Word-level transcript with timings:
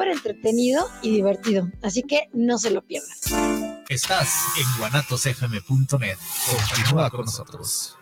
súper 0.00 0.08
entretenido 0.08 0.88
y 1.02 1.10
divertido. 1.10 1.70
Así 1.82 2.02
que 2.02 2.28
no 2.32 2.58
se 2.58 2.70
lo 2.70 2.82
pierdan. 2.82 3.16
Estás 3.88 4.34
en 4.58 4.78
guanatosfm.net. 4.78 6.16
Continúa 6.46 7.10
con 7.10 7.26
nosotros. 7.26 7.96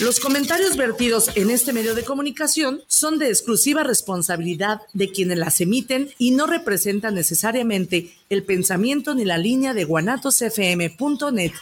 Los 0.00 0.20
comentarios 0.20 0.76
vertidos 0.76 1.30
en 1.34 1.50
este 1.50 1.72
medio 1.72 1.94
de 1.94 2.04
comunicación 2.04 2.82
son 2.86 3.18
de 3.18 3.28
exclusiva 3.28 3.82
responsabilidad 3.82 4.80
de 4.92 5.10
quienes 5.10 5.38
las 5.38 5.60
emiten 5.60 6.10
y 6.18 6.30
no 6.30 6.46
representan 6.46 7.14
necesariamente 7.14 8.12
el 8.30 8.44
pensamiento 8.44 9.14
ni 9.14 9.24
la 9.24 9.38
línea 9.38 9.74
de 9.74 9.84
guanatosfm.net. 9.84 11.52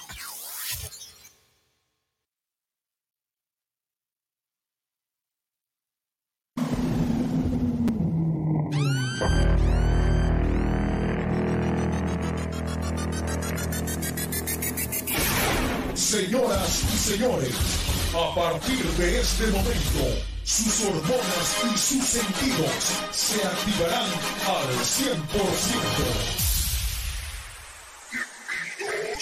de 18.99 19.21
este 19.21 19.47
momento, 19.49 20.25
sus 20.43 20.81
hormonas 20.87 21.57
y 21.65 21.79
sus 21.79 22.03
sentidos 22.07 22.71
se 23.13 23.43
activarán 23.43 24.11
al 24.47 24.69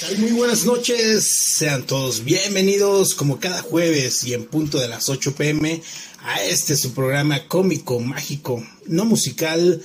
100%. 0.06 0.18
Muy 0.18 0.32
buenas 0.32 0.64
noches, 0.64 1.28
sean 1.56 1.84
todos 1.86 2.22
bienvenidos 2.24 3.16
como 3.16 3.40
cada 3.40 3.62
jueves 3.62 4.22
y 4.22 4.34
en 4.34 4.44
punto 4.44 4.78
de 4.78 4.86
las 4.86 5.08
8 5.08 5.34
pm 5.34 5.82
a 6.22 6.44
este 6.44 6.76
su 6.76 6.94
programa 6.94 7.48
cómico, 7.48 7.98
mágico, 7.98 8.64
no 8.86 9.04
musical, 9.06 9.82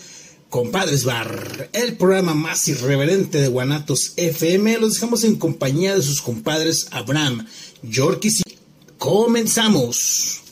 Compadres 0.49 1.03
Bar, 1.03 1.69
el 1.73 1.97
programa 1.97 2.35
más 2.35 2.67
irreverente 2.67 3.41
de 3.41 3.47
Guanatos 3.47 4.13
FM. 4.17 4.77
Los 4.77 4.93
dejamos 4.95 5.23
en 5.23 5.37
compañía 5.37 5.95
de 5.95 6.03
sus 6.03 6.21
compadres 6.21 6.87
Abraham, 6.91 7.47
Yorkis 7.81 8.41
y 8.41 8.58
comenzamos. 8.99 10.43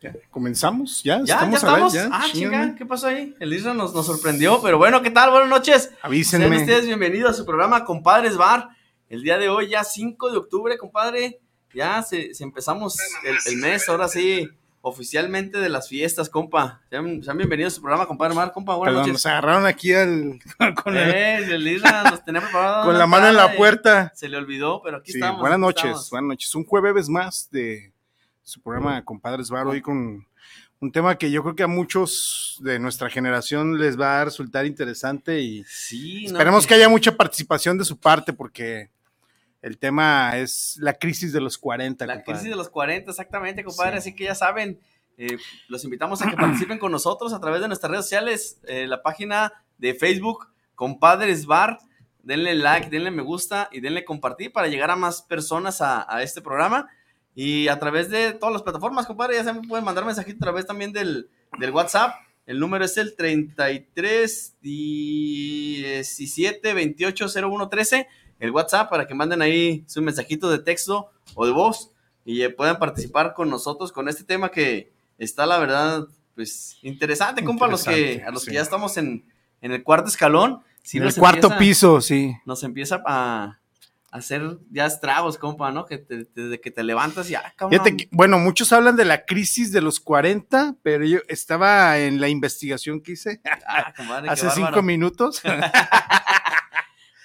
Ya, 0.00 0.14
comenzamos, 0.30 1.02
ya, 1.02 1.20
Ya, 1.24 1.34
estamos, 1.34 1.60
ya 1.60 1.68
a 1.68 1.72
ver, 1.74 1.86
estamos. 1.86 1.92
ya, 1.92 2.08
ah, 2.12 2.24
chinga. 2.30 2.62
chinga, 2.62 2.74
¿qué 2.76 2.86
pasó 2.86 3.08
ahí? 3.08 3.34
El 3.40 3.52
Isra 3.52 3.74
nos, 3.74 3.92
nos 3.94 4.06
sorprendió, 4.06 4.60
pero 4.62 4.78
bueno, 4.78 5.02
¿qué 5.02 5.10
tal? 5.10 5.30
Buenas 5.30 5.48
noches. 5.48 5.90
Avísenme. 6.02 6.46
Sean 6.48 6.60
ustedes 6.60 6.86
bienvenidos 6.86 7.32
a 7.32 7.34
su 7.34 7.44
programa 7.44 7.84
Compadres 7.84 8.36
Bar. 8.36 8.68
El 9.08 9.22
día 9.22 9.38
de 9.38 9.48
hoy, 9.48 9.70
ya 9.70 9.82
5 9.82 10.30
de 10.30 10.36
octubre, 10.38 10.78
compadre. 10.78 11.40
Ya 11.74 12.02
se, 12.02 12.32
se 12.32 12.44
empezamos 12.44 12.96
el, 13.24 13.36
el 13.46 13.56
mes, 13.56 13.88
ahora 13.88 14.06
sí, 14.06 14.48
oficialmente 14.80 15.58
de 15.58 15.68
las 15.68 15.88
fiestas, 15.88 16.28
compa. 16.28 16.80
Sean, 16.90 17.22
sean 17.22 17.36
bienvenidos 17.36 17.72
a 17.72 17.76
su 17.76 17.82
programa 17.82 18.06
Compadre 18.06 18.34
Bar, 18.34 18.52
compa. 18.52 18.74
Buenas 18.76 18.92
Perdón, 18.94 19.02
nos 19.08 19.12
noches. 19.24 19.26
agarraron 19.26 19.66
aquí 19.66 19.92
al, 19.92 20.38
con, 20.82 20.96
el- 20.96 21.10
Eh, 21.10 21.36
el 21.54 21.66
Isra 21.66 22.04
nos 22.10 22.22
tenía 22.24 22.40
preparado. 22.40 22.84
con 22.86 22.98
la 22.98 23.06
mano 23.06 23.28
en 23.28 23.36
la 23.36 23.54
puerta. 23.56 24.12
Se 24.14 24.28
le 24.28 24.36
olvidó, 24.36 24.80
pero 24.82 24.98
aquí 24.98 25.12
Sí, 25.12 25.18
estamos. 25.18 25.40
buenas 25.40 25.56
aquí 25.56 25.60
noches, 25.62 25.84
estamos. 25.84 26.10
buenas 26.10 26.28
noches. 26.28 26.54
Un 26.54 26.64
jueves 26.64 27.08
más 27.08 27.48
de 27.50 27.92
su 28.42 28.60
programa 28.62 29.04
Compadres 29.04 29.50
Bar, 29.50 29.66
hoy 29.66 29.82
con 29.82 30.26
un 30.80 30.92
tema 30.92 31.18
que 31.18 31.30
yo 31.30 31.42
creo 31.42 31.56
que 31.56 31.64
a 31.64 31.66
muchos 31.66 32.58
de 32.62 32.78
nuestra 32.78 33.10
generación 33.10 33.78
les 33.78 33.98
va 34.00 34.20
a 34.20 34.24
resultar 34.26 34.64
interesante 34.64 35.40
y 35.40 35.64
Sí, 35.64 36.22
no, 36.26 36.28
esperemos 36.28 36.66
que 36.68 36.74
haya 36.74 36.88
mucha 36.88 37.16
participación 37.16 37.76
de 37.78 37.84
su 37.84 37.98
parte 37.98 38.32
porque 38.32 38.88
el 39.62 39.78
tema 39.78 40.36
es 40.36 40.76
la 40.80 40.94
crisis 40.94 41.32
de 41.32 41.40
los 41.40 41.58
40. 41.58 42.06
La 42.06 42.14
compadre. 42.14 42.32
crisis 42.32 42.50
de 42.50 42.56
los 42.56 42.68
40, 42.68 43.10
exactamente, 43.10 43.64
compadre. 43.64 43.92
Sí. 43.92 43.98
Así 43.98 44.14
que 44.14 44.24
ya 44.24 44.34
saben, 44.34 44.80
eh, 45.16 45.38
los 45.68 45.84
invitamos 45.84 46.22
a 46.22 46.30
que 46.30 46.36
participen 46.36 46.78
con 46.78 46.92
nosotros 46.92 47.32
a 47.32 47.40
través 47.40 47.60
de 47.60 47.68
nuestras 47.68 47.90
redes 47.90 48.04
sociales, 48.04 48.60
eh, 48.66 48.86
la 48.86 49.02
página 49.02 49.52
de 49.78 49.94
Facebook, 49.94 50.48
Compadres 50.74 51.46
Bar. 51.46 51.78
Denle 52.22 52.54
like, 52.54 52.90
denle 52.90 53.10
me 53.10 53.22
gusta 53.22 53.68
y 53.72 53.80
denle 53.80 54.04
compartir 54.04 54.52
para 54.52 54.68
llegar 54.68 54.90
a 54.90 54.96
más 54.96 55.22
personas 55.22 55.80
a, 55.80 56.04
a 56.14 56.22
este 56.22 56.42
programa. 56.42 56.88
Y 57.34 57.68
a 57.68 57.78
través 57.78 58.10
de 58.10 58.32
todas 58.32 58.52
las 58.52 58.62
plataformas, 58.62 59.06
compadre, 59.06 59.36
ya 59.36 59.44
saben, 59.44 59.62
pueden 59.62 59.84
mandar 59.84 60.04
mensajito 60.04 60.36
a 60.38 60.46
través 60.46 60.66
también 60.66 60.92
del, 60.92 61.30
del 61.58 61.70
WhatsApp. 61.70 62.14
El 62.46 62.58
número 62.60 62.84
es 62.84 62.96
el 62.96 63.14
33 63.14 64.56
17 64.60 66.74
28 66.74 67.26
01 67.42 67.68
13 67.68 68.08
el 68.38 68.50
WhatsApp 68.50 68.88
para 68.90 69.06
que 69.06 69.14
manden 69.14 69.42
ahí 69.42 69.84
su 69.86 70.00
mensajito 70.02 70.50
de 70.50 70.58
texto 70.60 71.10
o 71.34 71.46
de 71.46 71.52
voz 71.52 71.90
y 72.24 72.42
eh, 72.42 72.50
puedan 72.50 72.78
participar 72.78 73.34
con 73.34 73.48
nosotros 73.50 73.90
con 73.92 74.08
este 74.08 74.24
tema 74.24 74.50
que 74.50 74.92
está, 75.18 75.46
la 75.46 75.58
verdad, 75.58 76.06
pues 76.34 76.78
interesante, 76.82 77.42
compa, 77.44 77.66
a 77.66 77.68
los 77.68 77.84
que, 77.84 78.22
a 78.26 78.30
los 78.30 78.44
que 78.44 78.52
ya 78.54 78.60
estamos 78.60 78.96
en, 78.96 79.24
en 79.60 79.72
el 79.72 79.82
cuarto 79.82 80.08
escalón. 80.08 80.62
sí 80.82 80.98
en 80.98 81.02
el 81.04 81.08
nos 81.08 81.16
cuarto 81.18 81.48
empieza- 81.48 81.58
piso, 81.58 82.00
sí. 82.00 82.34
Nos 82.44 82.62
empieza 82.62 83.02
a, 83.06 83.58
hacer 84.10 84.56
ya 84.70 84.86
estragos, 84.86 85.36
compa, 85.36 85.70
¿no? 85.70 85.84
Que 85.84 85.98
te, 85.98 86.24
te- 86.24 86.42
de 86.48 86.60
que 86.60 86.70
te 86.70 86.82
levantas 86.82 87.28
ya, 87.28 87.42
cabrón. 87.56 87.72
Fíjate 87.82 87.96
que, 87.96 88.08
bueno, 88.10 88.38
muchos 88.38 88.72
hablan 88.72 88.96
de 88.96 89.04
la 89.04 89.24
crisis 89.26 89.70
de 89.70 89.82
los 89.82 90.00
40, 90.00 90.76
pero 90.82 91.04
yo 91.04 91.18
estaba 91.28 91.98
en 91.98 92.18
la 92.20 92.28
investigación 92.30 93.00
que 93.02 93.12
hice 93.12 93.40
Ah, 93.66 93.92
compadre, 93.96 94.28
hace 94.30 94.48
cinco 94.50 94.80
minutos. 94.82 95.42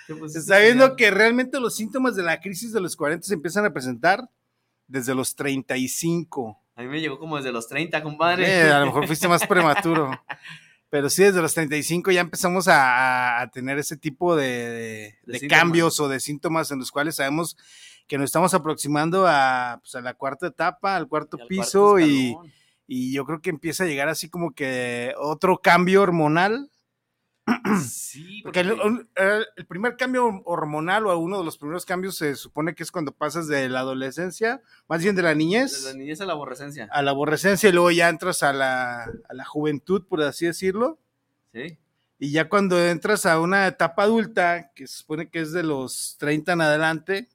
¿Qué 0.07 0.15
pusiste, 0.15 0.33
Se 0.33 0.39
está 0.39 0.59
viendo 0.59 0.83
señor? 0.85 0.95
que 0.97 1.11
realmente 1.11 1.59
los 1.59 1.75
síntomas 1.75 2.15
de 2.15 2.23
la 2.23 2.39
crisis 2.39 2.71
de 2.73 2.81
los 2.81 2.95
40 2.95 3.25
se 3.27 3.33
empiezan 3.33 3.65
a 3.65 3.73
presentar 3.73 4.29
desde 4.87 5.15
los 5.15 5.35
35. 5.35 6.59
A 6.75 6.81
mí 6.81 6.87
me 6.87 6.99
llegó 7.01 7.19
como 7.19 7.37
desde 7.37 7.51
los 7.51 7.67
30, 7.67 8.01
compadre. 8.03 8.47
Eh, 8.67 8.71
a 8.71 8.79
lo 8.79 8.87
mejor 8.87 9.07
fuiste 9.07 9.27
más 9.27 9.45
prematuro. 9.45 10.11
Pero 10.89 11.09
sí, 11.09 11.23
desde 11.23 11.41
los 11.41 11.53
35 11.53 12.11
ya 12.11 12.21
empezamos 12.21 12.67
a, 12.67 13.41
a 13.41 13.49
tener 13.49 13.79
ese 13.79 13.97
tipo 13.97 14.35
de, 14.35 14.45
de- 14.45 15.17
De 15.23 15.39
de 15.39 15.47
cambios 15.47 15.99
o 15.99 16.07
de 16.07 16.19
síntomas 16.19 16.69
en 16.71 16.79
los 16.79 16.91
cuales 16.91 17.15
sabemos 17.15 17.57
que 18.07 18.17
nos 18.17 18.25
estamos 18.25 18.53
aproximando 18.53 19.25
a, 19.27 19.79
pues, 19.81 19.95
a 19.95 20.01
la 20.01 20.13
cuarta 20.13 20.47
etapa, 20.47 20.95
al 20.95 21.07
cuarto 21.07 21.37
Y 21.37 21.41
al 21.41 21.47
piso 21.47 21.91
cuarto 21.93 21.99
y, 22.05 22.35
y 22.85 23.13
yo 23.13 23.25
creo 23.25 23.41
que 23.41 23.49
empieza 23.49 23.85
a 23.85 23.87
llegar 23.87 24.07
así 24.09 24.29
como 24.29 24.51
que 24.53 25.13
otro 25.17 25.57
cambio 25.59 26.01
hormonal. 26.03 26.69
Sí, 27.81 28.41
Porque 28.43 28.61
el, 28.61 28.69
porque- 28.69 28.87
un- 28.87 29.09
el- 29.15 29.45
el 29.57 29.65
primer 29.65 29.97
cambio 29.97 30.41
hormonal 30.45 31.07
o 31.07 31.17
uno 31.17 31.39
de 31.39 31.43
los 31.45 31.57
primeros 31.57 31.85
cambios 31.85 32.15
se 32.17 32.35
supone 32.35 32.73
que 32.75 32.83
es 32.83 32.91
cuando 32.91 33.11
pasas 33.11 33.47
de 33.47 33.67
la 33.69 33.79
adolescencia, 33.79 34.61
más 34.87 35.03
bien 35.03 35.15
de 35.15 35.23
la 35.23 35.33
niñez, 35.35 35.83
de 35.83 35.91
la 35.93 35.97
niñez 35.97 36.21
a 36.21 36.25
la 36.25 36.33
aborrecencia. 36.33 36.87
a 36.91 37.01
la 37.01 37.11
aborrecencia 37.11 37.69
y 37.69 37.71
luego 37.73 37.91
ya 37.91 38.09
entras 38.09 38.43
a 38.43 38.53
la, 38.53 39.03
a 39.03 39.33
la 39.33 39.45
juventud, 39.45 40.05
por 40.07 40.21
así 40.21 40.45
decirlo. 40.45 40.99
Sí. 41.53 41.77
Y 42.19 42.31
ya 42.31 42.47
cuando 42.47 42.79
entras 42.79 43.25
a 43.25 43.39
una 43.39 43.67
etapa 43.67 44.03
adulta, 44.03 44.71
que 44.73 44.87
se 44.87 44.97
supone 44.99 45.29
que 45.29 45.41
es 45.41 45.51
de 45.51 45.63
los 45.63 46.15
30 46.19 46.53
en 46.53 46.61
adelante, 46.61 47.27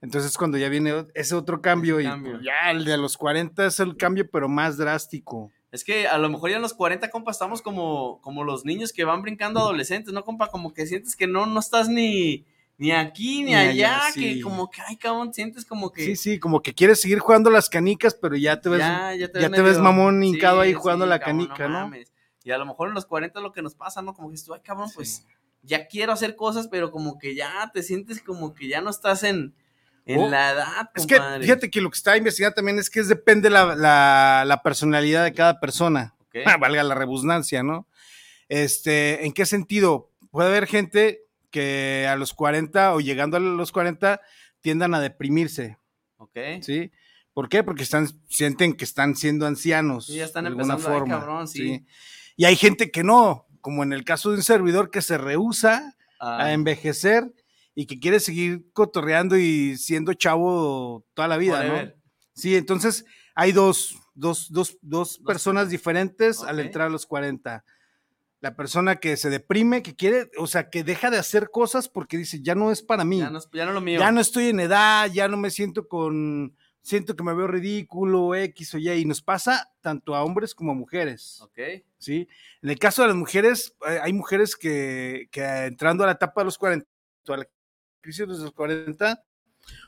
entonces 0.00 0.32
es 0.32 0.36
cuando 0.38 0.58
ya 0.58 0.68
viene 0.68 1.06
ese 1.14 1.34
otro 1.34 1.60
cambio, 1.62 1.98
Ese 1.98 2.08
y 2.08 2.10
cambio. 2.10 2.40
ya 2.40 2.70
el 2.70 2.84
de 2.84 2.96
los 2.96 3.16
40 3.16 3.66
es 3.66 3.78
el 3.80 3.96
cambio, 3.96 4.28
pero 4.30 4.48
más 4.48 4.76
drástico. 4.76 5.52
Es 5.70 5.84
que 5.84 6.08
a 6.08 6.16
lo 6.18 6.30
mejor 6.30 6.50
ya 6.50 6.56
en 6.56 6.62
los 6.62 6.74
40, 6.74 7.10
compa, 7.10 7.30
estamos 7.30 7.60
como, 7.60 8.20
como 8.22 8.42
los 8.42 8.64
niños 8.64 8.92
que 8.92 9.04
van 9.04 9.22
brincando 9.22 9.60
adolescentes, 9.60 10.14
¿no, 10.14 10.24
compa? 10.24 10.48
Como 10.48 10.72
que 10.72 10.86
sientes 10.86 11.14
que 11.14 11.26
no, 11.26 11.44
no 11.44 11.60
estás 11.60 11.88
ni, 11.88 12.46
ni 12.78 12.92
aquí 12.92 13.42
ni, 13.42 13.50
Ni 13.50 13.54
allá, 13.54 14.06
allá, 14.06 14.14
que 14.14 14.40
como 14.40 14.70
que, 14.70 14.80
ay, 14.86 14.96
cabrón, 14.96 15.34
sientes 15.34 15.66
como 15.66 15.92
que... 15.92 16.04
Sí, 16.04 16.16
sí, 16.16 16.38
como 16.38 16.62
que 16.62 16.72
quieres 16.72 17.00
seguir 17.00 17.18
jugando 17.18 17.50
las 17.50 17.68
canicas, 17.68 18.14
pero 18.14 18.34
ya 18.36 18.60
te 18.60 18.70
ves, 18.70 18.78
ya, 18.78 19.14
ya 19.14 19.28
te, 19.30 19.40
ya 19.40 19.48
ves 19.48 19.56
te 19.56 19.62
ves 19.62 19.78
mamón 19.78 20.22
hincado 20.22 20.60
ahí 20.60 20.72
jugando 20.72 21.04
sí, 21.04 21.10
la 21.10 21.18
cabrón, 21.18 21.46
canica, 21.48 21.68
¿no? 21.68 21.80
mames. 21.80 22.12
Y 22.44 22.50
a 22.50 22.56
lo 22.56 22.64
mejor 22.64 22.88
en 22.88 22.94
los 22.94 23.04
40 23.04 23.38
es 23.38 23.42
lo 23.42 23.52
que 23.52 23.60
nos 23.60 23.74
pasa, 23.74 24.00
¿no? 24.00 24.14
Como 24.14 24.30
que 24.30 24.38
tú, 24.38 24.54
ay, 24.54 24.60
cabrón, 24.64 24.90
pues 24.94 25.26
ya 25.62 25.86
quiero 25.86 26.12
hacer 26.12 26.34
cosas, 26.34 26.68
pero 26.68 26.90
como 26.90 27.18
que 27.18 27.34
ya 27.34 27.70
te 27.74 27.82
sientes 27.82 28.22
como 28.22 28.54
que 28.54 28.68
ya 28.68 28.80
no 28.80 28.88
estás 28.88 29.22
en, 29.22 29.54
en 30.08 30.18
Oh, 30.20 30.28
la 30.28 30.50
edad, 30.52 30.90
Es 30.94 31.06
que 31.06 31.20
fíjate 31.40 31.70
que 31.70 31.80
lo 31.80 31.90
que 31.90 31.96
está 31.98 32.16
investigando 32.16 32.54
también 32.56 32.78
es 32.78 32.88
que 32.90 33.00
es 33.00 33.08
depende 33.08 33.50
la, 33.50 33.76
la, 33.76 34.44
la 34.46 34.62
personalidad 34.62 35.22
de 35.22 35.32
cada 35.34 35.60
persona. 35.60 36.14
Ah, 36.46 36.56
valga 36.60 36.82
la 36.82 36.94
rebusnancia, 36.94 37.62
¿no? 37.62 37.86
Este, 38.48 39.24
¿en 39.26 39.32
qué 39.32 39.44
sentido? 39.46 40.10
Puede 40.30 40.48
haber 40.48 40.66
gente 40.66 41.20
que 41.50 42.06
a 42.08 42.16
los 42.16 42.32
40 42.34 42.94
o 42.94 43.00
llegando 43.00 43.36
a 43.36 43.40
los 43.40 43.70
40 43.72 44.20
tiendan 44.60 44.94
a 44.94 45.00
deprimirse, 45.00 45.78
Ok. 46.16 46.36
¿sí? 46.62 46.90
¿Por 47.34 47.48
qué? 47.48 47.62
Porque 47.62 47.82
están, 47.84 48.08
sienten 48.28 48.72
que 48.74 48.84
están 48.84 49.14
siendo 49.14 49.46
ancianos. 49.46 50.06
Sí, 50.06 50.14
ya 50.16 50.24
están 50.24 50.44
de 50.44 50.48
alguna 50.48 50.74
empezando, 50.74 50.88
ay, 50.94 50.98
forma. 51.00 51.18
cabrón, 51.20 51.48
sí. 51.48 51.86
Y 52.36 52.44
hay 52.46 52.56
gente 52.56 52.90
que 52.90 53.04
no, 53.04 53.46
como 53.60 53.82
en 53.84 53.92
el 53.92 54.04
caso 54.04 54.30
de 54.30 54.36
un 54.36 54.42
servidor 54.42 54.90
que 54.90 55.02
se 55.02 55.18
rehúsa 55.18 55.94
a 56.18 56.52
envejecer 56.52 57.32
y 57.80 57.86
que 57.86 58.00
quiere 58.00 58.18
seguir 58.18 58.72
cotorreando 58.72 59.36
y 59.36 59.76
siendo 59.76 60.12
chavo 60.12 61.06
toda 61.14 61.28
la 61.28 61.36
vida, 61.36 61.62
¿no? 61.62 61.92
Sí, 62.32 62.56
entonces 62.56 63.04
hay 63.36 63.52
dos, 63.52 63.96
dos, 64.16 64.50
dos, 64.50 64.78
dos 64.82 65.20
personas 65.24 65.70
diferentes 65.70 66.42
al 66.42 66.58
entrar 66.58 66.88
a 66.88 66.90
los 66.90 67.06
40. 67.06 67.64
la 68.40 68.56
persona 68.56 68.96
que 68.96 69.16
se 69.16 69.30
deprime, 69.30 69.84
que 69.84 69.94
quiere, 69.94 70.28
o 70.38 70.48
sea, 70.48 70.70
que 70.70 70.82
deja 70.82 71.08
de 71.08 71.18
hacer 71.18 71.50
cosas 71.50 71.88
porque 71.88 72.16
dice, 72.16 72.42
ya 72.42 72.56
no 72.56 72.72
es 72.72 72.82
para 72.82 73.04
mí. 73.04 73.20
Ya 73.20 73.30
no, 73.30 73.38
ya 73.52 73.64
no 73.64 73.70
lo 73.70 73.80
mío. 73.80 74.00
ya 74.00 74.10
no 74.10 74.20
estoy 74.20 74.48
en 74.48 74.58
edad, 74.58 75.08
ya 75.12 75.28
no 75.28 75.36
me 75.36 75.50
siento 75.50 75.86
con, 75.86 76.56
siento 76.82 77.14
que 77.14 77.22
me 77.22 77.32
veo 77.32 77.46
ridículo, 77.46 78.34
X 78.34 78.74
o 78.74 78.78
Y, 78.78 78.90
y 78.90 79.04
nos 79.04 79.22
pasa 79.22 79.70
tanto 79.82 80.16
a 80.16 80.24
hombres 80.24 80.52
como 80.52 80.72
a 80.72 80.74
mujeres, 80.74 81.40
Ok. 81.42 81.60
¿sí? 81.98 82.26
En 82.60 82.70
el 82.70 82.78
caso 82.80 83.02
de 83.02 83.08
las 83.08 83.16
mujeres, 83.16 83.76
eh, 83.88 84.00
hay 84.02 84.12
mujeres 84.12 84.56
que, 84.56 85.28
que 85.30 85.44
entrando 85.44 86.02
a 86.02 86.08
la 86.08 86.14
etapa 86.14 86.40
de 86.40 86.46
los 86.46 86.58
40, 86.58 86.84
a 87.28 87.36
la 87.36 87.46
crisis 88.00 88.26
de 88.26 88.38
los 88.38 88.52
40, 88.52 89.22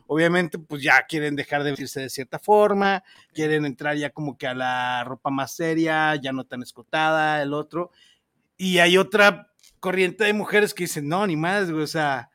obviamente 0.07 0.59
pues 0.59 0.83
ya 0.83 1.05
quieren 1.07 1.37
dejar 1.37 1.63
de 1.63 1.71
vestirse 1.71 2.01
de 2.01 2.11
cierta 2.11 2.39
forma, 2.39 3.03
quieren 3.33 3.65
entrar 3.65 3.97
ya 3.97 4.11
como 4.11 4.37
que 4.37 4.47
a 4.47 4.55
la 4.55 5.05
ropa 5.05 5.31
más 5.31 5.55
seria, 5.55 6.15
ya 6.17 6.33
no 6.33 6.45
tan 6.45 6.63
escotada, 6.63 7.43
el 7.43 7.55
otro, 7.55 7.91
y 8.57 8.79
hay 8.79 8.99
otra 8.99 9.53
corriente 9.81 10.25
de 10.25 10.33
mujeres 10.33 10.75
que 10.75 10.85
dicen, 10.85 11.09
no, 11.09 11.27
ni 11.27 11.37
más, 11.37 11.71
güey, 11.71 11.85
o 11.85 11.87
sea, 11.87 12.31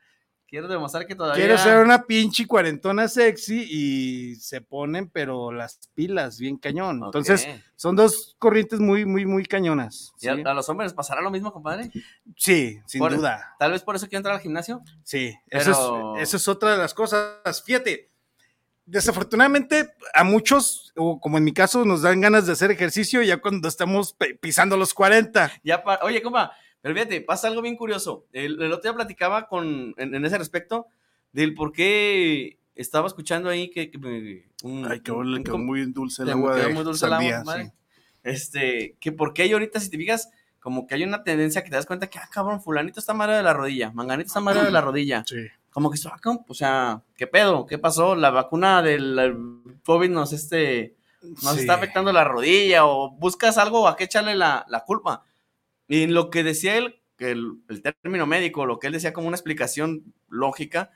Quiero 0.56 0.68
demostrar 0.68 1.06
que 1.06 1.14
todavía. 1.14 1.44
Quiero 1.44 1.58
ser 1.58 1.84
una 1.84 2.04
pinche 2.04 2.46
cuarentona 2.46 3.08
sexy 3.08 3.68
y 3.70 4.36
se 4.36 4.62
ponen, 4.62 5.10
pero 5.10 5.52
las 5.52 5.90
pilas 5.94 6.38
bien 6.38 6.56
cañón. 6.56 7.02
Entonces, 7.04 7.46
son 7.74 7.94
dos 7.94 8.36
corrientes 8.38 8.80
muy, 8.80 9.04
muy, 9.04 9.26
muy 9.26 9.44
cañonas. 9.44 10.14
¿Y 10.18 10.28
a, 10.28 10.34
los 10.54 10.66
hombres 10.70 10.94
pasará 10.94 11.20
lo 11.20 11.30
mismo, 11.30 11.52
compadre? 11.52 11.90
Sí, 12.38 12.80
sin 12.86 13.00
Por- 13.00 13.14
duda. 13.14 13.54
Tal 13.58 13.72
vez 13.72 13.82
por 13.82 13.96
eso 13.96 14.06
quiero 14.06 14.20
entrar 14.20 14.34
al 14.36 14.40
gimnasio. 14.40 14.80
Sí, 15.02 15.34
Pero- 15.50 15.60
eso, 15.60 16.16
es, 16.16 16.22
eso 16.22 16.36
es 16.38 16.48
otra 16.48 16.72
de 16.72 16.78
las 16.78 16.94
cosas. 16.94 17.62
Fíjate, 17.62 18.08
desafortunadamente 18.86 19.92
a 20.14 20.24
muchos, 20.24 20.90
o 20.96 21.20
como 21.20 21.36
en 21.36 21.44
mi 21.44 21.52
caso, 21.52 21.84
nos 21.84 22.00
dan 22.00 22.22
ganas 22.22 22.46
de 22.46 22.52
hacer 22.52 22.70
ejercicio 22.70 23.20
ya 23.22 23.42
cuando 23.42 23.68
estamos 23.68 24.16
pisando 24.40 24.78
los 24.78 24.94
40. 24.94 25.52
Ya 25.62 25.84
pa- 25.84 26.00
Oye, 26.02 26.22
compa, 26.22 26.52
pero 26.86 26.94
fíjate, 26.94 27.20
pasa 27.22 27.48
algo 27.48 27.62
bien 27.62 27.76
curioso. 27.76 28.26
El, 28.32 28.62
el 28.62 28.72
otro 28.72 28.90
día 28.90 28.94
platicaba 28.94 29.46
con, 29.48 29.94
en, 29.96 30.14
en 30.14 30.24
ese 30.24 30.38
respecto 30.38 30.86
del 31.32 31.54
por 31.54 31.72
qué 31.72 32.58
estaba 32.74 33.06
escuchando 33.08 33.48
ahí 33.50 33.70
que. 33.70 33.90
que 33.90 33.98
un- 34.62 34.86
Ay, 34.90 35.00
qué 35.00 35.10
un- 35.12 35.42
quedó 35.42 35.58
muy 35.58 35.84
dulce 35.92 36.22
el 36.22 36.30
agua 36.30 36.54
quedó 36.54 36.68
de 36.68 36.74
muy 36.74 36.84
dulce 36.84 37.06
el 37.06 37.12
agua, 37.12 37.22
sandía, 37.24 37.36
compadre. 37.38 37.64
sí. 37.64 37.70
Este, 38.22 38.96
que 39.00 39.12
por 39.12 39.32
qué 39.34 39.42
hay 39.42 39.52
ahorita, 39.52 39.78
si 39.80 39.90
te 39.90 39.96
fijas, 39.96 40.30
como 40.60 40.86
que 40.86 40.94
hay 40.94 41.04
una 41.04 41.22
tendencia 41.22 41.62
que 41.62 41.70
te 41.70 41.76
das 41.76 41.86
cuenta 41.86 42.08
que, 42.08 42.18
ah, 42.18 42.28
cabrón, 42.32 42.60
fulanito 42.60 42.98
está 42.98 43.14
madre 43.14 43.36
de 43.36 43.42
la 43.42 43.52
rodilla, 43.52 43.92
manganito 43.92 44.26
está 44.28 44.40
madre 44.40 44.64
de 44.64 44.70
la 44.70 44.80
rodilla. 44.80 45.24
Sí. 45.26 45.36
Como 45.70 45.90
que, 45.90 45.98
ah, 46.06 46.18
o 46.48 46.54
sea, 46.54 47.02
¿qué 47.16 47.26
pedo? 47.26 47.66
¿Qué 47.66 47.78
pasó? 47.78 48.14
La 48.16 48.30
vacuna 48.30 48.82
del 48.82 49.18
el 49.18 49.36
COVID 49.84 50.10
nos, 50.10 50.32
este, 50.32 50.94
nos 51.22 51.54
Sí. 51.54 51.60
está 51.60 51.74
afectando 51.74 52.12
la 52.12 52.24
rodilla 52.24 52.86
o 52.86 53.10
buscas 53.12 53.58
algo 53.58 53.86
a 53.86 53.96
qué 53.96 54.04
echarle 54.04 54.34
la, 54.34 54.64
la 54.68 54.80
culpa. 54.84 55.22
Y 55.88 56.06
lo 56.06 56.30
que 56.30 56.42
decía 56.42 56.76
él, 56.76 57.00
que 57.16 57.30
el, 57.30 57.52
el 57.68 57.82
término 57.82 58.26
médico, 58.26 58.66
lo 58.66 58.78
que 58.78 58.88
él 58.88 58.92
decía 58.92 59.12
como 59.12 59.28
una 59.28 59.36
explicación 59.36 60.14
lógica, 60.28 60.90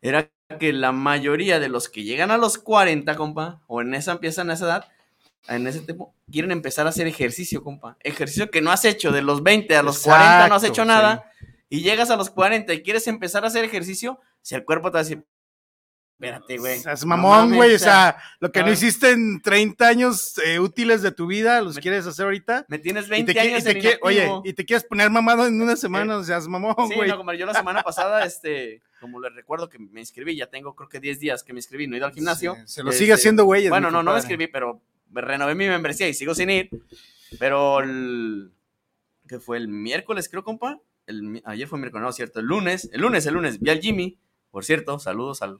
era 0.00 0.30
que 0.58 0.72
la 0.72 0.92
mayoría 0.92 1.60
de 1.60 1.68
los 1.68 1.88
que 1.88 2.02
llegan 2.02 2.30
a 2.30 2.36
los 2.36 2.58
40, 2.58 3.14
compa, 3.16 3.62
o 3.66 3.80
en 3.80 3.94
esa 3.94 4.12
empiezan 4.12 4.50
a 4.50 4.54
esa 4.54 4.66
edad, 4.66 4.88
en 5.48 5.66
ese 5.66 5.80
tiempo, 5.80 6.14
quieren 6.30 6.52
empezar 6.52 6.86
a 6.86 6.90
hacer 6.90 7.06
ejercicio, 7.06 7.62
compa. 7.62 7.96
Ejercicio 8.00 8.50
que 8.50 8.60
no 8.60 8.70
has 8.70 8.84
hecho 8.84 9.12
de 9.12 9.22
los 9.22 9.42
20 9.42 9.74
a 9.76 9.82
los 9.82 10.00
40, 10.00 10.48
no 10.48 10.54
has 10.54 10.62
Exacto, 10.62 10.66
hecho 10.66 10.84
nada. 10.84 11.30
Y 11.68 11.82
llegas 11.82 12.10
a 12.10 12.16
los 12.16 12.30
40 12.30 12.72
y 12.74 12.82
quieres 12.82 13.06
empezar 13.06 13.44
a 13.44 13.48
hacer 13.48 13.64
ejercicio, 13.64 14.20
si 14.42 14.54
el 14.54 14.64
cuerpo 14.64 14.90
te 14.90 14.94
va 14.94 15.00
a 15.00 15.04
decir, 15.04 15.24
espérate, 16.22 16.58
güey. 16.58 16.80
No 16.84 17.06
mamón, 17.06 17.54
güey. 17.54 17.74
O 17.74 17.78
sea, 17.78 18.16
lo 18.40 18.50
que 18.52 18.62
no 18.62 18.70
hiciste 18.70 19.10
en 19.10 19.40
30 19.42 19.86
años 19.88 20.34
eh, 20.44 20.58
útiles 20.58 21.02
de 21.02 21.10
tu 21.12 21.26
vida, 21.26 21.60
los 21.62 21.76
Me- 21.76 21.82
quieres 21.82 22.06
hacer 22.06 22.24
ahorita. 22.26 22.64
me 22.68 22.78
tienes 22.78 23.06
Y 23.06 23.10
20 23.10 23.34
te, 23.34 23.40
qui- 23.40 23.44
y 23.44 23.48
años 23.48 23.64
te 23.64 23.70
en 23.72 23.78
qui- 23.82 23.98
oye, 24.02 24.30
y 24.44 24.52
te 24.52 24.64
quieres 24.64 24.84
poner 24.84 25.10
mamado 25.10 25.46
en 25.46 25.60
una 25.60 25.76
semana, 25.76 26.16
o 26.16 26.24
seas 26.24 26.46
mamón, 26.48 26.74
Sí, 26.88 26.94
güey. 26.94 27.08
no, 27.08 27.16
como 27.16 27.32
yo 27.32 27.46
la 27.46 27.54
semana 27.54 27.82
pasada, 27.82 28.24
este, 28.24 28.82
como 29.00 29.20
les 29.20 29.34
recuerdo 29.34 29.68
que 29.68 29.78
me 29.78 30.00
inscribí, 30.00 30.36
ya 30.36 30.46
tengo 30.46 30.74
creo 30.74 30.88
que 30.88 31.00
10 31.00 31.18
días 31.18 31.42
que 31.42 31.52
me 31.52 31.58
inscribí, 31.58 31.86
no 31.86 31.94
he 31.94 31.98
ido 31.98 32.06
al 32.06 32.12
gimnasio. 32.12 32.54
Sí, 32.54 32.60
se 32.66 32.82
lo 32.82 32.90
Este, 32.90 33.00
sigue 33.00 33.12
haciendo, 33.14 33.44
güey. 33.44 33.68
Bueno, 33.68 33.90
no, 33.90 34.02
no 34.02 34.12
me 34.12 34.18
inscribí, 34.18 34.46
pero 34.46 34.80
renové 35.12 35.54
mi 35.54 35.66
membresía 35.68 36.08
y 36.08 36.14
sigo 36.14 36.34
sin 36.34 36.50
ir. 36.50 36.70
Pero 37.38 37.80
el. 37.80 38.52
que 39.28 39.38
fue 39.40 39.56
el 39.56 39.68
miércoles, 39.68 40.28
creo, 40.28 40.44
compa. 40.44 40.78
El, 41.06 41.42
ayer 41.46 41.66
fue 41.66 41.78
miércoles, 41.78 42.04
no, 42.04 42.12
cierto. 42.12 42.40
El 42.40 42.46
lunes, 42.46 42.88
el 42.92 43.00
lunes, 43.00 43.24
el 43.26 43.34
lunes, 43.34 43.58
vi 43.60 43.70
al 43.70 43.80
Jimmy. 43.80 44.18
Por 44.50 44.64
cierto, 44.64 44.98
saludos 44.98 45.40
al, 45.42 45.58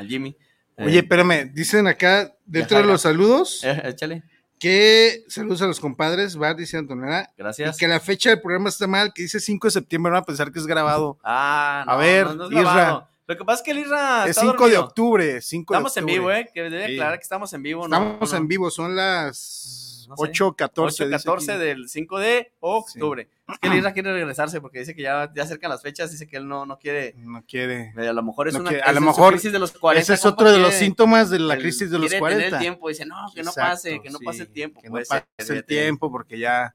al 0.00 0.08
Jimmy. 0.08 0.36
Eh, 0.76 0.84
Oye, 0.86 0.98
espérame, 0.98 1.50
dicen 1.52 1.86
acá, 1.86 2.34
dentro 2.46 2.78
de 2.78 2.84
los 2.84 3.02
saludos, 3.02 3.60
eh, 3.64 3.82
échale. 3.84 4.22
que 4.58 5.24
saludos 5.28 5.62
a 5.62 5.66
los 5.66 5.78
compadres, 5.80 6.36
Bar, 6.36 6.56
dice 6.56 6.76
Antonella, 6.78 7.30
y 7.36 7.42
Gracias. 7.42 7.76
que 7.76 7.86
la 7.88 8.00
fecha 8.00 8.30
del 8.30 8.40
programa 8.40 8.68
está 8.68 8.86
mal, 8.86 9.12
que 9.14 9.22
dice 9.22 9.40
5 9.40 9.66
de 9.66 9.70
septiembre, 9.72 10.12
van 10.12 10.22
a 10.22 10.24
pensar 10.24 10.50
que 10.52 10.58
es 10.58 10.66
grabado. 10.66 11.18
Ah, 11.24 11.84
A 11.86 11.96
ver, 11.96 12.26
no, 12.26 12.34
no 12.34 12.44
es 12.46 12.52
Isra. 12.52 13.06
Lo 13.26 13.36
que 13.38 13.44
pasa 13.44 13.60
es 13.60 13.64
que 13.64 13.70
el 13.70 13.78
Isra. 13.78 14.24
es 14.24 14.30
está 14.30 14.40
5 14.42 14.68
de 14.68 14.76
octubre, 14.78 15.40
5 15.40 15.72
de 15.72 15.76
Estamos 15.78 15.96
en 15.96 16.02
octubre. 16.04 16.18
vivo, 16.18 16.32
¿eh? 16.32 16.50
Que 16.52 16.62
debe 16.62 16.86
Sí. 16.88 16.92
aclarar 16.94 17.18
que 17.18 17.22
estamos 17.22 17.52
en 17.52 17.62
vivo. 17.62 17.86
no- 17.88 17.96
Estamos 17.96 18.32
no- 18.32 18.38
en 18.38 18.48
vivo, 18.48 18.70
son 18.70 18.96
las 18.96 19.89
No 20.10 20.16
sé. 20.16 20.32
8.14. 20.32 21.08
8-14 21.10 21.56
del 21.58 21.88
5 21.88 22.18
de 22.18 22.52
octubre. 22.60 23.28
Es 23.48 23.58
que 23.58 23.68
el 23.68 23.74
Isra 23.78 23.92
quiere 23.92 24.12
regresarse 24.12 24.60
porque 24.60 24.78
dice 24.80 24.94
que 24.94 25.02
ya, 25.02 25.30
ya 25.34 25.42
acercan 25.42 25.70
las 25.70 25.82
fechas, 25.82 26.10
dice 26.10 26.26
que 26.28 26.36
él 26.36 26.46
no, 26.46 26.66
no 26.66 26.78
quiere. 26.78 27.14
No 27.16 27.42
quiere. 27.46 27.92
eh, 27.98 28.08
A 28.08 28.12
lo 28.12 28.22
mejor 28.22 28.48
es 28.48 28.54
No 28.54 28.60
una 28.60 28.68
quiere- 28.70 28.82
a 28.84 28.92
lo 28.92 29.00
mejor 29.00 29.32
crisis 29.32 29.52
de 29.52 29.58
los 29.58 29.72
40. 29.72 30.02
Ese 30.02 30.14
es 30.14 30.20
compa, 30.20 30.34
otro 30.34 30.52
de 30.52 30.58
los 30.58 30.68
quiere- 30.70 30.84
síntomas 30.84 31.30
de 31.30 31.38
la 31.40 31.56
crisis 31.58 31.90
de 31.90 31.98
los 31.98 32.08
quiere 32.08 32.20
tener 32.24 32.34
40. 32.38 32.56
el 32.56 32.60
tiempo, 32.62 32.88
dice, 32.88 33.06
no, 33.06 33.16
que 33.34 33.42
no 33.42 33.50
Exacto, 33.50 33.70
pase, 33.70 34.00
que 34.00 34.10
no 34.10 34.18
sí, 34.18 34.24
pase 34.24 34.42
el 34.42 34.48
tiempo. 34.50 34.80
Que 34.80 34.88
no 34.88 34.94
pase 35.08 35.24
ser, 35.38 35.56
el 35.56 35.64
tiempo 35.64 36.10
porque 36.12 36.38
ya 36.38 36.74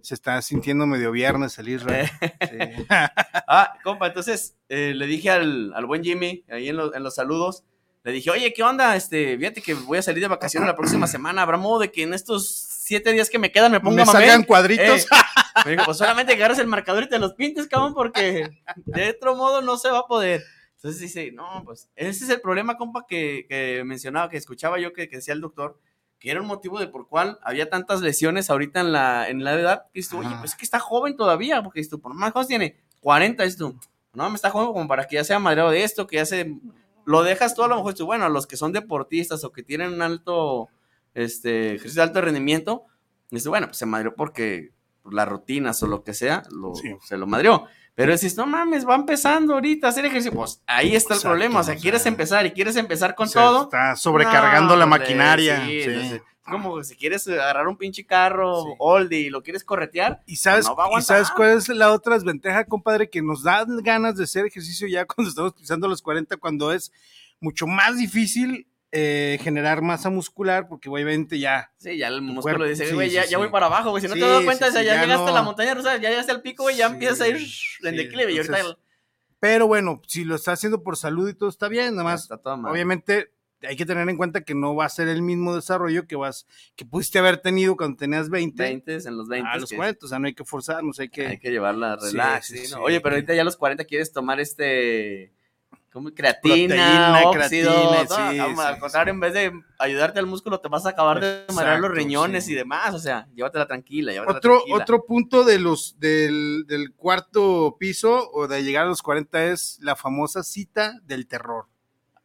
se 0.00 0.14
está 0.14 0.40
sintiendo 0.42 0.86
medio 0.86 1.10
viernes 1.12 1.58
el 1.58 1.68
Israel. 1.68 2.08
Sí. 2.20 2.58
Ah, 3.54 3.74
compa, 3.84 4.06
entonces 4.06 4.56
eh, 4.68 4.92
le 4.94 5.06
dije 5.06 5.28
al, 5.30 5.72
al 5.74 5.84
buen 5.86 6.02
Jimmy, 6.02 6.44
ahí 6.50 6.68
en, 6.68 6.76
los- 6.76 6.94
en 6.94 7.02
los 7.02 7.14
saludos, 7.14 7.64
le 8.04 8.12
dije, 8.12 8.30
oye, 8.30 8.52
¿qué 8.54 8.62
onda? 8.62 8.96
Este, 8.96 9.36
fíjate 9.36 9.60
que 9.60 9.74
voy 9.74 9.98
a 9.98 10.02
salir 10.02 10.22
de 10.22 10.28
vacaciones 10.28 10.66
la 10.66 10.74
próxima 10.74 11.06
semana. 11.06 11.42
¿Habrá 11.42 11.56
modo 11.58 11.80
de 11.80 11.92
que 11.92 12.02
en 12.02 12.14
estos 12.14 12.46
siete 12.92 13.12
días 13.12 13.30
que 13.30 13.38
me 13.38 13.50
quedan 13.50 13.72
me 13.72 13.80
ponga 13.80 13.96
Me 13.96 14.04
mamey?" 14.04 14.22
salgan 14.22 14.44
cuadritos. 14.44 15.02
Eh, 15.02 15.06
me 15.64 15.70
dijo, 15.72 15.84
pues 15.84 15.98
solamente 15.98 16.36
que 16.36 16.42
agarres 16.42 16.58
el 16.58 16.66
marcador 16.66 17.02
y 17.02 17.08
te 17.08 17.18
los 17.18 17.34
pintes, 17.34 17.66
cabrón, 17.66 17.94
porque 17.94 18.48
de 18.76 19.10
otro 19.10 19.34
modo 19.36 19.62
no 19.62 19.76
se 19.76 19.90
va 19.90 20.00
a 20.00 20.06
poder. 20.06 20.42
Entonces 20.76 21.00
dice, 21.00 21.30
no, 21.32 21.62
pues 21.64 21.88
ese 21.94 22.24
es 22.24 22.30
el 22.30 22.40
problema, 22.40 22.76
compa, 22.76 23.06
que, 23.08 23.46
que 23.48 23.82
mencionaba, 23.84 24.28
que 24.28 24.36
escuchaba 24.36 24.80
yo 24.80 24.92
que, 24.92 25.08
que 25.08 25.16
decía 25.16 25.32
el 25.32 25.40
doctor, 25.40 25.78
que 26.18 26.30
era 26.30 26.40
un 26.40 26.46
motivo 26.46 26.78
de 26.78 26.88
por 26.88 27.08
cuál 27.08 27.38
había 27.42 27.70
tantas 27.70 28.00
lesiones 28.00 28.50
ahorita 28.50 28.80
en 28.80 28.92
la, 28.92 29.28
en 29.28 29.44
la 29.44 29.54
edad. 29.54 29.86
Dices 29.94 30.10
tú, 30.10 30.18
oye, 30.18 30.34
pues 30.40 30.52
es 30.52 30.56
que 30.56 30.64
está 30.64 30.80
joven 30.80 31.16
todavía, 31.16 31.62
porque 31.62 31.84
tú, 31.84 32.00
por 32.00 32.14
más 32.14 32.32
cosas 32.32 32.48
tiene 32.48 32.76
40, 33.00 33.42
dices 33.42 33.58
tú, 33.58 33.78
no, 34.12 34.28
me 34.28 34.36
está 34.36 34.50
joven 34.50 34.72
como 34.72 34.86
para 34.86 35.06
que 35.06 35.16
ya 35.16 35.24
sea 35.24 35.38
madreado 35.38 35.70
de 35.70 35.82
esto, 35.84 36.06
que 36.06 36.16
ya 36.16 36.26
se... 36.26 36.54
Lo 37.04 37.24
dejas 37.24 37.56
tú 37.56 37.64
a 37.64 37.68
lo 37.68 37.74
mejor, 37.76 38.00
bueno, 38.04 38.24
a 38.24 38.28
los 38.28 38.46
que 38.46 38.56
son 38.56 38.72
deportistas 38.72 39.42
o 39.42 39.50
que 39.50 39.64
tienen 39.64 39.92
un 39.92 40.02
alto, 40.02 40.68
este, 41.14 41.74
ejercicio 41.74 42.02
de 42.02 42.08
alto 42.08 42.20
rendimiento, 42.20 42.84
dices, 43.30 43.48
bueno, 43.48 43.66
pues 43.68 43.78
se 43.78 43.86
madreó 43.86 44.14
porque 44.14 44.70
por 45.02 45.14
las 45.14 45.28
rutinas 45.28 45.82
o 45.82 45.86
lo 45.86 46.04
que 46.04 46.14
sea, 46.14 46.42
lo- 46.50 46.74
Sí. 46.74 46.94
se 47.04 47.16
lo 47.16 47.26
madreó. 47.26 47.66
Pero 47.94 48.12
dices, 48.12 48.36
no 48.36 48.46
mames, 48.46 48.88
va 48.88 48.94
empezando 48.94 49.52
ahorita 49.54 49.86
a 49.86 49.90
hacer 49.90 50.06
ejercicio. 50.06 50.32
Pues 50.32 50.62
ahí 50.66 50.96
está 50.96 51.12
el 51.14 51.18
Exacto, 51.18 51.28
problema. 51.28 51.60
O 51.60 51.64
sea, 51.64 51.76
quieres 51.76 52.06
empezar 52.06 52.46
y 52.46 52.52
quieres 52.52 52.76
empezar 52.76 53.14
con 53.14 53.28
Se 53.28 53.34
todo. 53.34 53.64
Está 53.64 53.96
sobrecargando 53.96 54.76
la 54.76 54.86
No, 54.86 54.90
maquinaria. 54.90 55.60
sí, 55.66 55.82
sí. 55.82 55.90
entonces, 55.90 56.12
es 56.14 56.22
como 56.50 56.82
si 56.82 56.96
quieres 56.96 57.28
agarrar 57.28 57.68
un 57.68 57.76
pinche 57.76 58.06
carro 58.06 58.62
Sí. 58.64 58.68
oldie 58.78 59.18
y 59.20 59.30
lo 59.30 59.42
quieres 59.42 59.62
corretear. 59.62 60.22
Y 60.26 60.36
sabes, 60.36 60.64
No 60.66 60.74
y 60.98 61.02
sabes 61.02 61.30
cuál 61.30 61.50
es 61.58 61.68
la 61.68 61.92
otra 61.92 62.14
desventaja, 62.14 62.64
compadre, 62.64 63.10
que 63.10 63.20
nos 63.20 63.42
dan 63.42 63.76
ganas 63.82 64.16
de 64.16 64.24
hacer 64.24 64.46
ejercicio 64.46 64.88
ya 64.88 65.04
cuando 65.06 65.28
estamos 65.28 65.52
pisando 65.52 65.86
los 65.86 66.00
40, 66.00 66.38
cuando 66.38 66.72
es 66.72 66.92
mucho 67.40 67.66
más 67.66 67.98
difícil 67.98 68.66
eh, 68.94 69.38
generar 69.42 69.80
masa 69.80 70.10
muscular, 70.10 70.68
porque 70.68 70.90
obviamente 70.90 71.38
ya 71.38 71.72
Sí, 71.78 71.96
ya 71.96 72.08
el 72.08 72.20
músculo 72.20 72.42
cuerpo, 72.42 72.64
dice, 72.64 72.92
güey, 72.92 73.08
sí, 73.08 73.14
ya, 73.14 73.22
sí. 73.24 73.30
ya 73.30 73.38
voy 73.38 73.48
para 73.48 73.66
abajo, 73.66 73.90
güey. 73.90 74.02
Si 74.02 74.08
no 74.08 74.14
te 74.14 74.20
das 74.20 74.44
cuenta, 74.44 74.68
o 74.68 74.70
sea, 74.70 74.82
ya, 74.82 74.94
ya 74.94 75.02
llegaste 75.02 75.30
a 75.30 75.32
la 75.32 75.42
montaña 75.42 75.74
rusa, 75.74 75.96
ya 75.96 76.10
llegaste 76.10 76.30
al 76.30 76.42
pico, 76.42 76.64
güey, 76.64 76.76
ya 76.76 76.86
empiezas 76.86 77.22
a 77.22 77.28
ir 77.28 77.36
en 77.84 77.96
declive. 77.96 78.32
Y 78.32 78.36
ahorita 78.36 78.76
Pero 79.40 79.66
bueno, 79.66 80.02
si 80.06 80.24
lo 80.24 80.34
está 80.34 80.52
haciendo 80.52 80.82
por 80.82 80.98
salud 80.98 81.28
y 81.28 81.34
todo 81.34 81.48
está 81.48 81.68
bien, 81.68 81.96
nada 81.96 82.04
más. 82.04 82.28
Obviamente 82.30 83.32
hay 83.66 83.76
que 83.76 83.86
tener 83.86 84.08
en 84.08 84.16
cuenta 84.16 84.42
que 84.42 84.54
no 84.54 84.74
va 84.74 84.84
a 84.84 84.88
ser 84.88 85.08
el 85.08 85.22
mismo 85.22 85.54
desarrollo 85.54 86.06
que 86.06 86.16
vas 86.16 86.46
que 86.74 86.84
pudiste 86.84 87.18
haber 87.18 87.38
tenido 87.38 87.76
cuando 87.76 87.96
tenías 87.96 88.28
20, 88.28 88.62
20 88.62 88.94
en 89.08 89.16
los 89.16 89.28
20. 89.28 89.48
a 89.48 89.56
los 89.56 89.70
que 89.70 89.76
40, 89.76 90.06
o 90.06 90.08
sea, 90.08 90.18
no 90.18 90.26
hay 90.26 90.34
que 90.34 90.44
forzarnos, 90.44 90.98
hay 91.00 91.08
que 91.08 91.26
Hay 91.26 91.38
que 91.38 91.50
llevarla 91.50 91.96
relax. 91.96 92.46
sí, 92.46 92.58
sí, 92.58 92.66
sí. 92.66 92.74
¿no? 92.74 92.82
Oye, 92.82 93.00
pero 93.00 93.14
ahorita 93.14 93.34
ya 93.34 93.42
a 93.42 93.44
los 93.44 93.56
40 93.56 93.84
quieres 93.84 94.12
tomar 94.12 94.40
este. 94.40 95.32
¿Cómo? 95.92 96.10
Creatina, 96.10 96.42
Proteína, 96.74 97.22
óxido. 97.26 97.70
creatina, 97.72 98.06
todo. 98.06 98.30
sí, 98.32 98.38
Vamos, 98.38 98.60
sí, 98.60 98.66
al 98.66 98.78
contrario, 98.78 99.12
en 99.12 99.20
vez 99.20 99.34
de 99.34 99.52
ayudarte 99.78 100.18
al 100.18 100.26
músculo, 100.26 100.58
te 100.58 100.68
vas 100.68 100.86
a 100.86 100.90
acabar 100.90 101.20
de 101.20 101.44
marear 101.52 101.80
los 101.80 101.90
riñones 101.90 102.46
sí. 102.46 102.52
y 102.52 102.54
demás. 102.54 102.94
O 102.94 102.98
sea, 102.98 103.28
llévatela 103.34 103.66
tranquila, 103.66 104.10
llévatela 104.12 104.38
Otro, 104.38 104.52
tranquila. 104.54 104.76
otro 104.76 105.04
punto 105.04 105.44
de 105.44 105.58
los 105.58 105.98
del, 105.98 106.64
del 106.66 106.94
cuarto 106.94 107.76
piso 107.78 108.30
o 108.32 108.48
de 108.48 108.64
llegar 108.64 108.84
a 108.86 108.88
los 108.88 109.02
40 109.02 109.44
es 109.46 109.78
la 109.82 109.94
famosa 109.94 110.42
cita 110.42 110.98
del 111.04 111.26
terror. 111.26 111.66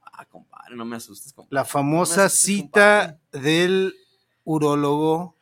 Ah, 0.01 0.25
compadre, 0.25 0.75
no 0.75 0.85
me 0.85 0.95
asustes, 0.95 1.33
compadre. 1.33 1.53
La 1.53 1.65
famosa 1.65 2.25
asustes, 2.25 2.45
cita 2.45 3.19
del 3.33 3.93
urólogo 4.45 5.35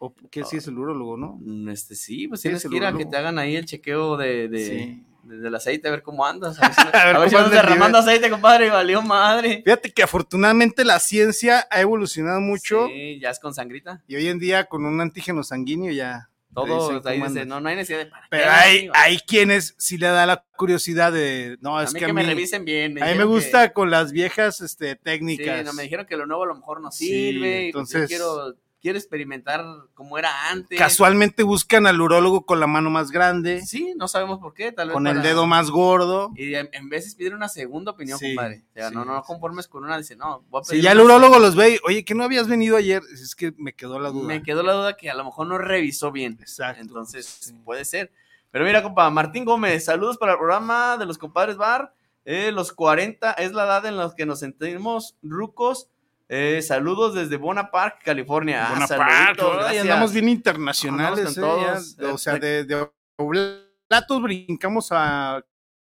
¿O 0.00 0.14
qué 0.30 0.44
sí 0.44 0.56
es 0.58 0.66
el 0.68 0.78
urólogo, 0.78 1.16
no? 1.16 1.40
Este, 1.72 1.94
sí, 1.96 2.28
pues 2.28 2.40
tienes 2.40 2.64
que 2.66 2.76
ir 2.76 2.84
a 2.84 2.92
que 2.92 3.04
te 3.04 3.16
hagan 3.16 3.38
ahí 3.38 3.56
el 3.56 3.64
chequeo 3.64 4.16
de, 4.16 4.48
de- 4.48 5.02
Sí. 5.28 5.36
de- 5.36 5.38
del 5.42 5.54
aceite, 5.54 5.88
a 5.88 5.90
ver 5.90 6.02
cómo 6.02 6.24
andas. 6.24 6.58
A 6.60 6.62
ver 6.68 6.74
si, 6.74 6.80
A 6.96 7.04
ver 7.06 7.16
a 7.16 7.18
ver 7.20 7.28
si 7.28 7.34
cómo 7.34 7.44
andas 7.46 7.58
anda 7.58 7.60
el 7.60 7.66
derramando 7.66 7.98
aceite, 7.98 8.30
compadre, 8.30 8.66
y 8.66 8.70
valió 8.70 9.02
madre. 9.02 9.62
Fíjate 9.64 9.92
que 9.92 10.02
afortunadamente 10.02 10.84
la 10.84 10.98
ciencia 11.00 11.66
ha 11.70 11.80
evolucionado 11.80 12.40
mucho 12.40 12.86
Sí, 12.88 13.18
ya 13.20 13.30
es 13.30 13.38
con 13.40 13.54
sangrita. 13.54 14.02
y 14.06 14.16
hoy 14.16 14.28
en 14.28 14.38
día 14.38 14.64
con 14.64 14.84
un 14.84 15.00
antígeno 15.00 15.42
sanguíneo 15.42 15.92
ya. 15.92 16.28
Todo, 16.54 17.00
ahí 17.04 17.20
dice, 17.22 17.44
no, 17.44 17.60
no 17.60 17.68
hay 17.68 17.76
necesidad 17.76 17.98
de... 17.98 18.06
¿para 18.06 18.26
Pero 18.30 18.50
hay, 18.50 18.90
hay 18.94 19.18
quienes 19.20 19.74
sí 19.78 19.96
le 19.98 20.08
da 20.08 20.26
la 20.26 20.44
curiosidad 20.56 21.12
de, 21.12 21.56
no, 21.60 21.78
a 21.78 21.84
es 21.84 21.92
mí 21.92 22.00
que, 22.00 22.06
que, 22.06 22.10
a 22.10 22.14
me 22.14 22.22
mí, 22.22 22.28
revisen 22.28 22.64
bien. 22.64 23.00
a 23.00 23.04
mí 23.06 23.12
me 23.12 23.18
que- 23.18 23.24
gusta 23.24 23.72
con 23.72 23.90
las 23.90 24.10
viejas 24.12 24.60
este, 24.62 24.92
Sí, 24.94 24.98
técnicas. 25.04 25.64
no, 25.64 25.72
me 25.74 25.84
dijeron 25.84 26.06
que 26.06 26.16
lo 26.16 26.26
nuevo 26.26 26.42
a 26.44 26.46
lo 26.46 26.54
mejor 26.56 26.80
no 26.80 26.90
Sí, 26.90 27.06
sirve. 27.06 27.66
y 27.68 27.72
pues 27.72 27.90
yo 27.92 27.98
entonces- 27.98 28.08
quiero, 28.08 28.54
quiero 28.80 28.98
experimentar 28.98 29.64
cómo 29.94 30.18
era 30.18 30.50
antes. 30.50 30.78
Casualmente 30.78 31.42
buscan 31.42 31.86
al 31.86 32.00
urólogo 32.00 32.46
con 32.46 32.60
la 32.60 32.66
mano 32.66 32.90
más 32.90 33.10
grande, 33.10 33.64
Sí, 33.64 33.94
no 33.96 34.08
sabemos 34.08 34.38
por 34.38 34.54
qué. 34.54 34.72
Tal 34.72 34.88
vez 34.88 34.94
con 34.94 35.06
el 35.06 35.22
dedo 35.22 35.46
más 35.46 35.70
gordo. 35.70 36.30
Y 36.36 36.54
en, 36.54 36.88
veces 36.88 37.14
piden 37.14 37.34
una 37.34 37.48
segunda 37.48 37.92
opinión, 37.92 38.18
Sí, 38.18 38.34
compadre. 38.34 38.64
O 38.70 38.74
sea, 38.74 38.88
sí, 38.88 38.94
no, 38.94 39.04
no 39.04 39.20
sí. 39.20 39.26
conformes 39.26 39.68
con 39.68 39.84
una, 39.84 39.98
dice, 39.98 40.16
no, 40.16 40.44
voy 40.48 40.60
a 40.60 40.64
Si 40.64 40.70
pedir 40.70 40.84
ya 40.84 40.92
el 40.92 41.00
urólogo 41.00 41.38
los 41.38 41.56
ve, 41.56 41.74
y, 41.74 41.78
oye, 41.86 42.04
que 42.04 42.14
no 42.14 42.24
habías 42.24 42.48
venido 42.48 42.76
ayer, 42.76 43.02
es 43.12 43.34
que 43.34 43.52
me 43.56 43.72
quedó 43.72 43.98
la 43.98 44.10
duda. 44.10 44.26
Me 44.26 44.42
quedó 44.42 44.62
la 44.62 44.72
duda 44.72 44.96
que 44.96 45.10
a 45.10 45.14
lo 45.14 45.24
mejor 45.24 45.46
no 45.46 45.58
revisó 45.58 46.12
bien. 46.12 46.38
Exacto. 46.40 46.80
Entonces, 46.80 47.54
puede 47.64 47.84
ser. 47.84 48.12
Pero 48.50 48.64
mira, 48.64 48.82
compa, 48.82 49.10
Martín 49.10 49.44
Gómez, 49.44 49.84
saludos 49.84 50.16
para 50.16 50.32
el 50.32 50.38
programa 50.38 50.96
de 50.96 51.04
los 51.06 51.18
compadres 51.18 51.56
Bar. 51.56 51.92
Eh, 52.24 52.52
los 52.52 52.72
40 52.72 53.32
es 53.32 53.52
la 53.52 53.64
edad 53.64 53.86
en 53.86 53.96
la 53.96 54.12
que 54.14 54.26
nos 54.26 54.40
sentimos 54.40 55.16
rucos. 55.22 55.88
Eh, 56.28 56.60
saludos 56.62 57.14
desde 57.14 57.38
Park, 57.70 58.00
California. 58.04 58.66
Ah, 58.66 58.74
Bonaparte, 58.74 59.40
saluditos, 59.40 59.52
ay, 59.54 59.58
gracias. 59.62 59.82
andamos 59.82 60.12
bien 60.12 60.28
internacionales. 60.28 61.36
Eh, 61.36 61.40
todos. 61.40 61.96
ya, 61.96 62.12
o 62.12 62.18
sea, 62.18 62.38
de, 62.38 62.64
de 62.64 62.88
Oblatos 63.16 64.22
brincamos 64.22 64.92
a 64.92 65.36
A 65.36 65.42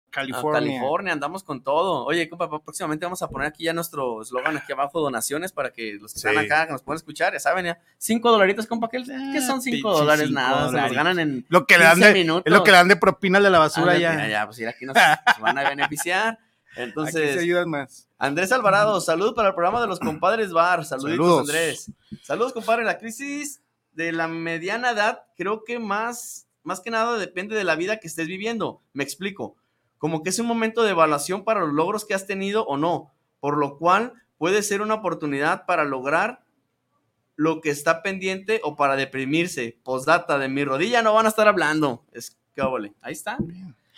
California. 0.09 0.59
California, 0.79 1.13
andamos 1.13 1.43
con 1.43 1.61
todo. 1.61 2.05
Oye, 2.05 2.27
compa, 2.29 2.49
próximamente 2.63 3.05
vamos 3.05 3.21
a 3.21 3.27
poner 3.27 3.47
aquí 3.49 3.65
ya 3.65 3.73
nuestro 3.73 4.21
eslogan 4.23 4.55
aquí 4.57 4.71
abajo, 4.71 4.99
donaciones, 5.01 5.51
para 5.51 5.71
que 5.71 5.93
los 6.01 6.13
que 6.13 6.17
están 6.17 6.37
acá, 6.37 6.65
que 6.65 6.71
nos 6.71 6.81
pueden 6.81 6.97
escuchar, 6.97 7.33
ya 7.33 7.39
saben, 7.39 7.65
ya. 7.65 7.77
Cinco 7.97 8.31
dolaritos, 8.31 8.65
compa, 8.65 8.89
¿qué, 8.89 9.03
qué 9.03 9.41
son 9.41 9.61
cinco 9.61 9.91
dólares? 9.91 10.27
cinco 10.27 10.39
Nada, 10.39 10.55
se 10.57 10.61
los 10.63 10.71
dolaritos. 10.71 10.95
ganan 10.97 11.19
en 11.19 11.45
Lo 11.49 11.65
que 11.67 11.77
le 11.77 11.83
dan 11.83 11.95
15 11.95 12.07
de, 12.07 12.13
minutos. 12.13 12.43
es 12.47 12.53
lo 12.53 12.63
que 12.63 12.71
le 12.71 12.77
dan 12.77 12.87
de 12.87 12.95
propina 12.95 13.39
de 13.41 13.49
la 13.49 13.59
basura 13.59 13.91
Ah, 13.91 13.97
ya. 13.97 14.27
ya, 14.27 14.45
pues 14.47 14.57
mira, 14.57 14.71
aquí 14.71 14.85
nos, 14.85 14.95
nos 14.95 15.39
van 15.41 15.57
a 15.59 15.69
beneficiar. 15.69 16.39
Aquí 16.79 16.87
se 16.87 16.89
Entonces, 16.89 17.37
ayudan 17.37 17.69
más. 17.69 18.07
Andrés 18.17 18.51
Alvarado, 18.51 19.01
salud 19.01 19.33
para 19.35 19.49
el 19.49 19.53
programa 19.53 19.81
de 19.81 19.87
los 19.87 19.99
compadres 19.99 20.53
Bar. 20.53 20.85
Saluditos, 20.85 21.25
Saludos. 21.25 21.39
Andrés. 21.41 21.91
Saludos, 22.23 22.53
compadre. 22.53 22.85
La 22.85 22.97
crisis 22.97 23.61
de 23.91 24.13
la 24.13 24.27
mediana 24.29 24.91
edad, 24.91 25.23
creo 25.35 25.63
que 25.65 25.77
más, 25.77 26.47
más 26.63 26.79
que 26.79 26.89
nada 26.89 27.17
depende 27.17 27.55
de 27.55 27.65
la 27.65 27.75
vida 27.75 27.97
que 27.97 28.07
estés 28.07 28.27
viviendo. 28.27 28.81
Me 28.93 29.03
explico. 29.03 29.57
Como 29.97 30.23
que 30.23 30.29
es 30.29 30.39
un 30.39 30.47
momento 30.47 30.83
de 30.83 30.91
evaluación 30.91 31.43
para 31.43 31.59
los 31.59 31.73
logros 31.73 32.05
que 32.05 32.13
has 32.13 32.25
tenido 32.25 32.65
o 32.65 32.77
no, 32.77 33.11
por 33.41 33.57
lo 33.57 33.77
cual 33.77 34.13
puede 34.37 34.63
ser 34.63 34.81
una 34.81 34.95
oportunidad 34.95 35.65
para 35.65 35.83
lograr 35.83 36.45
lo 37.35 37.59
que 37.59 37.69
está 37.69 38.01
pendiente 38.01 38.61
o 38.63 38.77
para 38.77 38.95
deprimirse. 38.95 39.77
Postdata, 39.83 40.37
de 40.37 40.47
mi 40.47 40.63
rodilla 40.63 41.01
no 41.01 41.13
van 41.13 41.25
a 41.25 41.29
estar 41.29 41.49
hablando. 41.49 42.05
Es 42.13 42.37
que, 42.55 42.61
ahí 43.01 43.13
está. 43.13 43.37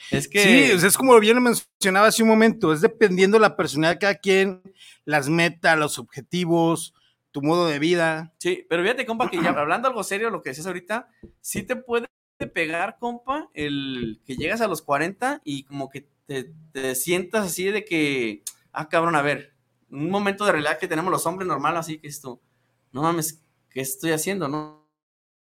Es 0.10 0.28
que. 0.28 0.44
Sí, 0.44 0.86
es 0.86 0.98
como 0.98 1.20
bien 1.20 1.36
lo 1.36 1.42
mencionaba 1.42 2.08
hace 2.08 2.24
un 2.24 2.30
momento, 2.30 2.74
es 2.74 2.82
dependiendo 2.82 3.38
la 3.40 3.56
personalidad 3.56 3.96
de 3.96 4.00
cada 4.00 4.16
quien, 4.16 4.62
las 5.06 5.30
metas, 5.30 5.78
los 5.78 6.00
objetivos, 6.00 6.94
tu 7.32 7.42
modo 7.42 7.68
de 7.68 7.80
vida. 7.80 8.34
Sí, 8.40 8.66
pero 8.70 8.84
fíjate, 8.84 9.06
compa, 9.06 9.30
que 9.30 9.42
ya 9.42 9.50
hablando 9.58 9.88
algo 9.88 10.04
serio, 10.04 10.30
lo 10.30 10.42
que 10.42 10.50
decías 10.50 10.68
ahorita, 10.68 11.08
sí 11.40 11.64
te 11.64 11.76
puede 11.76 12.08
pegar, 12.54 12.98
compa, 13.00 13.50
el 13.54 14.22
que 14.26 14.36
llegas 14.36 14.62
a 14.62 14.68
los 14.68 14.82
40 14.82 15.42
y 15.44 15.64
como 15.64 15.90
que 15.90 16.08
te, 16.26 16.52
te 16.72 16.96
sientas 16.96 17.46
así 17.46 17.66
de 17.66 17.86
que, 17.86 18.44
ah, 18.72 18.90
cabrón, 18.90 19.16
a 19.16 19.22
ver, 19.22 19.54
un 19.90 20.10
momento 20.10 20.46
de 20.46 20.54
realidad 20.54 20.80
que 20.80 20.88
tenemos 20.88 21.12
los 21.12 21.26
hombres 21.26 21.48
normal, 21.48 21.78
así 21.78 22.00
que 22.00 22.08
esto, 22.08 22.42
no 22.92 23.04
mames, 23.04 23.44
¿qué 23.70 23.82
estoy 23.82 24.12
haciendo? 24.12 24.48
No, 24.48 24.88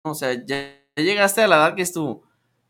o 0.03 0.15
sea, 0.15 0.33
ya, 0.45 0.75
ya 0.97 1.03
llegaste 1.03 1.43
a 1.43 1.49
la 1.49 1.57
edad 1.57 1.75
que 1.75 1.83
es 1.83 1.93
tu, 1.93 2.23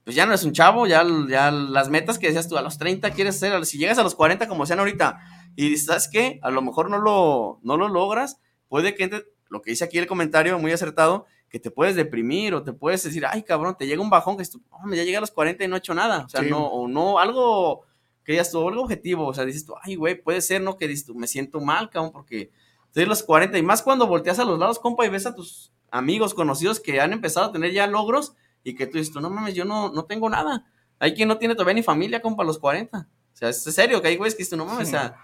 pues 0.08 0.16
ya 0.16 0.24
no 0.24 0.32
eres 0.32 0.44
un 0.44 0.52
chavo, 0.54 0.86
ya, 0.86 1.04
ya 1.28 1.50
las 1.50 1.90
metas 1.90 2.18
que 2.18 2.28
decías 2.28 2.48
tú 2.48 2.56
a 2.56 2.62
los 2.62 2.78
30 2.78 3.10
quieres 3.10 3.36
hacer, 3.36 3.66
si 3.66 3.76
llegas 3.76 3.98
a 3.98 4.02
los 4.02 4.14
40 4.14 4.48
como 4.48 4.64
sean 4.64 4.78
ahorita, 4.78 5.20
y 5.54 5.68
dices, 5.68 5.84
¿sabes 5.84 6.08
qué? 6.10 6.40
A 6.42 6.50
lo 6.50 6.62
mejor 6.62 6.88
no 6.88 6.96
lo, 6.98 7.58
no 7.62 7.76
lo 7.76 7.90
logras, 7.90 8.40
puede 8.68 8.94
que 8.94 9.04
entre- 9.04 9.26
lo 9.50 9.60
que 9.60 9.72
dice 9.72 9.84
aquí 9.84 9.98
el 9.98 10.06
comentario 10.06 10.58
muy 10.58 10.72
acertado, 10.72 11.26
que 11.50 11.60
te 11.60 11.70
puedes 11.70 11.94
deprimir 11.94 12.54
o 12.54 12.62
te 12.62 12.72
puedes 12.72 13.02
decir, 13.02 13.26
ay 13.26 13.42
cabrón, 13.42 13.76
te 13.78 13.86
llega 13.86 14.00
un 14.00 14.08
bajón 14.08 14.38
que 14.38 14.44
es 14.44 14.50
tú, 14.50 14.62
"Hombre, 14.70 14.96
ya 14.96 15.04
llegué 15.04 15.18
a 15.18 15.20
los 15.20 15.30
40 15.30 15.62
y 15.62 15.68
no 15.68 15.76
he 15.76 15.78
hecho 15.78 15.92
nada, 15.92 16.24
o 16.24 16.28
sea, 16.30 16.40
Sí. 16.42 16.48
no, 16.48 16.64
o 16.66 16.88
no, 16.88 17.18
algo 17.18 17.82
que 18.24 18.34
ya 18.34 18.40
estuvo, 18.40 18.66
algo 18.66 18.84
objetivo, 18.84 19.26
o 19.26 19.34
sea, 19.34 19.44
dices 19.44 19.66
tú, 19.66 19.74
ay 19.82 19.96
güey, 19.96 20.14
puede 20.22 20.40
ser, 20.40 20.62
¿no? 20.62 20.78
Que 20.78 20.88
dices 20.88 21.04
tú, 21.04 21.14
me 21.14 21.26
siento 21.26 21.60
mal, 21.60 21.90
cabrón, 21.90 22.12
porque 22.12 22.50
estoy 22.86 23.02
a 23.04 23.08
los 23.08 23.22
40 23.22 23.58
y 23.58 23.62
más 23.62 23.82
cuando 23.82 24.06
volteas 24.06 24.38
a 24.38 24.44
los 24.46 24.58
lados, 24.58 24.78
compa, 24.78 25.04
y 25.04 25.10
ves 25.10 25.26
a 25.26 25.34
tus 25.34 25.70
amigos 25.90 26.32
conocidos 26.32 26.80
que 26.80 26.98
han 26.98 27.12
empezado 27.12 27.44
a 27.48 27.52
tener 27.52 27.72
ya 27.72 27.86
logros 27.86 28.32
y 28.70 28.74
que 28.74 28.86
tú 28.86 28.98
dices, 28.98 29.12
tú, 29.12 29.20
no 29.20 29.30
mames, 29.30 29.54
yo 29.54 29.64
no, 29.64 29.90
no 29.90 30.04
tengo 30.04 30.28
nada. 30.28 30.64
Hay 30.98 31.14
quien 31.14 31.28
no 31.28 31.38
tiene 31.38 31.54
todavía 31.54 31.74
ni 31.74 31.82
familia, 31.82 32.20
compa, 32.20 32.42
a 32.42 32.46
los 32.46 32.58
40. 32.58 32.98
O 32.98 33.36
sea, 33.36 33.48
es 33.50 33.62
serio 33.62 34.02
que 34.02 34.08
hay 34.08 34.16
güeyes 34.16 34.34
que 34.34 34.38
dices, 34.38 34.50
tú, 34.50 34.56
no 34.56 34.64
mames, 34.66 34.88
Sí. 34.88 34.96
o 34.96 34.98
sea, 34.98 35.16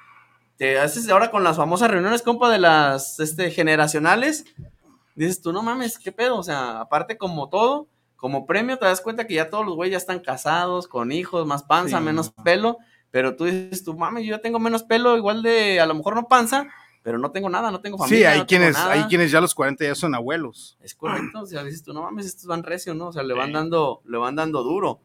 te 0.57 0.79
haces 0.79 1.09
ahora 1.09 1.31
con 1.31 1.43
las 1.43 1.57
famosas 1.57 1.91
reuniones, 1.91 2.23
compa, 2.23 2.49
de 2.51 2.59
las 2.61 3.19
este, 3.21 3.51
generacionales, 3.51 4.45
dices 5.17 5.43
tú, 5.43 5.53
no 5.53 5.63
mames, 5.63 5.99
¿qué 5.99 6.13
pedo? 6.13 6.37
O 6.39 6.43
sea, 6.43 6.81
aparte 6.81 7.19
como 7.19 7.49
todo, 7.49 7.89
como 8.17 8.47
premio 8.47 8.79
te 8.79 8.87
das 8.87 9.01
cuenta 9.01 9.27
que 9.27 9.35
ya 9.35 9.51
todos 9.51 9.67
los 9.67 9.75
güeyes 9.75 9.93
ya 9.93 9.99
están 9.99 10.21
casados, 10.21 10.87
con 10.89 11.13
hijos, 11.13 11.47
más 11.47 11.65
panza, 11.65 11.99
Sí. 11.99 12.05
menos 12.05 12.31
pelo, 12.45 12.79
pero 13.11 13.37
tú 13.37 13.45
dices, 13.45 13.85
tú 13.85 13.95
mames, 13.95 14.25
yo 14.25 14.37
ya 14.37 14.41
tengo 14.43 14.59
menos 14.61 14.85
pelo, 14.85 15.17
igual 15.17 15.43
de, 15.43 15.81
a 15.81 15.87
lo 15.87 15.95
mejor 15.95 16.15
no 16.15 16.27
panza, 16.29 16.67
pero 17.05 17.19
no 17.19 17.31
tengo 17.31 17.49
nada, 17.51 17.71
no 17.71 17.81
tengo 17.83 17.99
familia. 17.99 18.19
Sí, 18.19 18.25
hay 18.33 18.39
no 18.41 18.47
quienes, 18.47 18.77
hay 18.77 19.03
quienes 19.05 19.31
ya 19.31 19.39
a 19.39 19.43
los 19.43 19.55
40 19.55 19.85
ya 19.85 19.95
son 19.95 20.15
abuelos. 20.15 20.77
Es 20.81 20.95
correcto, 20.95 21.43
o 21.43 21.47
sea, 21.47 21.63
dices 21.63 21.83
tú, 21.85 21.93
no 21.93 22.03
mames, 22.03 22.25
estos 22.27 22.47
van 22.47 22.63
recio, 22.65 22.95
¿no? 22.95 23.09
O 23.09 23.13
sea, 23.13 23.23
le 23.23 23.35
van 23.35 23.49
Sí. 23.49 23.53
dando, 23.53 24.01
le 24.07 24.17
van 24.19 24.35
dando 24.35 24.63
duro. 24.63 25.01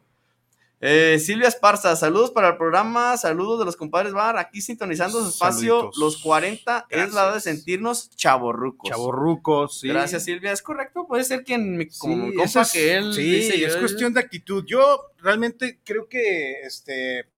Eh, 0.82 1.18
Silvia 1.18 1.46
Esparza, 1.48 1.94
saludos 1.94 2.30
para 2.30 2.48
el 2.48 2.56
programa, 2.56 3.18
saludos 3.18 3.58
de 3.58 3.66
los 3.66 3.76
compadres 3.76 4.14
Bar, 4.14 4.38
aquí 4.38 4.62
sintonizando 4.62 5.20
su 5.22 5.28
espacio, 5.28 5.74
Saluditos. 5.76 5.98
los 5.98 6.16
40 6.22 6.86
es 6.88 7.12
la 7.12 7.24
hora 7.26 7.34
de 7.34 7.40
sentirnos 7.42 8.08
chavorrucos. 8.16 8.88
Chavorrucos, 8.88 9.80
sí. 9.80 9.88
Gracias 9.88 10.24
Silvia, 10.24 10.52
es 10.52 10.62
correcto, 10.62 11.06
puede 11.06 11.24
ser 11.24 11.44
quien, 11.44 11.86
como 11.98 12.14
Sí, 12.28 12.34
compa 12.34 12.44
eso 12.44 12.60
es- 12.62 12.72
que 12.72 12.94
él 12.94 13.12
sí, 13.12 13.22
dice, 13.30 13.62
es 13.62 13.74
yo- 13.74 13.78
cuestión 13.78 14.14
de 14.14 14.20
actitud. 14.20 14.64
Yo 14.66 15.02
realmente 15.18 15.80
creo 15.84 16.08
que 16.08 16.62
este 16.62 17.28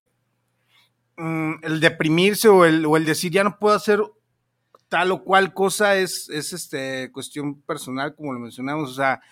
mm, 1.16 1.54
el 1.62 1.80
deprimirse 1.80 2.48
o 2.48 2.64
el, 2.64 2.86
o 2.86 2.96
el 2.96 3.04
decir 3.04 3.32
ya 3.32 3.44
no 3.44 3.58
puedo 3.58 3.74
hacer 3.74 4.00
tal 4.92 5.10
o 5.10 5.24
cual 5.24 5.54
cosa 5.54 5.96
es, 5.96 6.28
es 6.28 6.52
este 6.52 7.10
cuestión 7.12 7.62
personal, 7.62 8.14
como 8.14 8.34
lo 8.34 8.38
mencionamos, 8.38 8.90
o 8.90 8.94
sea, 8.94 9.22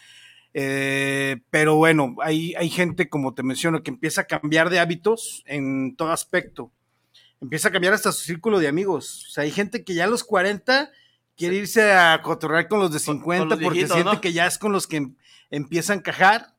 eh, 0.54 1.42
pero 1.50 1.76
bueno, 1.76 2.16
hay, 2.22 2.54
hay 2.54 2.70
gente, 2.70 3.10
como 3.10 3.34
te 3.34 3.42
menciono, 3.42 3.82
que 3.82 3.90
empieza 3.90 4.22
a 4.22 4.24
cambiar 4.24 4.70
de 4.70 4.78
hábitos 4.80 5.42
en 5.44 5.94
todo 5.96 6.12
aspecto. 6.12 6.72
Empieza 7.42 7.68
a 7.68 7.72
cambiar 7.72 7.92
hasta 7.92 8.10
su 8.10 8.22
círculo 8.24 8.58
de 8.58 8.68
amigos. 8.68 9.26
O 9.28 9.30
sea, 9.32 9.44
hay 9.44 9.50
gente 9.50 9.84
que 9.84 9.92
ya 9.92 10.04
a 10.04 10.08
los 10.08 10.24
40 10.24 10.90
quiere 11.36 11.56
irse 11.56 11.92
a 11.92 12.22
cotorrear 12.22 12.66
con 12.68 12.80
los 12.80 12.90
de 12.90 13.00
Con- 13.00 13.16
50 13.18 13.40
con 13.42 13.48
los 13.50 13.58
porque 13.58 13.74
viejitos, 13.80 13.96
siente 13.96 14.14
¿no? 14.14 14.20
que 14.22 14.32
ya 14.32 14.46
es 14.46 14.56
con 14.56 14.72
los 14.72 14.86
que 14.86 14.96
em- 14.96 15.14
empieza 15.50 15.92
a 15.92 15.96
encajar. 15.96 16.54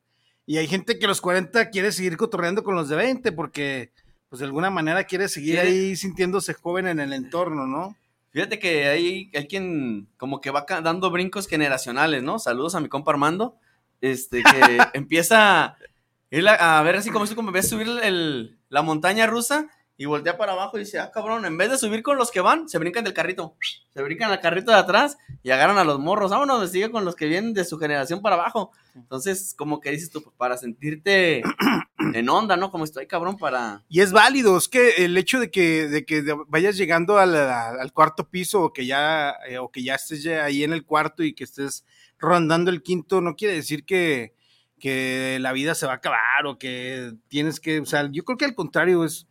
Y 0.46 0.58
hay 0.58 0.68
gente 0.68 0.98
que 1.00 1.06
a 1.06 1.08
los 1.08 1.20
40 1.20 1.70
quiere 1.70 1.90
seguir 1.90 2.16
cotorreando 2.16 2.62
con 2.62 2.76
los 2.76 2.88
de 2.88 2.94
20 2.96 3.32
porque, 3.32 3.90
pues 4.28 4.38
de 4.38 4.46
alguna 4.46 4.70
manera 4.70 5.02
quiere 5.04 5.28
seguir 5.28 5.54
Quiere- 5.56 5.68
ahí 5.68 5.96
sintiéndose 5.96 6.54
joven 6.54 6.86
en 6.86 7.00
el 7.00 7.12
entorno, 7.12 7.66
¿no? 7.66 7.96
Fíjate 8.32 8.58
que 8.58 8.86
hay, 8.86 9.30
hay 9.34 9.46
quien 9.46 10.08
como 10.16 10.40
que 10.40 10.50
va 10.50 10.64
dando 10.82 11.10
brincos 11.10 11.46
generacionales, 11.46 12.22
¿no? 12.22 12.38
Saludos 12.38 12.74
a 12.74 12.80
mi 12.80 12.88
compa 12.88 13.12
Armando, 13.12 13.56
este, 14.00 14.42
que 14.42 14.78
empieza 14.94 15.64
a, 15.66 16.78
a 16.78 16.82
ver 16.82 16.96
así 16.96 17.10
como 17.10 17.26
si 17.26 17.34
como 17.34 17.52
ves 17.52 17.68
subir 17.68 17.88
el- 18.02 18.58
la 18.70 18.82
montaña 18.82 19.26
rusa 19.26 19.68
y 19.96 20.06
voltea 20.06 20.36
para 20.36 20.52
abajo 20.52 20.76
y 20.76 20.80
dice, 20.80 20.98
ah, 20.98 21.10
cabrón, 21.12 21.44
en 21.44 21.56
vez 21.56 21.70
de 21.70 21.78
subir 21.78 22.02
con 22.02 22.16
los 22.16 22.30
que 22.30 22.40
van, 22.40 22.68
se 22.68 22.78
brincan 22.78 23.04
del 23.04 23.12
carrito, 23.12 23.56
se 23.92 24.02
brincan 24.02 24.30
al 24.30 24.40
carrito 24.40 24.72
de 24.72 24.78
atrás 24.78 25.18
y 25.42 25.50
agarran 25.50 25.78
a 25.78 25.84
los 25.84 25.98
morros, 25.98 26.30
vámonos, 26.30 26.70
sigue 26.70 26.90
con 26.90 27.04
los 27.04 27.14
que 27.14 27.26
vienen 27.26 27.52
de 27.52 27.64
su 27.64 27.78
generación 27.78 28.22
para 28.22 28.36
abajo. 28.36 28.72
Entonces, 28.94 29.54
como 29.56 29.80
que 29.80 29.90
dices 29.90 30.10
tú, 30.10 30.22
pues, 30.22 30.34
para 30.36 30.56
sentirte 30.56 31.42
en 32.14 32.28
onda, 32.28 32.56
¿no? 32.56 32.70
Como 32.70 32.84
estoy, 32.84 33.06
cabrón, 33.06 33.36
para... 33.36 33.84
Y 33.88 34.00
es 34.00 34.12
válido, 34.12 34.56
es 34.56 34.68
que 34.68 35.04
el 35.04 35.16
hecho 35.16 35.38
de 35.38 35.50
que, 35.50 35.88
de 35.88 36.04
que 36.04 36.24
vayas 36.48 36.76
llegando 36.76 37.18
al, 37.18 37.34
al 37.34 37.92
cuarto 37.92 38.28
piso 38.28 38.62
o 38.62 38.72
que 38.72 38.86
ya, 38.86 39.36
eh, 39.46 39.58
o 39.58 39.70
que 39.70 39.82
ya 39.82 39.94
estés 39.94 40.22
ya 40.22 40.44
ahí 40.44 40.64
en 40.64 40.72
el 40.72 40.84
cuarto 40.84 41.22
y 41.22 41.34
que 41.34 41.44
estés 41.44 41.84
rondando 42.18 42.70
el 42.70 42.82
quinto, 42.82 43.20
no 43.20 43.36
quiere 43.36 43.54
decir 43.54 43.84
que, 43.84 44.34
que 44.78 45.38
la 45.40 45.52
vida 45.52 45.74
se 45.74 45.86
va 45.86 45.92
a 45.92 45.96
acabar 45.96 46.46
o 46.46 46.58
que 46.58 47.12
tienes 47.28 47.60
que, 47.60 47.80
o 47.80 47.86
sea, 47.86 48.08
yo 48.10 48.24
creo 48.24 48.38
que 48.38 48.44
al 48.44 48.54
contrario 48.54 49.04
es, 49.04 49.26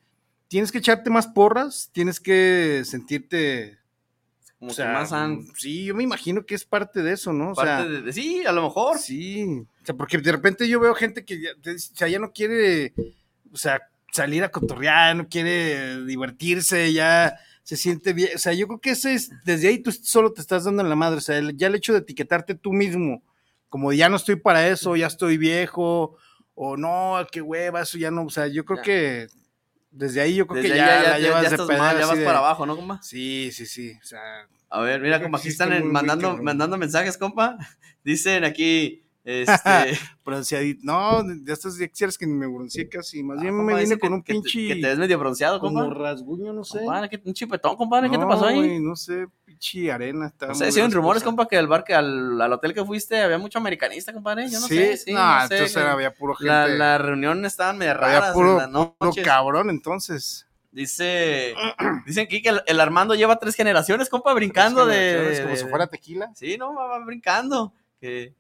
tienes 0.51 0.70
que 0.70 0.79
echarte 0.79 1.10
más 1.10 1.27
porras, 1.27 1.89
tienes 1.93 2.20
que 2.20 2.81
sentirte 2.84 3.79
como 4.60 4.72
O 4.72 4.74
sea, 4.74 4.88
que 4.88 4.91
más 4.91 5.13
han... 5.13 5.48
sí, 5.55 5.86
yo 5.86 5.96
me 5.96 6.03
imagino 6.03 6.46
que 6.46 6.55
es 6.55 6.65
parte 6.65 7.01
de 7.01 7.13
eso, 7.13 7.31
¿no? 7.31 7.51
O 7.51 7.55
parte 7.55 7.72
sea, 7.84 7.86
de, 7.89 8.01
de- 8.01 8.12
sí, 8.13 8.43
a 8.46 8.51
lo 8.51 8.63
mejor. 8.63 9.00
sí. 9.00 9.63
O 9.81 9.86
sea, 9.86 9.96
porque 9.96 10.17
de 10.17 10.29
repente 10.31 10.67
yo 10.67 10.81
veo 10.81 10.93
gente 10.93 11.24
que 11.24 11.39
ya, 11.41 11.51
o 11.51 11.77
sea, 11.77 12.10
ya 12.10 12.20
no 12.20 12.34
quiere, 12.34 12.93
o 13.53 13.55
sea, 13.58 13.79
salir 14.12 14.43
a 14.43 14.51
cotorrear, 14.51 15.15
no 15.15 15.29
quiere 15.29 16.03
divertirse, 16.05 16.91
ya 16.91 17.39
se 17.63 17.77
siente 17.77 18.12
bien. 18.12 18.31
O 18.36 18.38
sea, 18.38 18.51
yo 18.53 18.67
creo 18.67 18.81
que 18.81 18.89
ese 18.91 19.13
es, 19.13 19.31
desde 19.46 19.70
ahí 19.70 19.79
tú 19.79 19.91
solo 19.93 20.34
te 20.34 20.41
estás 20.41 20.65
dando 20.65 20.84
en 20.84 20.89
la 20.89 20.96
madre. 20.98 21.20
O 21.20 21.22
sea, 21.22 21.38
el- 21.38 21.55
ya 21.55 21.67
el 21.67 21.75
hecho 21.75 21.93
de 21.93 22.00
etiquetarte 22.00 22.55
tú 22.55 22.74
mismo, 22.74 23.24
como 23.70 23.93
ya 23.93 24.10
no 24.10 24.17
estoy 24.17 24.36
para 24.36 24.67
eso, 24.67 24.98
ya 24.98 25.08
estoy 25.08 25.38
viejo, 25.38 26.17
o 26.55 26.75
no, 26.75 27.25
qué 27.31 27.41
hueva, 27.41 27.81
eso 27.84 27.98
ya 27.98 28.12
no. 28.12 28.25
O 28.25 28.29
sea, 28.29 28.48
yo 28.48 28.65
creo 28.65 28.77
Ya. 28.79 28.84
que 28.84 29.27
desde 29.91 30.21
ahí 30.21 30.36
yo 30.36 30.48
creo 30.48 30.62
Desde 30.63 30.75
que 30.75 30.81
ahí 30.81 30.88
ya, 30.88 31.01
la 31.03 31.19
ya, 31.19 31.25
llevas 31.25 31.51
estás 31.51 31.67
mal, 31.67 31.77
ya 31.98 32.00
así 32.00 32.10
vas 32.10 32.17
de- 32.17 32.25
para 32.25 32.39
abajo, 32.39 32.65
¿no, 32.65 32.75
compa? 32.75 33.00
Sí, 33.03 33.51
sí, 33.51 33.65
sí. 33.65 33.93
O 34.01 34.05
sea, 34.05 34.21
A 34.69 34.81
ver, 34.81 35.01
mira, 35.01 35.21
compa, 35.21 35.38
aquí 35.38 35.50
están 35.50 35.74
en- 35.74 35.91
mandando, 35.91 36.38
mandando 36.41 36.77
mensajes, 36.77 37.17
compa. 37.17 37.57
Dicen 38.03 38.43
aquí, 38.45 39.03
este... 39.24 39.98
bronceadito. 40.25 40.79
No, 40.83 41.21
de 41.24 41.53
estas 41.53 41.77
ya 41.77 41.88
quisieras 41.88 42.17
que 42.17 42.25
me 42.25 42.48
bronceé 42.48 42.89
casi. 42.89 43.21
Más 43.21 43.38
ah, 43.38 43.41
bien 43.41 43.55
compa, 43.57 43.74
me 43.75 43.81
vine 43.83 44.00
con 44.00 44.13
un 44.13 44.24
que 44.24 44.33
pinche. 44.33 44.67
Que 44.69 44.75
te 44.77 44.88
ves 44.88 44.98
medio 44.98 45.19
bronceado, 45.19 45.60
como 45.60 45.81
compa. 45.81 45.93
rasguño, 45.93 46.53
no 46.53 46.63
sé. 46.63 46.79
Compadre, 46.79 47.10
¿qué- 47.10 47.21
un 47.24 47.33
chipetón, 47.33 47.75
compadre, 47.75 48.10
¿qué 48.10 48.17
te 48.17 48.25
pasó 48.25 48.45
ahí? 48.45 48.79
no 48.79 48.95
sé, 48.95 49.27
pinche 49.62 49.91
arena. 49.91 50.27
estaba 50.27 50.51
No 50.51 50.56
sé, 50.56 50.63
muy 50.63 50.68
decían 50.68 50.91
rumores, 50.91 51.24
compa, 51.24 51.48
que 51.48 51.58
al 51.58 51.68
bar, 51.68 51.84
que 51.84 51.94
al, 51.94 52.41
al 52.41 52.53
hotel 52.53 52.74
que 52.74 52.84
fuiste 52.84 53.22
había 53.22 53.38
mucho 53.38 53.60
americanista, 53.60 54.12
compadre. 54.12 54.50
Yo 54.50 54.60
no 54.60 54.68
¿Sí? 54.68 54.75
sé, 54.75 54.98
sí, 54.98 55.13
no, 55.13 55.20
no 55.20 55.48
sé, 55.48 55.56
entonces 55.56 55.74
que 55.77 55.89
había 55.89 56.13
puro 56.13 56.36
gente. 56.36 56.51
La, 56.51 56.68
la 56.68 56.98
reunión 56.98 57.46
estaban 57.46 57.77
medio 57.77 57.91
había 57.91 58.20
raras 58.20 58.34
puro, 58.34 58.62
en 58.62 58.74
la 58.74 58.91
puro 58.94 59.13
cabrón, 59.24 59.70
entonces. 59.70 60.48
Dice, 60.72 61.53
dicen 62.06 62.25
aquí 62.25 62.41
que 62.41 62.50
el, 62.50 62.62
el 62.65 62.80
Armando 62.80 63.13
lleva 63.13 63.38
tres 63.38 63.56
generaciones, 63.56 64.10
compa, 64.10 64.34
brincando 64.34 64.86
de, 64.86 64.96
Generaciones, 64.96 65.39
Como 65.41 65.51
de- 65.56 65.58
si 65.58 65.65
fuera 65.68 65.88
tequila. 65.88 66.32
Sí, 66.34 66.58
no, 66.58 66.74
va 66.74 66.98
brincando. 67.06 67.74
Que 68.00 68.34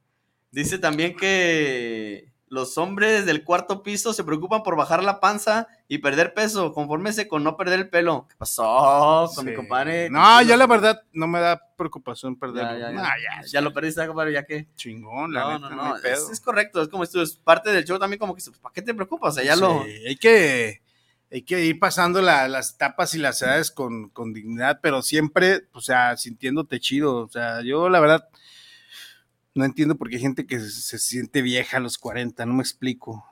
dice 0.49 0.77
también 0.79 1.15
que 1.15 2.30
los 2.51 2.77
hombres 2.77 3.25
del 3.25 3.45
cuarto 3.45 3.81
piso 3.81 4.11
se 4.11 4.25
preocupan 4.25 4.61
por 4.61 4.75
bajar 4.75 5.03
la 5.05 5.21
panza 5.21 5.69
y 5.87 5.99
perder 5.99 6.33
peso. 6.33 6.73
Confórmese 6.73 7.29
con 7.29 7.45
no 7.45 7.55
perder 7.55 7.79
el 7.79 7.89
pelo. 7.89 8.27
¿Qué 8.29 8.35
pasó 8.37 9.31
con 9.33 9.45
mi 9.45 9.53
compadre? 9.53 10.09
No, 10.09 10.41
yo 10.41 10.57
la 10.57 10.67
verdad 10.67 11.01
no 11.13 11.27
me 11.27 11.39
da 11.39 11.61
preocupación 11.77 12.35
perderlo. 12.37 12.77
ya, 12.77 12.89
ya. 12.89 12.91
No, 12.91 13.01
ya, 13.03 13.47
Ya 13.49 13.61
lo 13.61 13.71
perdiste, 13.73 14.05
compadre, 14.05 14.33
ya 14.33 14.43
que. 14.43 14.67
chingón, 14.75 15.31
la 15.33 15.41
No, 15.43 15.53
neta, 15.53 15.69
no, 15.69 15.69
no, 15.69 15.75
no. 15.77 15.83
hay 15.95 15.95
es, 15.95 16.01
pedo. 16.01 16.31
es 16.33 16.41
correcto, 16.41 16.81
es 16.81 16.89
como 16.89 17.03
esto, 17.03 17.21
es 17.21 17.35
parte 17.37 17.71
del 17.71 17.85
show 17.85 17.97
también, 17.97 18.19
como 18.19 18.35
que, 18.35 18.43
¿para 18.61 18.73
qué 18.73 18.81
te 18.81 18.93
preocupas? 18.93 19.29
O 19.29 19.35
sea, 19.35 19.43
ya 19.45 19.55
lo. 19.55 19.83
Hay 19.83 20.17
que 20.17 20.81
hay 21.33 21.43
que 21.43 21.63
ir 21.63 21.79
pasando 21.79 22.21
la- 22.21 22.49
las 22.49 22.73
etapas 22.73 23.15
y 23.15 23.17
las 23.17 23.41
edades 23.41 23.71
con, 23.71 24.09
con 24.09 24.33
dignidad, 24.33 24.79
pero 24.83 25.01
siempre, 25.01 25.61
o 25.71 25.79
sea, 25.79 26.17
sintiéndote 26.17 26.81
chido. 26.81 27.15
O 27.19 27.29
sea, 27.29 27.61
yo 27.61 27.87
la 27.87 28.01
verdad 28.01 28.27
no 29.53 29.65
entiendo 29.65 29.95
por 29.95 30.09
qué 30.09 30.15
hay 30.15 30.21
gente 30.21 30.45
que 30.45 30.59
se, 30.59 30.69
se 30.69 30.97
siente 30.99 31.41
vieja 31.41 31.77
a 31.77 31.79
los 31.79 31.97
40, 31.97 32.45
no 32.45 32.53
me 32.53 32.61
explico. 32.61 33.25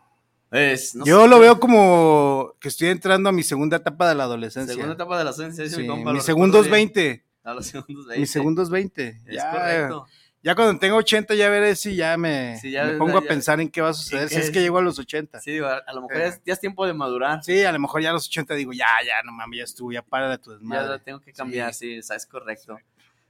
Es, 0.52 0.96
no 0.96 1.06
yo 1.06 1.22
sé, 1.24 1.28
lo 1.30 1.40
veo 1.40 1.60
como 1.60 2.56
que 2.60 2.70
estoy 2.70 2.88
entrando 2.90 3.30
a 3.30 3.32
mi 3.32 3.44
segunda 3.44 3.78
etapa 3.78 4.10
de 4.10 4.16
la 4.16 4.24
adolescencia. 4.24 4.74
Segunda 4.74 4.96
etapa 4.96 5.18
de 5.20 5.24
la 5.24 5.32
dice 5.32 5.70
Sí, 5.70 5.82
mi 5.82 5.88
compa. 5.88 6.12
mis 6.14 6.24
segundos 6.24 6.66
recuerdo 6.66 6.76
bien. 6.92 6.94
20. 6.94 7.26
A 7.44 7.54
los 7.54 7.68
segundos 7.68 8.06
20. 8.08 8.20
Mis 8.20 8.32
segundos 8.32 8.70
20. 8.70 9.08
Es 9.28 9.36
Ya, 9.36 9.52
correcto. 9.52 10.08
ya 10.42 10.56
cuando 10.56 10.80
tengo 10.80 10.98
80 10.98 11.36
ya 11.36 11.50
veré 11.50 11.76
si 11.76 11.96
ya 11.96 12.18
me, 12.18 12.58
Sí, 12.60 12.72
ya- 12.72 12.86
me 12.86 12.94
pongo 12.94 13.20
ya- 13.20 13.26
a 13.26 13.28
pensar 13.30 13.62
en 13.62 13.70
qué 13.70 13.82
va 13.82 13.90
a 13.90 13.94
suceder, 13.94 14.28
si 14.30 14.36
es 14.38 14.46
es? 14.46 14.52
que 14.52 14.60
llego 14.62 14.80
a 14.80 14.82
los 14.82 14.98
80. 14.98 15.40
Sí, 15.40 15.52
digo, 15.52 15.68
a, 15.68 15.78
a 15.78 15.94
lo 15.94 16.02
mejor 16.02 16.18
ya 16.18 16.26
es, 16.26 16.42
ya 16.44 16.54
es 16.54 16.60
tiempo 16.60 16.86
de 16.88 16.94
madurar. 16.96 17.44
Sí, 17.44 17.64
a 17.64 17.72
lo 17.72 17.80
mejor 17.80 18.02
ya 18.02 18.10
a 18.10 18.14
los 18.14 18.26
80 18.28 18.56
digo, 18.56 18.74
ya, 18.74 18.88
ya, 19.06 19.22
no 19.24 19.32
mames, 19.32 19.58
ya 19.60 19.64
estuvo, 19.66 19.92
ya 19.92 20.02
para 20.02 20.30
de 20.30 20.38
tu 20.40 20.50
Ya 20.52 20.58
desmadre. 20.58 20.90
la 20.90 21.00
tengo 21.00 21.22
que 21.22 21.32
cambiar, 21.32 21.74
sí, 21.76 22.00
o 22.00 22.02
sea, 22.04 22.16
es 22.18 22.26
correcto. 22.26 22.78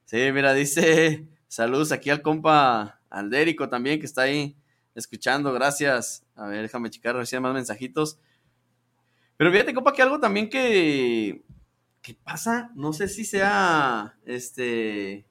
Sí, 0.06 0.32
mira, 0.34 0.54
dice, 0.54 1.26
saludos 1.50 1.92
aquí 1.92 2.10
al 2.10 2.22
compa 2.22 3.02
Aldérico 3.10 3.68
también, 3.68 4.00
que 4.00 4.06
está 4.06 4.22
ahí 4.22 4.56
escuchando, 4.96 5.52
gracias. 5.52 6.26
A 6.36 6.48
ver, 6.48 6.62
déjame 6.62 6.90
checar, 6.90 7.18
hay 7.18 7.40
más 7.42 7.54
mensajitos. 7.54 8.18
Pero 9.36 9.52
fíjate, 9.52 9.74
compa, 9.74 9.92
que 9.92 10.02
algo 10.02 10.20
también 10.20 10.50
que, 10.50 11.44
que 12.02 12.14
pasa, 12.14 12.72
no 12.76 12.94
sé 12.94 13.10
si 13.10 13.26
sea, 13.26 14.18
este... 14.26 15.26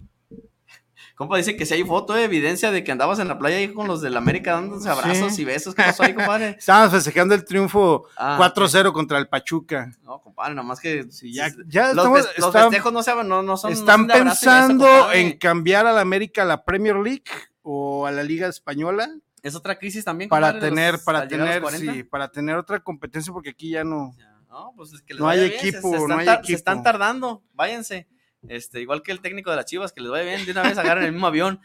Compa, 1.19 1.37
dice 1.37 1.57
que 1.57 1.67
si 1.67 1.75
hay 1.75 1.83
foto 1.83 2.13
de 2.15 2.23
evidencia 2.25 2.71
de 2.71 2.85
que 2.85 2.93
andabas 2.93 3.19
en 3.19 3.27
la 3.27 3.39
playa 3.39 3.57
ahí 3.57 3.75
con 3.75 3.89
los 3.89 4.01
del 4.01 4.17
América 4.17 4.53
dándose 4.53 4.89
abrazos 4.89 5.35
Sí. 5.35 5.43
y 5.43 5.45
besos. 5.45 5.75
¿Qué 5.75 5.83
pasó 5.83 6.05
ahí, 6.05 6.15
compadre? 6.15 6.51
Estábamos 6.59 6.93
festejando 6.93 7.35
el 7.35 7.45
triunfo 7.45 8.05
Ah, 8.17 8.37
4-0 8.39 8.93
contra 8.93 9.19
el 9.19 9.27
Pachuca. 9.29 9.91
No, 10.05 10.21
compadre, 10.21 10.55
nomás 10.55 10.79
que... 10.79 11.11
Sí, 11.11 11.33
ya, 11.35 11.49
ya 11.67 11.93
los, 11.93 11.97
estamos- 12.07 12.21
fes- 12.21 12.39
los 12.39 12.47
están- 12.47 12.63
festejos 12.71 12.93
no, 12.93 13.03
se, 13.03 13.15
no, 13.25 13.43
no 13.43 13.57
son... 13.57 13.73
no 13.73 13.77
¿Están 13.79 13.97
son 13.99 14.07
beso, 14.07 14.23
pensando 14.23 15.13
en 15.13 15.37
cambiar 15.39 15.87
a 15.89 15.93
la 15.93 16.01
América 16.03 16.43
a 16.43 16.45
la 16.47 16.65
Premier 16.65 16.95
League 16.97 17.25
o 17.63 18.07
a 18.07 18.13
la 18.13 18.23
Liga 18.23 18.47
Española 18.47 19.11
Es 19.43 19.57
otra 19.57 19.77
crisis 19.77 20.05
también, 20.05 20.31
para 20.31 20.53
compadre, 20.53 20.69
tener, 20.71 20.93
los- 20.95 21.03
para 21.03 21.27
tener, 21.27 21.61
40. 21.61 21.93
sí, 21.95 22.03
para 22.05 22.29
tener 22.31 22.55
otra 22.57 22.79
competencia 22.79 23.33
porque 23.33 23.51
aquí 23.51 23.71
ya 23.71 23.83
no. 23.83 24.15
Ya, 24.17 24.37
No, 24.49 24.73
pues 24.77 24.93
es 24.93 25.03
que 25.03 25.15
les 25.15 25.21
No 25.21 25.29
hay 25.29 25.41
bien, 25.49 25.53
equipo, 25.53 25.91
se, 25.99 26.07
no 26.07 26.17
hay 26.17 26.27
tar- 26.27 26.37
se 26.37 26.43
equipo. 26.43 26.57
están 26.59 26.83
tardando, 26.85 27.43
váyanse. 27.55 28.07
Este, 28.47 28.81
igual 28.81 29.03
que 29.03 29.13
el 29.13 29.21
técnico 29.21 29.51
de 29.51 29.57
las 29.57 29.65
Chivas, 29.65 29.93
que 29.93 30.01
les 30.01 30.11
vaya 30.11 30.25
bien, 30.25 30.45
de 30.47 30.53
una 30.53 30.63
vez 30.63 30.79
agarren 30.79 31.05
el 31.05 31.13
mismo 31.13 31.27
avión. 31.27 31.61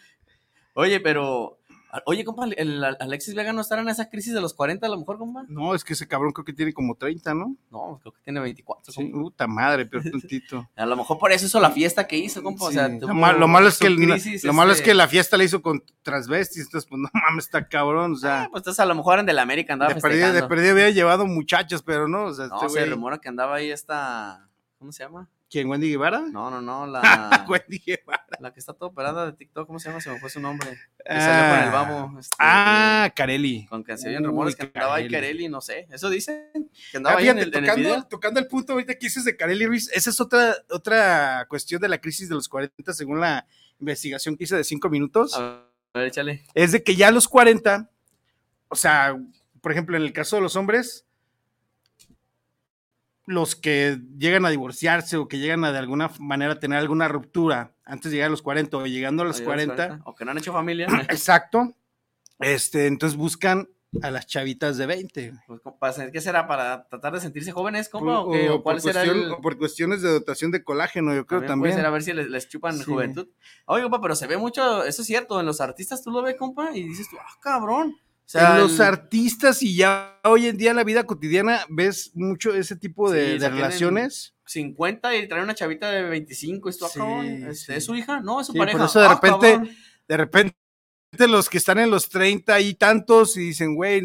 Oye, 0.73 0.99
pero, 0.99 1.59
oye, 2.07 2.25
compa, 2.25 2.45
el, 2.57 2.83
Alexis 2.83 3.35
Vega 3.35 3.53
no 3.53 3.61
estará 3.61 3.83
en 3.83 3.89
esa 3.89 4.09
crisis 4.09 4.33
de 4.33 4.41
los 4.41 4.55
40 4.55 4.87
a 4.87 4.89
lo 4.89 4.97
mejor, 4.97 5.19
compa. 5.19 5.43
No, 5.47 5.75
es 5.75 5.83
que 5.83 5.93
ese 5.93 6.07
cabrón 6.07 6.31
creo 6.33 6.43
que 6.43 6.51
tiene 6.53 6.73
como 6.73 6.95
30, 6.95 7.35
¿no? 7.35 7.55
No, 7.69 7.99
creo 8.01 8.11
que 8.13 8.21
tiene 8.23 8.39
24, 8.39 8.91
Sí, 8.91 9.03
compa. 9.11 9.19
puta 9.21 9.47
madre, 9.47 9.85
pero 9.85 10.01
tantito. 10.11 10.67
A 10.75 10.85
lo 10.87 10.95
mejor 10.95 11.19
por 11.19 11.31
eso 11.31 11.45
hizo 11.45 11.59
la 11.59 11.69
fiesta 11.69 12.07
que 12.07 12.17
hizo, 12.17 12.41
compa. 12.41 12.65
O 12.65 12.71
sea, 12.71 12.87
tuvo 12.87 13.09
lo, 13.09 13.13
malo, 13.13 13.37
lo 13.37 13.47
malo 13.47 13.67
es 13.67 13.77
que 13.77 13.85
el- 13.85 13.97
crisis, 13.97 14.43
lo 14.43 14.53
malo 14.53 14.71
es 14.71 14.79
este, 14.79 14.89
que 14.89 14.95
la 14.95 15.07
fiesta 15.07 15.37
la 15.37 15.43
hizo 15.43 15.61
con 15.61 15.83
transvestis, 16.01 16.63
entonces 16.65 16.89
pues 16.89 16.99
no 17.03 17.09
mames, 17.13 17.45
está 17.45 17.67
cabrón, 17.69 18.13
o 18.13 18.17
sea, 18.17 18.45
ah, 18.45 18.47
pues 18.49 18.61
entonces 18.61 18.79
a 18.79 18.85
lo 18.87 18.95
mejor 18.95 19.19
en 19.19 19.27
del 19.27 19.37
América 19.37 19.73
andaba 19.73 19.93
de 19.93 20.01
perdida 20.01 20.71
había 20.71 20.89
llevado 20.89 21.27
muchachos, 21.27 21.83
pero 21.83 22.07
no, 22.07 22.23
o 22.25 22.33
sea, 22.33 22.47
No, 22.47 22.55
este 22.55 22.69
se 22.69 22.87
güey- 22.87 22.89
rumora 22.89 23.19
que 23.19 23.29
andaba 23.29 23.57
ahí 23.57 23.69
esta, 23.69 24.49
¿cómo 24.79 24.91
se 24.91 25.03
llama? 25.03 25.29
¿Quién, 25.53 25.69
Wendy 25.69 25.89
Guevara? 25.91 26.21
No, 26.31 26.49
no, 26.49 26.61
no, 26.61 26.87
la, 26.87 27.01
Wendy 27.47 27.77
Guevara. 27.77 28.25
la 28.39 28.51
que 28.51 28.59
está 28.59 28.73
toda 28.73 28.89
operada 28.89 29.27
de 29.27 29.33
TikTok, 29.33 29.67
¿cómo 29.67 29.77
se 29.79 29.87
llama? 29.89 30.01
Se 30.01 30.09
me 30.09 30.19
fue 30.19 30.31
su 30.31 30.39
nombre. 30.39 30.67
Que 30.71 31.03
Ah. 31.13 31.19
salió 31.21 31.55
con 31.55 31.63
el 31.63 31.71
babo. 31.71 32.19
este, 32.19 32.35
Ah, 32.39 33.13
Carelli. 33.15 33.67
Con 33.67 33.83
que 33.83 33.95
se 33.97 34.09
oyen 34.09 34.23
rumores 34.23 34.55
que 34.55 34.63
andaba 34.63 34.95
ahí 34.95 35.07
Carelli. 35.09 35.47
No 35.47 35.61
sé. 35.61 35.87
Eso 35.91 36.09
dicen. 36.09 36.49
Que 36.91 36.97
andaba 36.97 37.17
Ah, 37.17 37.19
ahí 37.19 37.29
en 37.29 37.37
fíjate, 37.37 37.57
el, 37.59 37.63
en 37.65 37.69
el 37.69 37.75
video. 37.77 37.89
tocando, 37.93 38.07
tocando 38.09 38.39
el 38.39 38.47
punto 38.47 38.73
ahorita 38.73 38.93
que 38.95 39.05
dices 39.05 39.23
de 39.25 39.37
Carelli 39.37 39.67
Ruiz, 39.67 39.89
esa 39.93 40.09
es 40.09 40.19
otra, 40.19 40.55
otra 40.71 41.45
cuestión 41.49 41.79
de 41.81 41.89
la 41.89 41.99
crisis 41.99 42.27
de 42.29 42.35
los 42.35 42.49
40 42.49 42.91
según 42.93 43.19
la 43.19 43.45
investigación 43.79 44.35
que 44.35 44.45
hice 44.45 44.55
de 44.55 44.63
5 44.63 44.89
minutos. 44.89 45.35
A 45.37 45.65
ver, 45.93 46.07
échale. 46.07 46.43
es 46.55 46.71
de 46.71 46.81
que 46.83 46.95
ya 46.95 47.09
a 47.09 47.11
los 47.11 47.27
40, 47.27 47.89
o 48.69 48.75
sea, 48.75 49.15
por 49.61 49.71
ejemplo, 49.71 49.95
en 49.95 50.01
el 50.03 50.11
caso 50.13 50.35
de 50.37 50.41
los 50.41 50.55
hombres, 50.55 51.05
los 53.25 53.55
que 53.55 53.99
llegan 54.17 54.45
a 54.45 54.49
divorciarse 54.49 55.17
o 55.17 55.27
que 55.27 55.39
llegan 55.39 55.63
a 55.63 55.71
de 55.71 55.77
alguna 55.79 56.11
manera 56.19 56.59
tener 56.59 56.77
alguna 56.79 57.07
ruptura 57.07 57.73
antes 57.85 58.11
de 58.11 58.17
llegar 58.17 58.27
a 58.27 58.31
los 58.31 58.41
40 58.41 58.75
o 58.77 58.85
llegando 58.85 59.23
a 59.23 59.25
los 59.25 59.39
Ahí 59.39 59.45
40, 59.45 60.01
O 60.05 60.13
que 60.15 60.25
no 60.25 60.31
han 60.31 60.37
hecho 60.37 60.51
familia. 60.51 60.87
exacto, 61.09 61.73
este, 62.39 62.87
entonces 62.87 63.17
buscan 63.17 63.69
a 64.01 64.09
las 64.09 64.25
chavitas 64.25 64.75
de 64.77 64.87
20. 64.87 65.33
Pues, 65.47 65.61
¿Qué 66.11 66.19
será? 66.19 66.47
¿Para 66.47 66.87
tratar 66.89 67.13
de 67.13 67.19
sentirse 67.19 67.51
jóvenes, 67.51 67.89
compa? 67.89 68.23
Por- 68.23 68.29
¿O, 68.29 68.31
qué? 68.31 68.49
o 68.49 68.55
¿O 68.55 68.63
cuál 68.63 68.77
por 68.77 68.81
será 68.81 69.03
cuestión- 69.05 69.31
el...? 69.33 69.37
por 69.41 69.57
cuestiones 69.57 70.01
de 70.01 70.09
dotación 70.09 70.49
de 70.51 70.63
colágeno, 70.63 71.13
yo 71.13 71.27
creo 71.27 71.41
También, 71.41 71.51
también. 71.51 71.75
Ser 71.75 71.85
a 71.85 71.89
ver 71.91 72.01
si 72.01 72.11
les, 72.13 72.27
les 72.27 72.49
chupan 72.49 72.75
Sí. 72.77 72.83
juventud. 72.85 73.27
Oye, 73.67 73.83
compa, 73.83 74.01
pero 74.01 74.15
se 74.15 74.25
ve 74.27 74.37
mucho, 74.37 74.83
eso 74.83 75.01
es 75.03 75.07
cierto, 75.07 75.39
en 75.39 75.45
los 75.45 75.61
artistas 75.61 76.01
tú 76.03 76.09
lo 76.11 76.23
ves, 76.23 76.35
compa, 76.37 76.75
y 76.75 76.81
dices 76.87 77.07
tú, 77.09 77.17
ah, 77.19 77.37
cabrón. 77.39 77.95
Sea, 78.25 78.55
en 78.55 78.61
los 78.61 78.75
el- 78.79 78.85
artistas 78.85 79.61
y 79.61 79.75
ya 79.75 80.19
hoy 80.23 80.47
en 80.47 80.57
día 80.57 80.71
en 80.71 80.77
la 80.77 80.83
vida 80.83 81.03
cotidiana 81.05 81.65
ves 81.69 82.11
mucho 82.15 82.53
ese 82.53 82.75
tipo 82.75 83.11
de, 83.11 83.33
Sí, 83.33 83.37
de 83.39 83.49
relaciones. 83.49 84.33
50 84.45 85.15
y 85.15 85.27
trae 85.27 85.43
una 85.43 85.55
chavita 85.55 85.89
de 85.91 86.03
25 86.03 86.69
y 86.69 86.71
esto, 86.71 86.87
Sí, 86.87 86.99
cabrón, 86.99 87.25
este, 87.25 87.55
sí. 87.55 87.73
¿es 87.73 87.85
su 87.85 87.95
hija? 87.95 88.21
No, 88.21 88.41
es 88.41 88.47
su 88.47 88.53
Sí, 88.53 88.57
pareja. 88.59 88.77
por 88.77 88.87
eso 88.87 88.99
de 88.99 89.05
"Ah, 89.05 89.13
repente- 89.15 89.51
cabrón". 89.53 89.69
de 90.07 90.17
repente 90.17 90.55
los 91.27 91.49
que 91.49 91.57
están 91.57 91.79
en 91.79 91.89
los 91.91 92.09
30 92.09 92.59
y 92.59 92.73
tantos 92.73 93.37
y 93.37 93.41
dicen, 93.41 93.75
güey, 93.75 94.01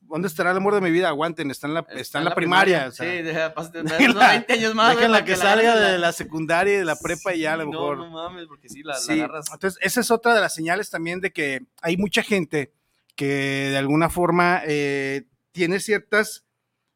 ¿dónde 0.00 0.28
estará 0.28 0.50
el 0.52 0.56
amor 0.56 0.74
de 0.74 0.80
mi 0.80 0.90
vida? 0.90 1.08
Aguanten, 1.08 1.50
está 1.50 1.66
en 1.66 1.74
la, 1.74 1.86
está 1.90 2.18
en 2.18 2.24
la 2.26 2.34
primaria. 2.34 2.86
o 2.88 2.92
sea, 2.92 3.10
sí, 3.10 3.22
deja, 3.22 3.52
unos 3.56 3.72
20 3.72 4.52
años 4.52 4.74
más. 4.74 4.94
déjenla 4.96 5.18
güey, 5.20 5.24
que 5.32 5.36
para 5.36 5.50
salga 5.50 5.72
agarres 5.72 5.92
de 5.92 5.98
la 5.98 6.12
secundaria 6.12 6.74
y 6.74 6.78
de 6.78 6.84
la 6.84 6.96
prepa 6.96 7.34
y 7.34 7.40
ya 7.40 7.54
a 7.54 7.56
lo 7.56 7.64
Sí, 7.64 7.70
mejor. 7.70 7.96
No, 7.98 8.04
no 8.06 8.10
mames, 8.12 8.46
porque 8.46 8.68
sí, 8.68 8.82
la, 8.82 8.94
la 8.94 8.98
Sí, 9.00 9.12
agarras. 9.12 9.46
entonces 9.52 9.78
esa 9.82 10.00
es 10.00 10.10
otra 10.10 10.34
de 10.34 10.40
las 10.40 10.54
señales 10.54 10.88
también 10.90 11.20
de 11.20 11.32
que 11.32 11.60
hay 11.82 11.96
mucha 11.96 12.22
gente 12.22 12.72
que 13.20 13.68
de 13.70 13.76
alguna 13.76 14.08
forma 14.08 14.62
eh, 14.66 15.24
tiene 15.52 15.78
ciertas, 15.78 16.46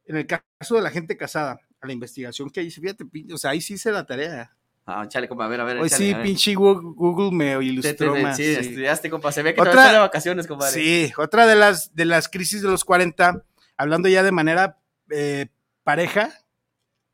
en 0.06 0.16
el 0.16 0.26
caso 0.26 0.74
de 0.74 0.80
la 0.80 0.88
gente 0.88 1.18
casada, 1.18 1.60
a 1.82 1.86
la 1.86 1.92
investigación 1.92 2.48
que 2.48 2.62
hice, 2.62 2.80
fíjate, 2.80 3.04
o 3.30 3.36
sea, 3.36 3.50
ahí 3.50 3.60
sí 3.60 3.74
hice 3.74 3.92
la 3.92 4.06
tarea. 4.06 4.56
Ah, 4.86 5.06
chale, 5.06 5.28
compa, 5.28 5.44
a 5.44 5.48
ver, 5.48 5.60
a 5.60 5.64
ver. 5.64 5.76
Hoy 5.76 5.90
sí, 5.90 6.14
ver. 6.14 6.22
pinche 6.22 6.54
Google, 6.54 7.30
me 7.30 7.56
te- 7.58 7.64
ilustró 7.64 8.14
te- 8.14 8.22
más. 8.22 8.38
Sí, 8.38 8.54
sí. 8.54 8.60
estudiaste, 8.60 9.10
compa. 9.10 9.32
Se 9.32 9.42
ve 9.42 9.54
que 9.54 9.60
Otra- 9.60 9.92
de 9.92 9.98
vacaciones, 9.98 10.46
compadre. 10.46 10.72
Sí, 10.72 11.12
otra 11.18 11.46
de 11.46 11.56
las, 11.56 11.94
de 11.94 12.06
las 12.06 12.30
crisis 12.30 12.62
de 12.62 12.68
los 12.68 12.86
40, 12.86 13.44
hablando 13.76 14.08
ya 14.08 14.22
de 14.22 14.32
manera 14.32 14.78
eh, 15.10 15.48
pareja, 15.82 16.32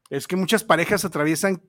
es 0.08 0.28
que 0.28 0.36
muchas 0.36 0.62
parejas 0.62 1.04
atraviesan 1.04 1.62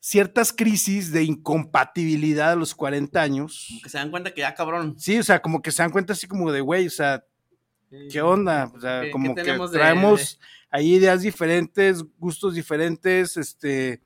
ciertas 0.00 0.52
crisis 0.52 1.12
de 1.12 1.24
incompatibilidad 1.24 2.52
a 2.52 2.56
los 2.56 2.74
40 2.74 3.20
años. 3.20 3.66
Como 3.68 3.82
que 3.82 3.88
se 3.90 3.98
dan 3.98 4.10
cuenta 4.10 4.32
que 4.34 4.40
ya, 4.42 4.54
cabrón. 4.54 4.94
Sí, 4.98 5.18
o 5.18 5.22
sea, 5.22 5.40
como 5.42 5.60
que 5.62 5.70
se 5.72 5.82
dan 5.82 5.90
cuenta 5.90 6.12
así 6.12 6.26
como 6.26 6.52
de, 6.52 6.60
güey, 6.60 6.86
o 6.86 6.90
sea, 6.90 7.24
¿qué 8.10 8.20
onda? 8.22 8.70
O 8.74 8.80
sea, 8.80 9.02
¿Qué- 9.02 9.10
como 9.10 9.34
qué 9.34 9.40
que 9.40 9.44
tenemos 9.46 9.70
de- 9.72 9.78
traemos 9.78 10.40
ahí 10.70 10.94
ideas 10.94 11.22
diferentes, 11.22 12.04
gustos 12.18 12.54
diferentes, 12.54 13.36
este, 13.36 14.02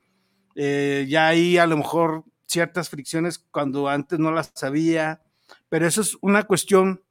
eh, 0.55 1.05
ya 1.09 1.27
hay 1.27 1.57
a 1.57 1.65
lo 1.67 1.77
mejor 1.77 2.23
ciertas 2.47 2.89
fricciones 2.89 3.39
cuando 3.39 3.89
antes 3.89 4.19
no 4.19 4.31
las 4.31 4.51
sabía, 4.55 5.21
pero 5.69 5.87
eso 5.87 6.01
es 6.01 6.17
una 6.21 6.43
cuestión, 6.43 7.03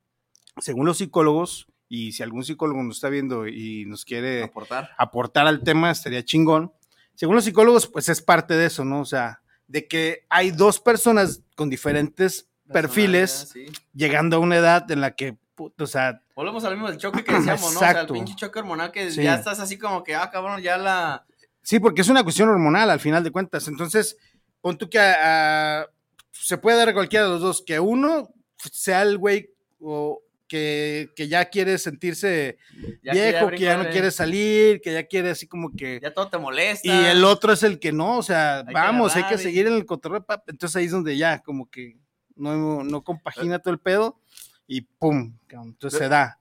según 0.61 0.87
los 0.87 0.99
psicólogos, 0.99 1.67
y 1.89 2.13
si 2.13 2.23
algún 2.23 2.45
psicólogo 2.45 2.83
nos 2.83 2.97
está 2.97 3.11
viendo 3.11 3.47
y 3.47 3.85
nos 3.87 4.05
quiere 4.07 4.45
Aportar. 4.45 4.91
aportar 4.97 5.47
al 5.47 5.63
tema, 5.63 5.91
estaría 5.91 6.25
chingón. 6.25 6.73
Según 7.15 7.35
los 7.37 7.45
psicólogos, 7.45 7.87
pues 7.87 8.09
es 8.09 8.21
parte 8.23 8.55
de 8.55 8.67
eso, 8.67 8.85
¿no? 8.85 9.01
O 9.01 9.05
sea, 9.05 9.43
de 9.69 9.87
que 9.87 10.25
hay 10.29 10.51
dos 10.51 10.81
personas 10.81 11.43
con 11.57 11.71
diferentes 11.71 12.49
perfiles 12.73 13.51
Sí. 13.53 13.67
llegando 13.95 14.37
a 14.37 14.41
una 14.41 14.57
edad 14.57 14.91
en 14.91 15.01
la 15.01 15.15
que, 15.15 15.37
puta, 15.55 15.85
o 15.85 15.87
sea, 15.87 16.23
Volvemos 16.35 16.65
al 16.65 16.73
mismo 16.75 16.89
del 16.89 16.99
choque 16.99 17.23
que 17.23 17.33
decíamos, 17.35 17.61
¿no? 17.73 17.77
O 17.77 17.81
sea, 17.81 17.91
el 17.91 17.97
Exacto. 17.97 18.15
pinche 18.15 18.35
choque 18.35 18.59
hormonal 18.59 18.91
que 18.91 19.11
Sí. 19.11 19.23
ya 19.23 19.35
estás 19.35 19.61
así 19.61 19.79
como 19.79 20.03
que, 20.03 20.15
ah, 20.15 20.31
cabrón, 20.31 20.61
ya 20.63 20.79
la. 20.79 21.25
sí, 21.63 21.79
porque 21.79 22.01
es 22.01 22.09
una 22.09 22.23
cuestión 22.25 22.49
hormonal 22.49 22.89
al 22.91 23.01
final 23.01 23.23
de 23.23 23.31
cuentas. 23.31 23.69
Entonces, 23.69 24.17
pon 24.61 24.79
tú 24.79 24.89
que 24.89 24.99
a- 24.99 25.81
a- 25.83 25.87
se 26.33 26.57
puede 26.59 26.79
dar 26.79 26.89
a 26.89 26.95
cualquiera 26.95 27.27
de 27.27 27.31
los 27.33 27.41
dos, 27.43 27.63
que 27.65 27.79
uno 27.79 28.33
sea 28.73 29.03
el 29.03 29.19
güey 29.19 29.51
o 29.81 30.21
que, 30.53 31.09
que 31.17 31.29
ya 31.29 31.47
quiere 31.47 31.79
sentirse 31.79 32.59
ya 33.03 33.15
viejo, 33.15 33.49
que 33.49 33.59
ya 33.61 33.79
no 33.79 33.85
de- 33.85 33.91
quiere 33.91 34.11
salir, 34.11 34.83
que 34.83 34.93
ya 34.93 35.07
quiere 35.07 35.31
así 35.31 35.47
como 35.47 35.75
que... 35.75 35.99
Ya 36.03 36.13
todo 36.13 36.29
te 36.29 36.37
molesta. 36.37 36.87
Y 36.87 36.91
el 37.07 37.25
otro 37.25 37.55
es 37.55 37.63
el 37.63 37.79
que 37.79 37.91
no, 37.91 38.19
o 38.19 38.23
sea, 38.23 38.63
que 38.69 38.75
vamos, 38.75 39.13
hay 39.17 39.23
que 39.23 39.27
agarrar 39.29 39.41
y- 39.41 39.43
seguir 39.45 39.67
en 39.67 39.73
el 39.73 39.87
cotorreo, 39.87 40.27
entonces 40.47 40.77
ahí 40.77 40.85
es 40.85 40.91
donde 40.91 41.17
ya 41.17 41.39
como 41.39 41.71
que 41.71 41.97
no, 42.37 42.85
no 42.85 43.03
compagina 43.03 43.61
todo 43.61 43.73
el 43.73 43.81
pedo 43.81 44.21
y 44.67 44.83
pum, 44.83 45.35
entonces 45.49 45.99
se 45.99 46.09
da. 46.11 46.39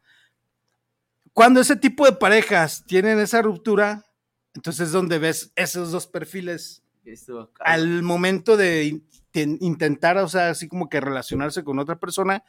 Cuando 1.32 1.62
ese 1.62 1.78
tipo 1.78 2.06
de 2.06 2.12
parejas 2.12 2.84
tienen 2.86 3.18
esa 3.20 3.42
ruptura, 3.42 4.06
entonces 4.54 4.88
es 4.88 4.92
donde 4.92 5.20
ves 5.20 5.54
esos 5.56 5.92
dos 5.94 6.06
perfiles 6.06 6.84
Esto, 7.06 7.50
al 7.62 8.04
momento 8.04 8.58
de 8.58 9.00
ten- 9.32 9.58
intentar, 9.62 10.18
o 10.18 10.28
sea, 10.28 10.50
así 10.50 10.68
como 10.68 10.90
que 10.90 11.00
relacionarse 11.00 11.64
con 11.64 11.80
otra 11.80 11.98
persona, 11.98 12.44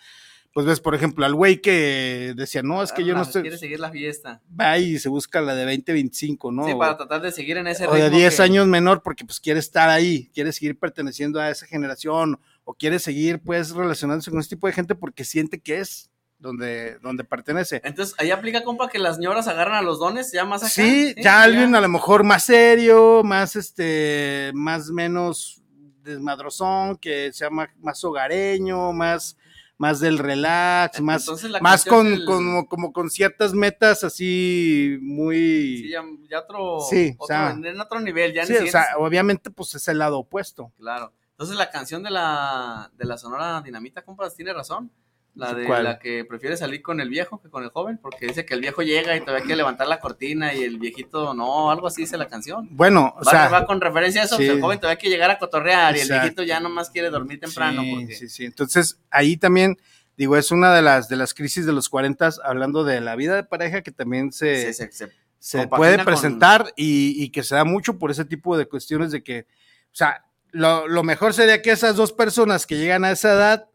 pues 0.52 0.66
ves, 0.66 0.80
por 0.80 0.94
ejemplo, 0.94 1.24
al 1.24 1.34
güey 1.34 1.60
que 1.62 2.34
decía, 2.36 2.62
no, 2.62 2.82
es 2.82 2.92
que 2.92 3.04
yo 3.04 3.14
no 3.14 3.22
estoy, 3.22 3.42
Quiere 3.42 3.56
seguir 3.58 3.80
la 3.80 3.90
fiesta. 3.90 4.40
va 4.58 4.76
y 4.78 4.98
se 4.98 5.08
busca 5.08 5.40
la 5.40 5.54
de 5.54 5.64
20, 5.64 5.92
25, 5.92 6.52
¿no? 6.52 6.66
Sí, 6.66 6.74
para 6.74 6.96
tratar 6.96 7.22
de 7.22 7.32
seguir 7.32 7.56
en 7.56 7.66
ese 7.66 7.86
o 7.86 7.92
de 7.94 8.02
ritmo 8.04 8.18
10 8.18 8.36
que- 8.36 8.42
años 8.42 8.66
menor 8.66 9.02
porque 9.02 9.24
pues 9.24 9.40
quiere 9.40 9.60
estar 9.60 9.88
ahí, 9.88 10.30
quiere 10.34 10.52
seguir 10.52 10.78
perteneciendo 10.78 11.40
a 11.40 11.48
esa 11.50 11.66
generación 11.66 12.38
o 12.64 12.74
quiere 12.74 12.98
seguir 12.98 13.40
pues 13.40 13.70
relacionándose 13.70 14.30
con 14.30 14.40
ese 14.40 14.50
tipo 14.50 14.66
de 14.66 14.72
gente 14.74 14.94
porque 14.94 15.24
siente 15.24 15.58
que 15.58 15.78
es 15.80 16.10
donde, 16.38 16.98
donde 16.98 17.22
pertenece. 17.24 17.80
Entonces, 17.84 18.14
ahí 18.18 18.30
aplica, 18.32 18.64
compa, 18.64 18.88
que 18.88 18.98
las 18.98 19.18
ñoras 19.20 19.46
agarran 19.46 19.76
a 19.76 19.82
los 19.82 20.00
dones 20.00 20.32
ya 20.32 20.44
más 20.44 20.62
acá. 20.62 20.70
Sí, 20.72 21.14
ya 21.22 21.40
alguien 21.42 21.74
a 21.76 21.80
lo 21.80 21.88
mejor 21.88 22.24
más 22.24 22.44
serio, 22.44 23.22
más 23.24 23.54
este, 23.56 24.50
más 24.52 24.90
menos 24.90 25.62
desmadrozón, 26.02 26.96
que 26.96 27.32
sea 27.32 27.48
más, 27.50 27.68
más 27.80 28.02
hogareño, 28.04 28.92
más, 28.92 29.36
más 29.78 29.98
del 30.00 30.18
relax, 30.18 31.00
más, 31.00 31.26
la 31.44 31.61
más 31.61 31.85
cuestión 31.85 31.96
con, 32.06 32.11
del- 32.11 32.24
como, 32.24 32.66
como 32.68 32.92
con 32.92 33.11
ciertas 33.11 33.52
metas 33.52 34.04
así 34.04 34.98
muy... 35.02 35.78
Sí, 35.78 35.90
ya, 35.90 36.02
ya 36.30 36.40
otro, 36.40 36.78
Sí, 36.88 37.14
o 37.18 37.24
otro- 37.24 37.26
sea, 37.26 37.50
en 37.50 37.80
otro 37.80 38.00
nivel, 38.00 38.32
ya 38.32 38.46
Sí, 38.46 38.54
o 38.54 38.66
sea, 38.66 38.87
obviamente 38.98 39.50
pues 39.50 39.74
es 39.74 39.88
el 39.88 39.98
lado 39.98 40.18
opuesto. 40.20 40.72
Claro. 40.76 41.12
Entonces 41.32 41.56
la 41.56 41.70
canción 41.70 42.02
de 42.04 42.11
la, 42.11 42.92
de 42.96 43.04
la 43.04 43.18
Sonora 43.18 43.61
Dinamita, 43.62 44.02
compas, 44.04 44.37
tiene 44.37 44.52
razón. 44.52 44.92
La 45.34 45.54
de 45.54 45.64
¿Cuál? 45.64 45.84
la 45.84 45.98
que 45.98 46.26
prefiere 46.26 46.58
salir 46.58 46.82
con 46.82 47.00
el 47.00 47.08
viejo 47.08 47.40
que 47.40 47.48
con 47.48 47.62
el 47.64 47.70
joven, 47.70 47.98
porque 48.02 48.26
dice 48.26 48.44
que 48.44 48.52
el 48.52 48.60
viejo 48.60 48.82
llega 48.82 49.16
y 49.16 49.20
todavía 49.20 49.40
quiere 49.44 49.56
levantar 49.56 49.86
la 49.88 49.98
cortina 49.98 50.52
y 50.52 50.62
el 50.62 50.78
viejito 50.78 51.32
no, 51.32 51.70
algo 51.70 51.86
así 51.86 52.02
dice 52.02 52.18
la 52.18 52.28
canción. 52.28 52.68
Bueno, 52.70 53.14
o 53.18 53.24
va, 53.24 53.30
sea, 53.30 53.48
va 53.48 53.64
con 53.64 53.80
referencia 53.80 54.20
a 54.20 54.24
eso, 54.26 54.36
sí. 54.36 54.44
el 54.44 54.60
joven 54.60 54.78
todavía 54.78 54.98
quiere 54.98 55.14
llegar 55.16 55.30
a 55.30 55.38
cotorrear 55.38 55.94
y 55.96 56.00
el 56.00 56.02
Exacto. 56.06 56.20
viejito 56.22 56.42
ya 56.42 56.60
nomás 56.60 56.90
quiere 56.90 57.08
dormir 57.08 57.40
temprano. 57.40 57.80
Sí, 57.82 57.94
porque... 57.94 58.14
sí, 58.14 58.28
sí. 58.28 58.44
Entonces, 58.44 58.98
ahí 59.10 59.38
también, 59.38 59.78
digo, 60.18 60.36
es 60.36 60.50
una 60.50 60.74
de 60.74 60.82
las, 60.82 61.08
de 61.08 61.16
las 61.16 61.32
crisis 61.32 61.64
de 61.64 61.72
los 61.72 61.88
40, 61.88 62.28
hablando 62.44 62.84
de 62.84 63.00
la 63.00 63.16
vida 63.16 63.34
de 63.34 63.44
pareja, 63.44 63.80
que 63.80 63.90
también 63.90 64.32
se, 64.32 64.72
se- 64.74 64.74
se- 64.74 64.92
se- 64.92 65.12
se 65.38 65.58
compagina 65.60 65.76
puede 65.78 65.96
con- 65.96 66.04
presentar 66.04 66.72
y, 66.76 67.14
y 67.24 67.30
que 67.30 67.42
se 67.42 67.54
da 67.54 67.64
mucho 67.64 67.98
por 67.98 68.10
ese 68.10 68.26
tipo 68.26 68.58
de 68.58 68.66
cuestiones 68.66 69.10
de 69.12 69.22
que, 69.22 69.46
o 69.86 69.94
sea, 69.94 70.26
lo, 70.50 70.86
lo 70.88 71.02
mejor 71.02 71.32
sería 71.32 71.62
que 71.62 71.70
esas 71.70 71.96
dos 71.96 72.12
personas 72.12 72.66
que 72.66 72.76
llegan 72.76 73.06
a 73.06 73.10
esa 73.12 73.32
edad 73.32 73.68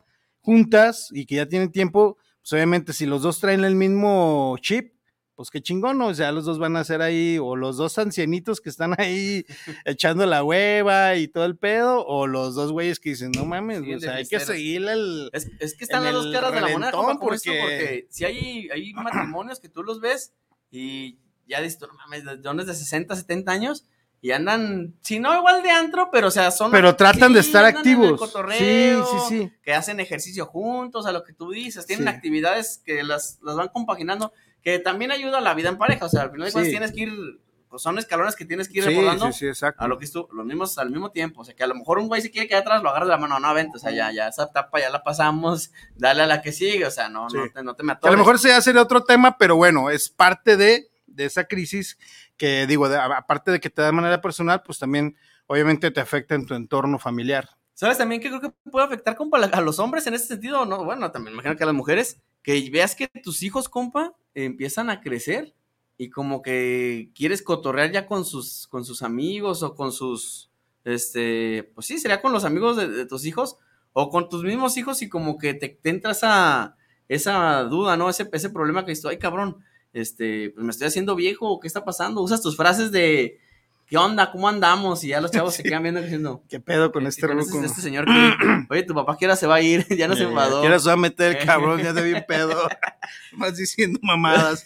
juntas 0.47 1.09
y 1.11 1.25
que 1.25 1.35
ya 1.35 1.45
tienen 1.45 1.73
tiempo, 1.73 2.15
pues 2.41 2.53
obviamente 2.53 2.93
si 2.93 3.05
los 3.05 3.21
dos 3.21 3.41
traen 3.41 3.65
el 3.65 3.75
mismo 3.75 4.55
chip, 4.61 4.93
pues 5.35 5.49
qué 5.51 5.61
chingón, 5.61 5.97
¿no? 5.97 6.07
o 6.07 6.13
sea, 6.13 6.31
los 6.31 6.45
dos 6.45 6.57
van 6.57 6.77
a 6.77 6.85
ser 6.85 7.01
ahí, 7.01 7.37
o 7.37 7.57
los 7.57 7.75
dos 7.75 7.97
ancianitos 7.97 8.61
que 8.61 8.69
están 8.69 8.95
ahí 8.97 9.43
echando 9.85 10.25
la 10.25 10.45
hueva 10.45 11.17
y 11.17 11.27
todo 11.27 11.43
el 11.43 11.57
pedo, 11.57 12.05
o 12.05 12.27
los 12.27 12.55
dos 12.55 12.71
güeyes 12.71 13.01
que 13.01 13.09
dicen, 13.09 13.31
no 13.35 13.45
mames, 13.45 13.81
Sí, 13.83 13.93
o 13.93 13.99
sea, 13.99 14.15
hay 14.15 14.25
que 14.25 14.39
seguirle 14.39 14.93
el... 14.93 15.29
Es, 15.33 15.51
es 15.59 15.75
que 15.75 15.83
están 15.83 16.05
las 16.05 16.13
dos 16.13 16.33
caras 16.33 16.53
de 16.53 16.61
la 16.61 16.67
moneda, 16.69 16.91
porque- 17.19 17.59
porque 17.59 18.07
si 18.09 18.23
hay, 18.23 18.69
hay 18.69 18.93
matrimonios 18.93 19.59
que 19.59 19.67
tú 19.67 19.83
los 19.83 19.99
ves 19.99 20.31
y 20.71 21.19
ya 21.45 21.61
dices, 21.61 21.81
no 21.81 21.93
mames, 21.93 22.23
de 22.23 22.37
dones 22.37 22.65
de 22.65 22.73
60, 22.73 23.13
70 23.17 23.51
años 23.51 23.85
y 24.21 24.31
andan, 24.31 24.95
si 25.01 25.19
no 25.19 25.35
igual 25.35 25.61
de 25.63 25.69
antro, 25.69 26.09
pero 26.11 26.27
o 26.27 26.31
sea, 26.31 26.49
son... 26.51 26.71
Pero 26.71 26.95
tratan 26.95 27.33
de 27.33 27.41
sí, 27.43 27.49
estar 27.49 27.63
en 27.65 27.71
el 27.71 27.77
activos. 27.77 28.19
cotorreo, 28.19 29.05
Sí, 29.05 29.17
sí, 29.29 29.37
sí. 29.43 29.51
Que 29.61 29.73
hacen 29.73 29.99
ejercicio 29.99 30.45
juntos, 30.45 31.05
a 31.05 31.11
lo 31.11 31.23
que 31.23 31.33
tú 31.33 31.51
dices, 31.51 31.85
tienen 31.85 32.07
Sí. 32.07 32.13
actividades 32.15 32.81
que 32.83 33.03
las, 33.03 33.39
las 33.43 33.55
van 33.55 33.67
compaginando, 33.69 34.33
que 34.63 34.79
también 34.79 35.11
ayuda 35.11 35.37
a 35.37 35.41
la 35.41 35.53
vida 35.53 35.69
en 35.69 35.77
pareja, 35.77 36.05
o 36.05 36.09
sea, 36.09 36.23
al 36.23 36.31
final 36.31 36.47
de 36.47 36.51
cuentas 36.51 36.71
tienes 36.71 36.91
que 36.91 37.01
ir, 37.01 37.39
pues 37.69 37.81
son 37.83 37.97
escalones 37.99 38.35
que 38.35 38.45
tienes 38.45 38.69
que 38.69 38.79
ir 38.79 38.83
Sí, 38.85 38.89
recordando 38.89 39.27
sí, 39.31 39.39
sí, 39.39 39.47
exacto. 39.47 39.83
a 39.83 39.87
lo 39.87 39.97
que 39.99 40.07
tú, 40.07 40.27
los 40.33 40.45
mismos 40.45 40.77
al 40.77 40.89
mismo 40.89 41.11
tiempo. 41.11 41.41
O 41.41 41.45
sea, 41.45 41.53
que 41.53 41.63
a 41.63 41.67
lo 41.67 41.75
mejor 41.75 41.99
un 41.99 42.07
güey 42.07 42.21
se 42.21 42.31
quiere 42.31 42.47
quedar 42.47 42.61
atrás, 42.63 42.81
lo 42.81 42.89
agarras 42.89 43.07
de 43.09 43.11
la 43.11 43.17
mano, 43.19 43.39
no, 43.39 43.53
vente, 43.53 43.77
o 43.77 43.79
sea, 43.79 43.91
ya, 43.91 44.11
ya 44.11 44.29
esa 44.29 44.43
etapa 44.45 44.79
ya 44.79 44.89
la 44.89 45.03
pasamos, 45.03 45.71
dale 45.95 46.23
a 46.23 46.27
la 46.27 46.41
que 46.41 46.51
sigue, 46.53 46.85
o 46.85 46.91
sea, 46.91 47.07
no, 47.07 47.27
no, 47.29 47.49
te, 47.53 47.61
no 47.63 47.75
te 47.75 47.83
me 47.83 47.89
Que 47.89 47.93
a 47.93 47.97
atores. 47.97 48.13
lo 48.13 48.17
mejor 48.17 48.39
se 48.39 48.51
hace 48.51 48.73
de 48.73 48.79
otro 48.79 49.03
tema, 49.03 49.37
pero 49.37 49.55
bueno, 49.57 49.89
es 49.89 50.09
parte 50.09 50.57
de, 50.57 50.89
de 51.05 51.25
esa 51.25 51.43
crisis 51.45 51.97
que 52.37 52.67
digo, 52.67 52.87
de- 52.89 52.97
aparte 52.97 53.51
de 53.51 53.59
que 53.59 53.69
te 53.69 53.81
da 53.81 53.87
de 53.87 53.93
manera 53.93 54.21
personal, 54.21 54.61
pues 54.63 54.79
también 54.79 55.17
obviamente 55.47 55.91
te 55.91 55.99
afecta 55.99 56.35
en 56.35 56.45
tu 56.45 56.53
entorno 56.53 56.99
familiar. 56.99 57.49
¿Sabes 57.73 57.97
también 57.97 58.21
que 58.21 58.29
creo 58.29 58.41
que 58.41 58.51
puede 58.71 58.85
afectar, 58.85 59.15
compa, 59.15 59.37
a 59.37 59.61
los 59.61 59.77
hombres 59.79 60.07
en 60.07 60.15
ese 60.15 60.25
sentido? 60.25 60.65
No, 60.65 60.83
bueno, 60.83 61.11
también 61.11 61.33
imagino 61.33 61.55
que 61.55 61.63
a 61.63 61.67
las 61.67 61.75
mujeres, 61.75 62.19
que 62.41 62.69
veas 62.71 62.95
que 62.95 63.07
tus 63.07 63.43
hijos, 63.43 63.69
compa, 63.69 64.15
empiezan 64.33 64.89
a 64.89 64.99
crecer 64.99 65.53
y 65.97 66.09
como 66.09 66.41
que 66.41 67.11
quieres 67.13 67.41
cotorrear 67.41 67.91
ya 67.91 68.07
con 68.07 68.25
sus, 68.25 68.67
con 68.67 68.85
sus 68.85 69.03
amigos 69.03 69.63
o 69.63 69.75
con 69.75 69.91
sus, 69.91 70.49
este, 70.85 71.71
pues 71.75 71.87
sí, 71.87 71.97
sería 71.97 72.21
con 72.21 72.31
los 72.31 72.45
amigos 72.45 72.77
de, 72.77 73.05
tus 73.05 73.25
hijos 73.25 73.57
o 73.93 74.09
con 74.09 74.29
tus 74.29 74.43
mismos 74.43 74.77
hijos 74.77 75.01
y 75.01 75.09
como 75.09 75.37
que 75.37 75.53
te, 75.53 75.69
te 75.69 75.89
entra 75.89 76.11
esa, 76.11 76.77
esa 77.07 77.63
duda, 77.63 77.97
¿no? 77.97 78.09
Ese, 78.09 78.29
ese 78.31 78.49
problema 78.49 78.85
que 78.85 78.91
dices, 78.91 79.05
ay, 79.05 79.17
cabrón, 79.17 79.63
este, 80.01 80.51
pues 80.51 80.63
me 80.63 80.71
estoy 80.71 80.87
haciendo 80.87 81.15
viejo, 81.15 81.59
¿qué 81.59 81.67
está 81.67 81.83
pasando? 81.83 82.21
Usas 82.21 82.41
tus 82.41 82.55
frases 82.55 82.91
de, 82.91 83.39
¿qué 83.87 83.97
onda? 83.97 84.31
¿Cómo 84.31 84.47
andamos? 84.47 85.03
Y 85.03 85.09
ya 85.09 85.21
los 85.21 85.31
chavos 85.31 85.55
se 85.55 85.63
quedan 85.63 85.83
viendo 85.83 86.01
diciendo, 86.01 86.43
¿Qué 86.49 86.59
pedo 86.59 86.91
con 86.91 87.05
eh, 87.05 87.09
este 87.09 87.25
ruco? 87.27 87.61
este 87.63 87.81
señor 87.81 88.05
que, 88.05 88.11
oye, 88.69 88.83
tu 88.83 88.93
papá 88.93 89.17
quiera 89.17 89.35
se 89.35 89.47
va 89.47 89.55
a 89.55 89.61
ir, 89.61 89.87
ya 89.97 90.07
no 90.07 90.15
se 90.15 90.23
Eh, 90.23 90.27
enfadó, 90.27 90.61
¿Qué 90.61 90.67
hora 90.67 90.79
se 90.79 90.87
va 90.87 90.93
a 90.93 90.97
meter 90.97 91.37
el 91.37 91.45
cabrón? 91.45 91.81
Ya 91.81 91.93
de 91.93 92.03
bien 92.03 92.23
pedo. 92.27 92.67
Más 93.33 93.55
diciendo 93.57 93.99
mamadas. 94.03 94.65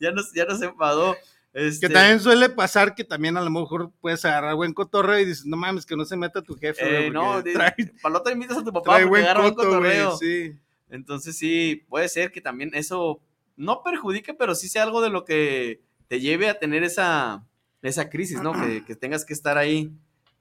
ya 0.00 0.10
no, 0.12 0.22
ya 0.34 0.44
no 0.44 0.56
se 0.56 0.66
enfadó. 0.66 1.16
Este, 1.52 1.88
Que 1.88 1.92
también 1.92 2.20
suele 2.20 2.50
pasar 2.50 2.94
que 2.94 3.04
también 3.04 3.36
a 3.36 3.40
lo 3.40 3.50
mejor 3.50 3.90
puedes 4.00 4.24
agarrar 4.24 4.54
buen 4.54 4.72
cotorreo 4.72 5.18
y 5.18 5.24
dices, 5.24 5.44
no 5.46 5.56
mames, 5.56 5.86
que 5.86 5.96
no 5.96 6.04
se 6.04 6.16
meta 6.16 6.40
tu 6.42 6.54
jefe, 6.56 7.06
eh, 7.06 7.10
no, 7.10 7.42
trae, 7.42 7.74
otro 8.02 8.32
invitas 8.32 8.58
a 8.58 8.64
tu 8.64 8.72
papá 8.72 8.90
trae 8.90 9.02
porque 9.02 9.08
buen 9.08 9.24
agarra 9.24 9.42
coto, 9.42 9.62
cotorreo. 9.64 10.16
sí. 10.16 10.52
Entonces 10.90 11.36
sí, 11.36 11.84
puede 11.88 12.08
ser 12.08 12.30
que 12.32 12.40
también 12.40 12.70
eso 12.74 13.20
no 13.58 13.82
perjudique, 13.82 14.32
pero 14.32 14.54
sí 14.54 14.68
sea 14.68 14.84
algo 14.84 15.02
de 15.02 15.10
lo 15.10 15.24
que 15.24 15.82
te 16.06 16.20
lleve 16.20 16.48
a 16.48 16.58
tener 16.58 16.84
esa, 16.84 17.44
esa 17.82 18.08
crisis, 18.08 18.40
¿no? 18.40 18.52
Que, 18.52 18.84
que 18.84 18.94
tengas 18.94 19.24
que 19.24 19.34
estar 19.34 19.58
ahí 19.58 19.92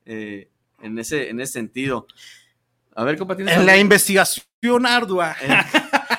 eh, 0.06 0.50
en, 0.82 0.98
ese, 0.98 1.30
en 1.30 1.42
ese 1.42 1.54
sentido. 1.54 2.08
A 2.96 3.04
ver, 3.04 3.18
compa, 3.18 3.36
¿tienes 3.36 3.58
En 3.58 3.66
la 3.66 3.78
investigación 3.78 4.86
ardua. 4.86 5.36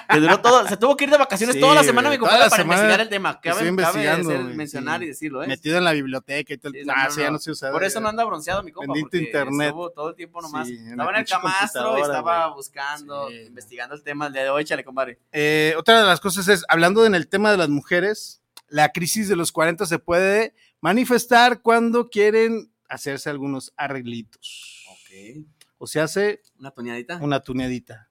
Que 0.09 0.21
duró 0.21 0.40
todo, 0.40 0.66
se 0.66 0.77
tuvo 0.79 0.97
que 0.97 1.05
ir 1.05 1.11
de 1.11 1.18
vacaciones 1.18 1.55
Sí, 1.55 1.61
toda 1.61 1.75
la 1.75 1.85
semana, 1.85 2.09
mi 2.09 2.16
compadre, 2.16 2.49
para 2.49 2.57
semana 2.57 2.81
investigar 2.81 3.01
el 3.01 3.09
tema. 3.09 3.40
Cabe, 3.40 3.51
estoy 3.51 3.77
cabe 3.77 4.01
investigando, 4.01 4.55
mencionar 4.55 5.01
sí. 5.01 5.05
y 5.05 5.09
decirlo, 5.09 5.42
¿eh? 5.42 5.47
Metido 5.47 5.77
en 5.77 5.85
la 5.85 5.92
biblioteca 5.92 6.55
y 6.55 6.59
todo. 6.59 6.73
Sí, 6.73 6.81
no, 6.85 6.92
ah, 6.97 7.05
no, 7.05 7.11
sí, 7.11 7.21
ya 7.21 7.31
no. 7.31 7.38
se 7.38 7.51
usa. 7.51 7.71
Por 7.71 7.85
eso 7.85 8.01
no 8.01 8.09
anda 8.09 8.25
bronceado, 8.25 8.62
mi 8.62 8.73
compa. 8.73 8.94
Bendito 8.94 9.16
internet. 9.18 9.68
Estuvo 9.68 9.90
todo 9.90 10.09
el 10.11 10.14
tiempo 10.14 10.40
nomás. 10.40 10.68
Estaba 10.68 11.11
en 11.11 11.16
el 11.16 11.27
camastro 11.27 11.99
y 11.99 12.01
estaba 12.01 12.55
buscando, 12.55 13.31
investigando 13.31 13.94
el 13.94 14.03
tema 14.03 14.31
de 14.31 14.49
hoy, 14.49 14.64
chale, 14.64 14.83
compadre. 14.83 15.18
Eh, 15.31 15.75
otra 15.77 16.01
de 16.01 16.07
las 16.07 16.21
cosas 16.21 16.49
es, 16.49 16.64
hablando 16.68 17.05
en 17.05 17.14
el 17.14 17.29
tema 17.29 17.51
de 17.51 17.59
las 17.59 17.68
mujeres, 17.68 18.42
la 18.68 18.90
crisis 18.90 19.29
de 19.29 19.37
los 19.37 19.53
40 19.53 19.87
se 19.87 19.99
puede 19.99 20.55
manifestar 20.81 21.61
cuando 21.61 22.09
quieren 22.09 22.73
hacerse 22.88 23.31
algunos 23.31 23.73
arreglitos. 23.77 24.87
Ok. 24.90 25.44
O 25.79 25.87
se 25.87 26.01
hace 26.01 26.42
Una 26.59 26.71
tuneadita. 26.71 27.18
una 27.21 27.40
tuneadita. 27.40 28.08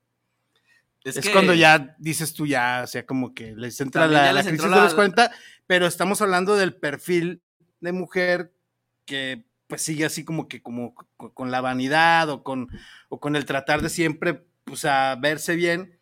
Es, 1.04 1.20
que- 1.20 1.32
cuando 1.32 1.54
ya 1.54 1.96
dices 2.00 2.34
tú 2.34 2.46
ya, 2.46 2.82
o 2.84 2.88
sea, 2.88 3.06
como 3.06 3.34
que 3.34 3.54
les 3.56 3.80
entra 3.80 4.04
También 4.04 4.22
la, 4.24 4.34
la 4.34 4.42
crisis 4.44 4.64
entró 4.64 4.76
de 4.78 4.84
los 4.84 4.94
40, 4.94 5.32
pero 5.66 5.88
estamos 5.88 6.22
hablando 6.22 6.56
del 6.56 6.76
perfil 6.76 7.42
de 7.80 7.92
mujer 7.92 8.54
que 9.06 9.46
pues 9.68 9.82
sigue 9.82 10.06
así 10.06 10.24
como 10.26 10.48
que 10.48 10.62
como 10.62 10.96
co- 10.96 11.34
con, 11.34 11.52
la 11.52 11.62
vanidad 11.62 12.30
o 12.30 12.44
con, 12.44 12.70
o 13.10 13.20
con 13.20 13.36
el 13.36 13.46
tratar 13.46 13.82
de 13.82 13.90
siempre 13.90 14.46
pues 14.64 14.86
a 14.86 15.16
verse 15.16 15.56
bien 15.56 15.98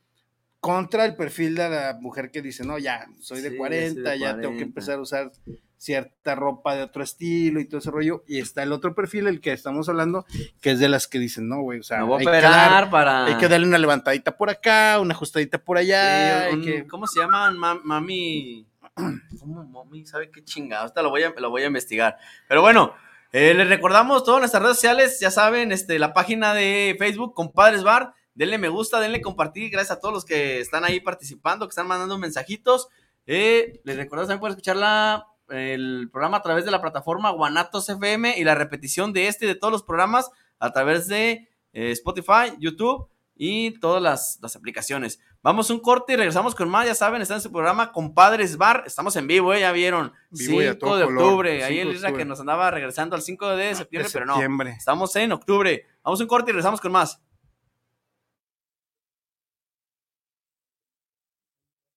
contra 0.60 1.06
el 1.06 1.16
perfil 1.16 1.56
de 1.56 1.70
la 1.70 1.98
mujer 2.02 2.32
que 2.32 2.42
dice, 2.42 2.64
no, 2.66 2.80
ya, 2.80 3.06
soy 3.20 3.42
de 3.42 3.50
Sí, 3.50 3.56
ya 3.56 3.58
soy 3.58 3.58
40, 3.58 4.10
de 4.10 4.20
ya 4.20 4.30
tengo 4.32 4.42
que 4.42 4.48
40. 4.48 4.64
empezar 4.64 4.96
a 4.98 5.02
usar 5.02 5.32
cierta 5.78 6.36
ropa 6.36 6.76
de 6.76 6.84
otro 6.84 7.04
estilo 7.04 7.60
y 7.60 7.66
todo 7.66 7.80
ese 7.80 7.92
rollo. 7.92 8.24
Y 8.28 8.40
está 8.40 8.64
el 8.64 8.72
otro 8.72 8.96
perfil, 8.96 9.28
el 9.28 9.42
que 9.42 9.54
estamos 9.54 9.88
hablando, 9.90 10.26
que 10.62 10.72
es 10.72 10.80
de 10.80 10.90
las 10.90 11.08
que 11.08 11.20
dicen, 11.20 11.48
no, 11.48 11.62
güey, 11.62 11.80
o 11.80 11.84
sea, 11.84 12.00
a 12.00 12.04
hay 12.04 12.26
que 12.26 12.32
dar- 12.42 12.90
para. 12.90 13.26
hay 13.26 13.36
que 13.38 13.48
darle 13.48 13.68
una 13.68 13.78
levantadita 13.78 14.38
por 14.38 14.50
acá, 14.50 15.00
una 15.00 15.14
ajustadita 15.14 15.58
por 15.60 15.78
allá. 15.78 16.02
Sí, 16.42 16.46
hay 16.48 16.54
un- 16.56 16.62
que- 16.64 16.88
¿Cómo 16.88 17.08
se 17.08 17.20
llaman? 17.20 17.58
Ma- 17.58 17.80
mami. 17.84 18.66
¿Cómo 19.40 19.64
mami? 19.66 20.06
¿Sabe 20.06 20.32
qué 20.32 20.44
chingado? 20.44 20.84
Ahorita 20.84 21.02
lo 21.02 21.10
voy 21.10 21.24
a, 21.24 21.34
lo 21.38 21.50
voy 21.50 21.64
a 21.64 21.68
investigar. 21.68 22.18
Pero 22.48 22.62
bueno, 22.62 22.94
eh, 23.32 23.54
les 23.54 23.68
recordamos 23.68 24.24
todas 24.24 24.40
nuestras 24.40 24.64
redes 24.64 24.78
sociales. 24.78 25.20
Ya 25.20 25.30
saben, 25.32 25.72
este, 25.72 26.00
la 26.00 26.14
página 26.14 26.54
de 26.54 26.96
Facebook, 26.98 27.34
Compadres 27.34 27.84
Bar. 27.84 28.14
Denle 28.34 28.58
me 28.58 28.68
gusta, 28.70 29.00
denle 29.00 29.22
compartir. 29.22 29.70
Gracias 29.72 29.98
a 29.98 30.00
todos 30.00 30.14
los 30.14 30.26
que 30.26 30.60
están 30.60 30.84
ahí 30.84 31.00
participando, 31.00 31.66
que 31.68 31.72
están 31.72 31.88
mandando 31.88 32.18
mensajitos. 32.18 32.88
Eh, 33.28 33.82
les 33.84 33.98
recordamos 33.98 34.28
también 34.28 34.40
pueden 34.42 34.52
escuchar 34.54 34.76
la- 34.78 35.26
el 35.50 36.10
programa 36.12 36.38
a 36.38 36.42
través 36.42 36.66
de 36.66 36.72
la 36.72 36.82
plataforma 36.82 37.32
Guanatos 37.32 37.90
FM 37.90 38.38
y 38.38 38.44
la 38.44 38.56
repetición 38.56 39.14
de 39.14 39.28
este 39.28 39.46
y 39.46 39.48
de 39.48 39.56
todos 39.56 39.72
los 39.72 39.84
programas 39.84 40.30
a 40.60 40.72
través 40.72 41.08
de 41.08 41.50
eh, 41.74 41.92
Spotify, 41.92 42.56
YouTube 42.60 43.08
y 43.36 43.80
todas 43.80 44.02
las, 44.02 44.40
las 44.42 44.56
aplicaciones. 44.56 45.20
Vamos 45.42 45.70
un 45.70 45.80
corte 45.80 46.14
y 46.14 46.16
regresamos 46.16 46.56
con 46.56 46.70
más. 46.70 46.88
Ya 46.88 46.96
saben, 46.96 47.22
está 47.22 47.36
en 47.36 47.42
su 47.42 47.52
programa 47.52 47.92
Compadres 47.92 48.58
Bar. 48.58 48.84
Estamos 48.88 49.16
en 49.16 49.28
vivo, 49.28 49.54
eh, 49.54 49.60
ya 49.60 49.72
vieron. 49.72 50.14
Vivo 50.32 50.62
y 50.62 50.66
a 50.66 50.72
5 50.74 50.78
todo 50.80 50.98
de 50.98 51.06
color, 51.06 51.24
octubre. 51.24 51.64
Ahí 51.64 51.76
5 51.76 51.90
el 51.90 51.96
Isra 51.96 52.14
que 52.14 52.26
nos 52.26 52.40
andaba 52.40 52.72
regresando 52.72 53.16
al 53.16 53.22
5 53.22 53.56
de 53.56 53.76
septiembre, 53.76 54.08
de 54.08 54.14
pero 54.14 54.26
no. 54.26 54.34
septiembre. 54.34 54.72
Estamos 54.72 55.16
en 55.18 55.32
octubre. 55.34 55.86
Vamos 56.04 56.22
un 56.22 56.28
corte 56.28 56.52
y 56.52 56.54
regresamos 56.54 56.82
con 56.82 56.92
más. 56.92 57.22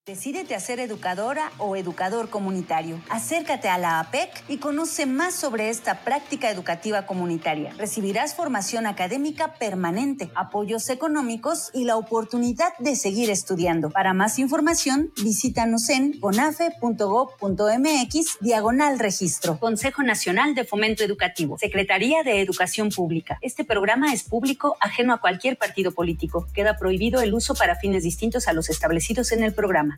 Decídete 0.08 0.54
a 0.54 0.60
ser 0.60 0.80
educadora 0.80 1.52
o 1.58 1.76
educador 1.76 2.30
comunitario. 2.30 2.98
Acércate 3.10 3.68
a 3.68 3.76
la 3.76 4.00
APEC 4.00 4.42
y 4.48 4.56
conoce 4.56 5.04
más 5.04 5.34
sobre 5.34 5.68
esta 5.68 6.00
práctica 6.00 6.50
educativa 6.50 7.04
comunitaria. 7.04 7.74
Recibirás 7.76 8.34
formación 8.34 8.86
académica 8.86 9.52
permanente, 9.58 10.30
apoyos 10.34 10.88
económicos 10.88 11.70
y 11.74 11.84
la 11.84 11.98
oportunidad 11.98 12.72
de 12.78 12.96
seguir 12.96 13.28
estudiando. 13.28 13.90
Para 13.90 14.14
más 14.14 14.38
información, 14.38 15.12
visítanos 15.22 15.90
en 15.90 16.18
conafe.gov.mx 16.18 18.38
diagonal 18.40 18.98
registro. 18.98 19.60
Consejo 19.60 20.02
Nacional 20.02 20.54
de 20.54 20.64
Fomento 20.64 21.04
Educativo. 21.04 21.58
Secretaría 21.58 22.22
de 22.22 22.40
Educación 22.40 22.88
Pública. 22.88 23.36
Este 23.42 23.62
programa 23.62 24.14
es 24.14 24.22
público, 24.22 24.78
ajeno 24.80 25.12
a 25.12 25.20
cualquier 25.20 25.58
partido 25.58 25.92
político. 25.92 26.48
Queda 26.54 26.78
prohibido 26.78 27.20
el 27.20 27.34
uso 27.34 27.54
para 27.54 27.76
fines 27.76 28.04
distintos 28.04 28.48
a 28.48 28.54
los 28.54 28.70
establecidos 28.70 29.32
en 29.32 29.42
el 29.42 29.52
programa. 29.52 29.97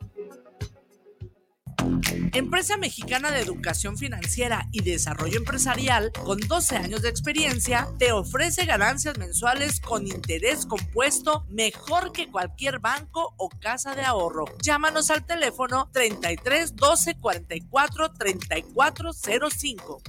Empresa 2.33 2.77
Mexicana 2.77 3.29
de 3.29 3.41
Educación 3.41 3.97
Financiera 3.97 4.67
y 4.71 4.83
Desarrollo 4.83 5.37
Empresarial, 5.37 6.13
con 6.23 6.39
12 6.39 6.77
años 6.77 7.01
de 7.01 7.09
experiencia, 7.09 7.89
te 7.99 8.13
ofrece 8.13 8.65
ganancias 8.65 9.17
mensuales 9.17 9.81
con 9.81 10.07
interés 10.07 10.65
compuesto 10.65 11.45
mejor 11.49 12.13
que 12.13 12.29
cualquier 12.29 12.79
banco 12.79 13.33
o 13.37 13.49
casa 13.49 13.95
de 13.95 14.03
ahorro. 14.03 14.45
Llámanos 14.63 15.11
al 15.11 15.25
teléfono 15.25 15.89
33 15.91 16.77
12 16.77 17.15
44 17.15 18.13
34 18.13 19.11
05. 19.13 20.01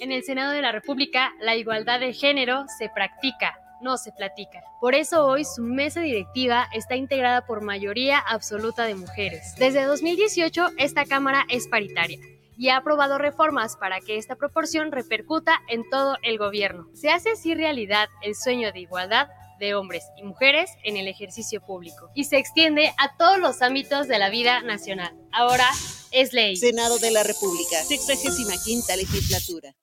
En 0.00 0.12
el 0.12 0.24
Senado 0.24 0.52
de 0.52 0.60
la 0.60 0.72
República, 0.72 1.32
la 1.40 1.56
igualdad 1.56 2.00
de 2.00 2.12
género 2.12 2.66
se 2.76 2.90
practica, 2.90 3.58
no 3.84 3.98
se 3.98 4.10
platica. 4.10 4.64
Por 4.80 4.94
eso 4.94 5.26
hoy 5.26 5.44
su 5.44 5.62
mesa 5.62 6.00
directiva 6.00 6.66
está 6.72 6.96
integrada 6.96 7.46
por 7.46 7.60
mayoría 7.60 8.18
absoluta 8.18 8.84
de 8.84 8.96
mujeres. 8.96 9.54
Desde 9.58 9.84
2018, 9.84 10.70
esta 10.78 11.04
Cámara 11.04 11.44
es 11.48 11.68
paritaria 11.68 12.18
y 12.56 12.70
ha 12.70 12.78
aprobado 12.78 13.18
reformas 13.18 13.76
para 13.76 14.00
que 14.00 14.16
esta 14.16 14.36
proporción 14.36 14.90
repercuta 14.90 15.60
en 15.68 15.88
todo 15.90 16.16
el 16.22 16.38
gobierno. 16.38 16.88
Se 16.94 17.10
hace 17.10 17.32
así 17.32 17.54
realidad 17.54 18.08
el 18.22 18.34
sueño 18.34 18.72
de 18.72 18.80
igualdad 18.80 19.28
de 19.60 19.74
hombres 19.74 20.04
y 20.16 20.24
mujeres 20.24 20.70
en 20.82 20.96
el 20.96 21.06
ejercicio 21.06 21.60
público 21.60 22.10
y 22.14 22.24
se 22.24 22.38
extiende 22.38 22.92
a 22.98 23.16
todos 23.16 23.38
los 23.38 23.62
ámbitos 23.62 24.08
de 24.08 24.18
la 24.18 24.30
vida 24.30 24.62
nacional. 24.62 25.14
Ahora 25.30 25.68
es 26.10 26.32
ley. 26.32 26.56
Senado 26.56 26.98
de 26.98 27.10
la 27.10 27.22
República, 27.22 27.82
65 27.82 28.96
legislatura. 28.96 29.74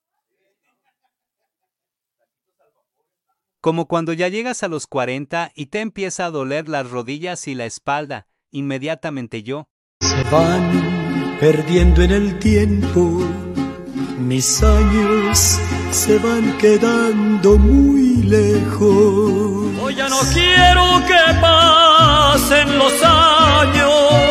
Como 3.61 3.85
cuando 3.85 4.11
ya 4.11 4.27
llegas 4.27 4.63
a 4.63 4.67
los 4.67 4.87
40 4.87 5.51
y 5.53 5.67
te 5.67 5.81
empieza 5.81 6.25
a 6.25 6.31
doler 6.31 6.67
las 6.67 6.89
rodillas 6.89 7.47
y 7.47 7.53
la 7.53 7.65
espalda, 7.65 8.25
inmediatamente 8.49 9.43
yo. 9.43 9.69
Se 10.01 10.23
van 10.31 11.37
perdiendo 11.39 12.01
en 12.01 12.09
el 12.09 12.39
tiempo, 12.39 13.23
mis 14.17 14.63
años 14.63 15.59
se 15.91 16.17
van 16.17 16.57
quedando 16.57 17.59
muy 17.59 18.23
lejos. 18.23 19.79
Hoy 19.79 19.93
ya 19.93 20.09
no 20.09 20.21
quiero 20.33 21.05
que 21.05 21.39
pasen 21.39 22.79
los 22.79 22.93
años. 23.03 24.30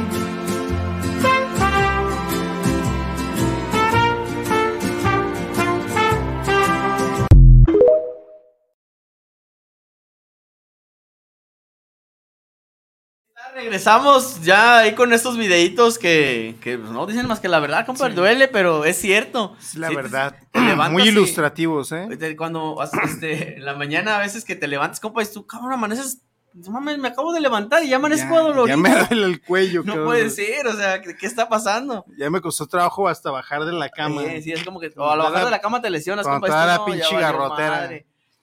Regresamos 13.63 14.41
ya 14.41 14.79
ahí 14.79 14.95
con 14.95 15.13
estos 15.13 15.37
videitos 15.37 15.99
que, 15.99 16.55
que 16.61 16.77
pues, 16.77 16.91
no 16.91 17.05
dicen 17.05 17.27
más 17.27 17.39
que 17.39 17.47
la 17.47 17.59
verdad, 17.59 17.85
compa, 17.85 18.09
Sí. 18.09 18.15
duele, 18.15 18.47
pero 18.47 18.85
es 18.85 18.97
cierto. 18.97 19.55
Es 19.59 19.75
la 19.75 19.89
Sí, 19.89 19.95
verdad. 19.95 20.35
te 20.51 20.59
Muy 20.89 21.03
ilustrativos, 21.03 21.91
¿eh? 21.91 22.07
te- 22.19 22.35
Cuando 22.35 22.77
este, 23.03 23.57
en 23.57 23.65
la 23.65 23.75
mañana 23.75 24.17
a 24.17 24.19
veces 24.19 24.45
que 24.45 24.55
te 24.55 24.67
levantas, 24.67 24.99
compa, 24.99 25.21
y 25.21 25.25
tú, 25.27 25.45
cabrón, 25.45 25.73
amaneces 25.73 26.21
no 26.53 26.69
mames, 26.71 26.97
me 26.97 27.07
acabo 27.07 27.31
de 27.31 27.39
levantar 27.39 27.81
y 27.81 27.87
ya 27.87 27.95
amanezco 27.95 28.35
dolorido. 28.35 28.65
ya 28.67 28.75
me 28.75 28.89
duele 28.89 29.25
el 29.25 29.41
cuello. 29.41 29.81
No 29.85 29.93
cabrón. 29.93 30.05
puede 30.07 30.29
ser, 30.31 30.67
o 30.67 30.73
sea, 30.75 31.01
¿qué, 31.01 31.15
qué 31.15 31.25
está 31.25 31.47
pasando? 31.47 32.03
Ya 32.17 32.29
me 32.29 32.41
costó 32.41 32.67
trabajo 32.67 33.07
hasta 33.07 33.31
bajar 33.31 33.63
de 33.63 33.71
la 33.71 33.87
cama. 33.89 34.23
Sí, 34.23 34.41
sí, 34.41 34.51
es 34.51 34.63
como 34.65 34.79
que 34.81 34.91
o 34.97 35.09
a 35.09 35.15
lo 35.15 35.23
bajar 35.23 35.45
de 35.45 35.51
la 35.51 35.61
cama 35.61 35.81
te 35.81 35.89
lesionas, 35.89 36.25
compa, 36.27 36.47
toda 36.47 36.65
la 36.65 36.77
no, 36.77 36.85
pinche 36.85 37.15
garrotera. 37.17 37.89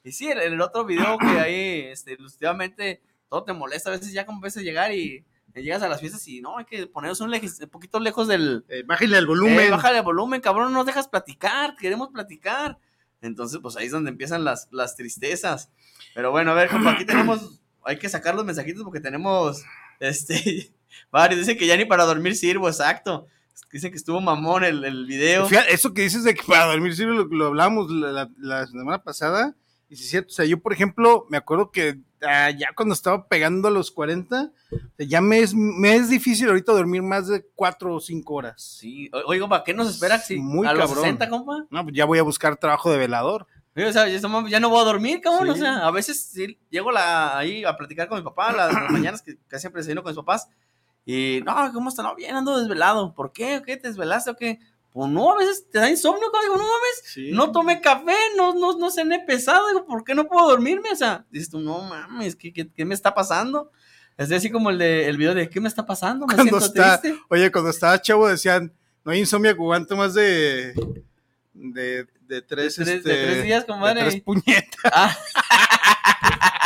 Y 0.04 0.12
sí, 0.12 0.30
en 0.30 0.38
el 0.38 0.60
otro 0.62 0.86
video 0.86 1.18
que 1.18 1.26
hay, 1.26 1.80
este, 1.90 2.12
ilustrativamente, 2.14 3.02
todo 3.28 3.44
te 3.44 3.52
molesta 3.52 3.90
a 3.90 3.92
veces 3.92 4.12
ya 4.12 4.26
como 4.26 4.38
a 4.38 4.42
veces 4.42 4.62
llegar 4.62 4.92
y 4.94 5.24
llegas 5.54 5.82
a 5.82 5.88
las 5.88 6.00
fiestas 6.00 6.26
y 6.28 6.40
no, 6.40 6.58
hay 6.58 6.64
que 6.66 6.86
ponernos 6.86 7.20
un, 7.20 7.32
poquito 7.70 7.98
lejos 7.98 8.28
del... 8.28 8.64
bájale 8.86 9.18
el 9.18 9.26
volumen. 9.26 9.58
Eh, 9.58 9.70
bájale 9.70 9.98
el 9.98 10.04
volumen, 10.04 10.40
cabrón, 10.40 10.72
no 10.72 10.78
nos 10.78 10.86
dejas 10.86 11.08
platicar, 11.08 11.74
queremos 11.76 12.10
platicar. 12.12 12.78
Entonces, 13.20 13.58
pues 13.60 13.76
ahí 13.76 13.86
es 13.86 13.92
donde 13.92 14.10
empiezan 14.10 14.44
las, 14.44 14.68
las 14.70 14.94
tristezas. 14.94 15.70
Pero 16.14 16.30
bueno, 16.30 16.52
a 16.52 16.54
ver, 16.54 16.68
compa, 16.68 16.92
aquí 16.92 17.04
tenemos, 17.04 17.60
hay 17.84 17.98
que 17.98 18.08
sacar 18.08 18.36
los 18.36 18.44
mensajitos 18.44 18.84
porque 18.84 19.00
tenemos, 19.00 19.64
este, 19.98 20.72
varios. 21.10 21.40
Dice 21.40 21.56
que 21.56 21.66
ya 21.66 21.76
ni 21.76 21.84
para 21.84 22.04
dormir 22.04 22.36
sirvo, 22.36 22.68
exacto. 22.68 23.26
Dice 23.72 23.90
que 23.90 23.96
estuvo 23.96 24.20
mamón 24.20 24.62
el, 24.62 24.84
el 24.84 25.06
video. 25.06 25.46
Fíjate, 25.46 25.74
eso 25.74 25.92
que 25.92 26.02
dices 26.02 26.22
de 26.22 26.34
que 26.34 26.42
para 26.46 26.66
dormir 26.66 26.94
sí 26.94 27.02
lo, 27.02 27.24
lo 27.24 27.46
hablamos 27.46 27.90
la, 27.90 28.12
la- 28.12 28.30
la 28.38 28.66
semana 28.68 29.02
pasada. 29.02 29.56
Y 29.90 29.96
sí 29.96 30.04
es 30.04 30.10
cierto, 30.10 30.28
o 30.28 30.32
sea, 30.34 30.44
yo 30.44 30.60
por 30.60 30.72
ejemplo, 30.72 31.26
me 31.30 31.36
acuerdo 31.38 31.70
que 31.70 31.98
ah, 32.22 32.50
ya 32.50 32.68
cuando 32.76 32.94
estaba 32.94 33.26
pegando 33.26 33.68
a 33.68 33.70
los 33.70 33.90
40, 33.90 34.52
o 34.70 34.76
sea, 34.96 35.06
ya 35.06 35.20
me 35.20 35.38
es, 35.40 35.54
me 35.54 35.94
es 35.96 36.10
difícil 36.10 36.48
ahorita 36.48 36.72
dormir 36.72 37.02
más 37.02 37.26
de 37.28 37.46
4 37.54 37.94
o 37.94 38.00
5 38.00 38.34
horas. 38.34 38.62
Sí, 38.62 39.08
o- 39.12 39.30
oye, 39.30 39.40
compa, 39.40 39.64
¿qué 39.64 39.72
nos 39.72 39.88
espera? 39.88 40.18
Si 40.18 40.36
Muy 40.36 40.66
a 40.66 40.72
los 40.74 40.86
cabrón. 40.88 41.04
60, 41.04 41.28
compa. 41.30 41.66
No, 41.70 41.82
pues 41.84 41.96
ya 41.96 42.04
voy 42.04 42.18
a 42.18 42.22
buscar 42.22 42.56
trabajo 42.56 42.90
de 42.90 42.98
velador. 42.98 43.46
Sí, 43.74 43.82
o 43.82 43.92
sea, 43.92 44.08
ya, 44.08 44.60
no 44.60 44.68
voy 44.70 44.80
a 44.80 44.84
dormir, 44.84 45.20
cabrón. 45.20 45.46
Sí. 45.46 45.52
O 45.52 45.56
sea, 45.56 45.86
a 45.86 45.90
veces 45.90 46.20
sí, 46.32 46.58
llego 46.68 46.90
la, 46.90 47.38
ahí 47.38 47.64
a 47.64 47.76
platicar 47.76 48.08
con 48.08 48.18
mi 48.18 48.24
papá 48.24 48.52
las, 48.52 48.72
mañanas 48.90 49.22
que 49.22 49.38
casi 49.46 49.62
siempre 49.62 49.80
desayuno 49.80 50.02
con 50.02 50.10
mis 50.10 50.16
papás. 50.18 50.48
Y, 51.06 51.40
no, 51.46 51.54
¿cómo 51.72 51.88
está? 51.88 52.02
No, 52.02 52.14
bien, 52.14 52.34
ando 52.36 52.58
desvelado. 52.58 53.14
¿Por 53.14 53.32
qué? 53.32 53.62
¿Qué? 53.64 53.76
¿Te 53.76 53.88
desvelaste 53.88 54.30
o 54.32 54.36
qué? 54.36 54.58
Pues 54.98 55.10
no, 55.12 55.30
a 55.32 55.36
veces 55.38 55.64
te 55.70 55.78
da 55.78 55.88
insomnio. 55.88 56.26
Digo, 56.42 56.56
no 56.56 56.64
mames, 56.64 57.32
no 57.32 57.52
tomé 57.52 57.80
café, 57.80 58.16
no, 58.36 58.52
no, 58.54 58.76
no 58.76 58.90
cené 58.90 59.20
pesado. 59.20 59.68
Digo, 59.68 59.86
¿por 59.86 60.02
qué 60.02 60.12
no 60.12 60.26
puedo 60.26 60.48
dormirme? 60.48 60.90
O 60.90 60.96
sea, 60.96 61.24
dices 61.30 61.50
tú, 61.50 61.60
no 61.60 61.82
mames, 61.82 62.34
¿qué, 62.34 62.52
qué, 62.52 62.68
qué 62.72 62.84
me 62.84 62.94
está 62.96 63.14
pasando? 63.14 63.70
Es 64.16 64.32
así 64.32 64.50
como 64.50 64.70
el, 64.70 64.78
de, 64.78 65.06
el 65.08 65.16
video 65.16 65.34
de, 65.36 65.48
¿qué 65.48 65.60
me 65.60 65.68
está 65.68 65.86
pasando? 65.86 66.26
Me 66.26 66.34
Cuando 66.34 66.58
siento 66.60 66.80
está, 66.80 67.00
triste. 67.00 67.20
oye, 67.30 67.52
cuando 67.52 67.70
estaba 67.70 68.02
chavo 68.02 68.26
decían, 68.26 68.72
no 69.04 69.12
hay 69.12 69.20
insomnio 69.20 69.54
que 69.54 69.60
aguante 69.62 69.94
más 69.94 70.14
de, 70.14 70.74
de, 71.54 72.04
de 72.22 72.42
tres, 72.42 72.74
De 72.76 72.84
tres- 72.84 73.04
de 73.04 73.12
este, 73.12 73.24
tres 73.26 73.44
días, 73.44 73.64
compadre. 73.66 74.02
de 74.02 74.10
tres 74.10 74.22
puñetas. 74.22 75.16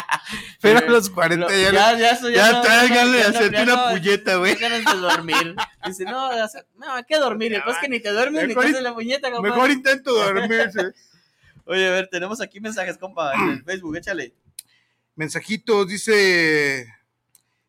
Pero 0.60 0.78
a 0.78 0.82
los 0.82 1.10
40 1.10 1.48
ya, 1.50 1.72
ya, 1.72 1.98
ya, 1.98 2.10
eso 2.10 2.30
ya 2.30 2.52
no- 2.52 2.58
no, 2.58 2.64
ya 2.64 3.04
no, 3.04 3.18
hacerte 3.38 3.56
ya 3.56 3.62
una 3.62 3.90
puñeta, 3.90 4.36
güey. 4.36 4.54
ya 4.58 4.68
ganas 4.68 4.94
de 4.94 5.00
dormir. 5.00 5.54
Dice, 5.86 6.04
no, 6.04 6.28
o 6.28 6.48
sea, 6.48 6.64
no, 6.76 6.92
hay 6.94 7.04
que 7.04 7.18
dormir. 7.18 7.52
Después 7.52 7.76
que 7.80 7.88
ni 7.88 8.00
te 8.00 8.10
duermes 8.10 8.48
ni 8.48 8.54
te 8.54 8.60
haces 8.60 8.82
la 8.82 8.94
puñeta, 8.94 9.30
compadre. 9.30 9.54
Mejor 9.54 9.70
intento 9.70 10.12
dormirse. 10.14 10.92
Oye, 11.64 11.86
a 11.86 11.90
ver, 11.92 12.08
tenemos 12.08 12.40
aquí 12.40 12.60
mensajes, 12.60 12.98
compa, 12.98 13.34
en 13.34 13.48
el 13.50 13.64
Facebook, 13.64 13.96
échale. 13.96 14.34
Mensajitos, 15.14 15.86
dice. 15.88 16.86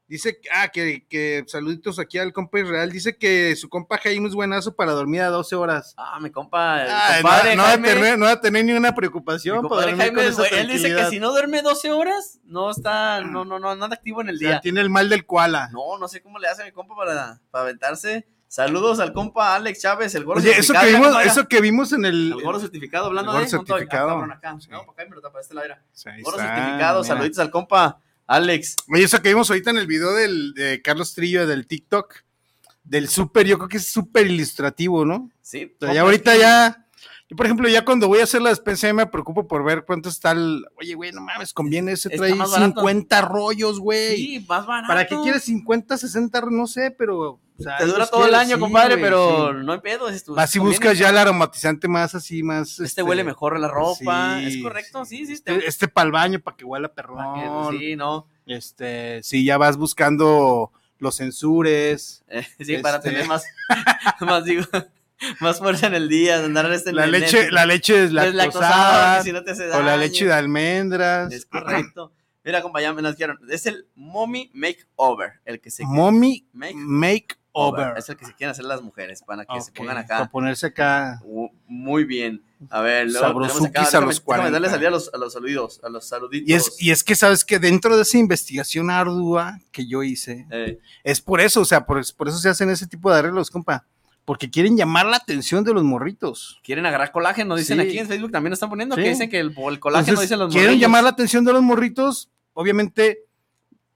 Dice, 0.08 0.38
ah, 0.54 0.68
que, 0.68 1.06
que 1.08 1.44
saluditos 1.48 1.98
aquí 1.98 2.18
al 2.18 2.34
compa 2.34 2.60
Israel. 2.60 2.92
Dice 2.92 3.18
que 3.18 3.56
su 3.56 3.70
compa 3.70 3.98
Jaime 3.98 4.28
es 4.28 4.36
buenazo 4.36 4.76
para 4.76 4.92
dormir 4.92 5.22
a 5.22 5.30
12 5.30 5.56
horas. 5.56 5.94
Ah, 5.98 6.20
mi 6.20 6.30
compa, 6.30 6.84
Ah, 6.84 7.14
compadre 7.22 7.56
no, 7.56 7.64
no 7.64 7.68
va 7.70 7.74
a 7.74 7.82
tener, 7.82 8.20
no 8.20 8.26
va 8.26 8.32
a 8.32 8.42
tener 8.42 8.66
ni 8.66 8.74
una 8.74 8.90
Mi 8.92 8.96
preocupación 8.96 9.56
para 9.58 9.70
compadre 9.70 9.96
Jaime, 9.96 10.32
con 10.34 10.46
él 10.52 10.68
dice 10.68 10.94
que 10.96 11.06
si 11.06 11.20
no 11.20 11.32
duerme 11.32 11.62
12 11.62 11.92
horas, 11.92 12.40
no 12.44 12.70
está, 12.70 13.22
no, 13.22 13.46
no, 13.46 13.60
no, 13.60 13.76
nada 13.76 13.96
activo 13.96 14.22
en 14.22 14.30
el 14.30 14.36
O 14.36 14.40
sea, 14.40 14.50
día. 14.50 14.62
tiene 14.62 14.82
el 14.82 14.90
mal 14.90 15.10
del 15.10 15.26
koala. 15.26 15.70
No, 15.72 15.98
no 15.98 16.08
sé 16.08 16.22
cómo 16.22 16.38
le 16.38 16.48
hace 16.50 16.66
mi 16.66 16.72
compa 16.72 16.96
para, 16.96 17.40
para 17.50 17.64
aventarse. 17.64 18.28
Saludos 18.48 19.00
al 19.00 19.14
compa 19.14 19.56
Alex 19.56 19.82
Chávez, 19.82 20.14
el 20.14 20.26
gordo 20.26 20.42
Oye, 20.42 20.52
eso 20.52 20.74
que, 20.74 20.80
certificado, 20.80 21.10
vimos, 21.18 21.26
eso 21.26 21.48
que 21.48 21.62
vimos 21.62 21.94
en 21.94 22.06
el. 22.06 22.34
El 22.34 22.44
gordo 22.44 22.60
certificado, 22.60 23.08
hablando 23.08 23.32
el 23.32 23.38
gordo 23.38 23.50
de 23.52 23.58
junto 23.58 23.74
a- 23.74 23.78
ah, 23.78 23.80
certificado. 23.80 24.10
No, 24.10 24.28
para 24.28 24.34
acá 24.36 25.22
tapa, 25.24 25.38
de 25.40 25.42
este 25.42 25.54
lado 25.56 25.66
era. 25.66 25.84
Gordo 26.22 26.40
está, 26.40 26.56
certificado, 26.56 27.02
mira. 27.02 27.16
saluditos 27.16 27.40
al 27.40 27.50
compa 27.50 28.00
Alex. 28.28 28.76
Oye, 28.90 29.04
eso 29.04 29.22
que 29.22 29.30
vimos 29.30 29.50
ahorita 29.50 29.72
en 29.72 29.78
el 29.78 29.88
video 29.88 30.14
del, 30.14 30.54
de 30.54 30.82
Carlos 30.82 31.14
Trillo 31.14 31.46
del 31.48 31.68
TikTok, 31.68 32.16
del 32.84 33.10
súper, 33.10 33.48
yo 33.48 33.58
creo 33.58 33.70
que 33.70 33.78
es 33.78 33.88
súper 33.88 34.28
ilustrativo, 34.28 35.06
¿no? 35.06 35.30
Sí. 35.42 35.66
O 35.66 35.86
sea, 35.86 35.88
compa, 35.88 35.94
ya 35.94 36.02
ahorita 36.02 36.38
ya, 36.38 36.88
yo 37.30 37.36
por 37.36 37.46
ejemplo, 37.46 37.68
ya 37.70 37.86
cuando 37.86 38.08
voy 38.08 38.20
a 38.20 38.24
hacer 38.24 38.42
la 38.42 38.50
despensa 38.50 38.88
ya 38.88 38.94
me 38.94 39.08
preocupo 39.08 39.48
por 39.48 39.64
ver 39.64 39.84
cuánto 39.86 40.10
está 40.10 40.32
el, 40.32 40.66
oye, 40.76 40.94
güey, 40.94 41.12
no 41.12 41.22
mames, 41.22 41.54
conviene 41.54 41.94
ese, 41.94 42.10
trae 42.10 42.36
más 42.36 42.52
barato. 42.52 42.82
50 42.82 43.22
rollos, 43.22 43.80
güey. 43.80 44.16
Sí, 44.16 44.46
más 44.48 44.66
barato. 44.66 44.88
¿Para 44.88 45.08
qué 45.08 45.16
quieres 45.24 45.44
50, 45.44 45.98
60, 45.98 46.42
no 46.50 46.68
sé, 46.68 46.92
pero... 46.92 47.40
o 47.60 47.64
sea, 47.64 47.78
Te 47.78 47.86
dura 47.86 48.08
todo 48.08 48.26
el 48.26 48.34
año, 48.36 48.56
sí, 48.56 48.60
compadre, 48.60 48.96
güey, 48.96 49.04
pero 49.04 49.50
sí. 49.52 49.58
no 49.66 49.74
hay 49.74 49.80
pedo. 49.80 50.10
Es 50.10 50.24
tu, 50.24 50.34
Vas 50.36 50.56
y 50.56 50.60
conviene. 50.60 50.78
buscas 50.80 50.98
ya 50.98 51.10
el 51.10 51.18
aromatizante 51.18 51.88
más 51.88 52.16
así, 52.16 52.44
más... 52.44 52.80
Este 52.80 53.04
huele 53.04 53.24
mejor 53.24 53.60
la 53.60 53.68
ropa, 53.68 54.38
sí, 54.40 54.48
es 54.48 54.64
correcto, 54.64 55.06
sí, 55.06 55.26
sí. 55.26 55.34
Este, 55.34 55.68
este 55.68 55.88
para 55.88 56.06
el 56.06 56.12
baño, 56.12 56.40
para 56.40 56.58
que 56.58 56.66
huela 56.66 56.88
perrón. 56.94 57.72
que- 57.72 57.78
sí, 57.78 57.96
no. 57.96 58.28
Este, 58.46 59.22
sí, 59.24 59.46
ya 59.46 59.58
vas 59.58 59.78
buscando 59.78 60.72
los 61.00 61.16
censures. 61.18 62.24
Eh, 62.28 62.46
sí, 62.60 62.78
para 62.78 62.98
Este, 62.98 63.10
tener 63.12 63.28
más, 63.28 63.44
más 64.22 64.44
digo, 64.46 64.64
más 65.40 65.60
fuerza 65.60 65.88
en 65.88 65.94
el 65.96 66.10
día, 66.10 66.44
andar 66.44 66.72
este 66.74 66.92
La 66.92 67.06
leche, 67.08 67.52
la 67.52 67.66
leche 67.66 68.08
deslactosada. 68.08 69.18
que 69.20 69.24
si 69.24 69.32
no 69.32 69.44
te 69.44 69.52
hace 69.52 69.70
o 69.72 69.82
la 69.82 69.96
leche 69.98 70.26
de 70.26 70.34
almendras. 70.34 71.32
Es 71.32 71.46
correcto. 71.46 72.12
Mira, 72.46 72.62
compa, 72.62 72.82
ya 72.82 72.92
me 72.92 73.02
las 73.02 73.16
quiero. 73.16 73.38
Es 73.50 73.66
el 73.68 73.88
Mommy 73.96 74.52
Makeover, 74.54 75.40
el 75.46 75.62
que 75.62 75.72
se 75.72 75.86
Mommy 75.86 76.46
Make- 76.54 76.74
Make 76.76 77.28
Over. 77.54 77.94
Es 77.98 78.10
el 78.10 78.18
que 78.18 78.26
se 78.26 78.34
quieren 78.34 78.52
hacer 78.52 78.66
las 78.66 78.82
mujeres 78.82 79.22
para 79.26 79.46
que 79.46 79.62
se 79.62 79.72
pongan 79.72 80.04
Para 80.06 80.22
acá. 80.24 80.30
ponerse 80.32 80.68
acá. 80.68 81.22
Muy 81.68 82.04
bien. 82.04 82.42
A 82.70 82.82
ver, 82.82 83.08
luego 83.12 83.26
acá. 83.26 83.30
a 83.30 83.50
los 83.50 83.72
déjame 83.72 84.16
40. 84.22 84.52
darle 84.52 84.70
salida 84.70 84.88
a 84.88 84.92
los, 84.92 85.14
a 85.14 85.18
los 85.18 85.34
saluditos, 85.34 85.80
a 85.84 85.90
los 85.90 86.06
saluditos. 86.08 86.50
Y 86.50 86.54
es, 86.54 86.76
y 86.82 86.92
es 86.92 87.04
que 87.04 87.16
sabes 87.16 87.46
que 87.46 87.60
dentro 87.60 87.96
de 87.96 88.02
esa 88.04 88.18
investigación 88.18 88.90
ardua 88.90 89.60
que 89.72 89.86
yo 89.86 90.02
hice, 90.04 90.48
Eh, 90.50 90.80
es 91.04 91.22
por 91.22 91.42
eso, 91.42 91.62
o 91.62 91.66
sea, 91.66 91.86
por, 91.86 92.02
por 92.16 92.28
eso 92.30 92.38
se 92.40 92.50
hacen 92.50 92.70
ese 92.70 92.88
tipo 92.88 93.12
de 93.12 93.20
arreglos, 93.20 93.50
compa. 93.52 93.86
Porque 94.26 94.50
quieren 94.50 94.78
llamar 94.78 95.06
la 95.06 95.18
atención 95.18 95.66
de 95.66 95.74
los 95.74 95.84
morritos. 95.84 96.60
quieren 96.64 96.86
agarrar 96.86 97.12
colágeno, 97.12 97.56
dicen 97.58 97.80
Sí. 97.82 97.88
aquí 97.88 98.00
en 98.00 98.08
Facebook 98.08 98.32
también 98.32 98.52
lo 98.52 98.54
están 98.54 98.70
poniendo, 98.70 98.96
Sí. 98.96 99.04
que 99.04 99.10
dicen 99.10 99.30
que 99.30 99.40
el, 99.42 99.48
el 99.50 99.80
colágeno 99.82 100.00
Entonces, 100.14 100.22
dicen 100.30 100.40
los 100.40 100.50
quieren 100.54 100.70
morrillos. 100.72 100.82
llamar 100.82 101.04
la 101.04 101.10
atención 101.10 101.44
de 101.44 101.52
los 101.54 101.62
morritos, 101.62 102.30
obviamente, 102.54 103.20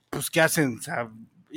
pues, 0.10 0.30
¿qué 0.30 0.41
hacen? 0.41 0.78
O 0.78 0.82
sea, 0.82 1.10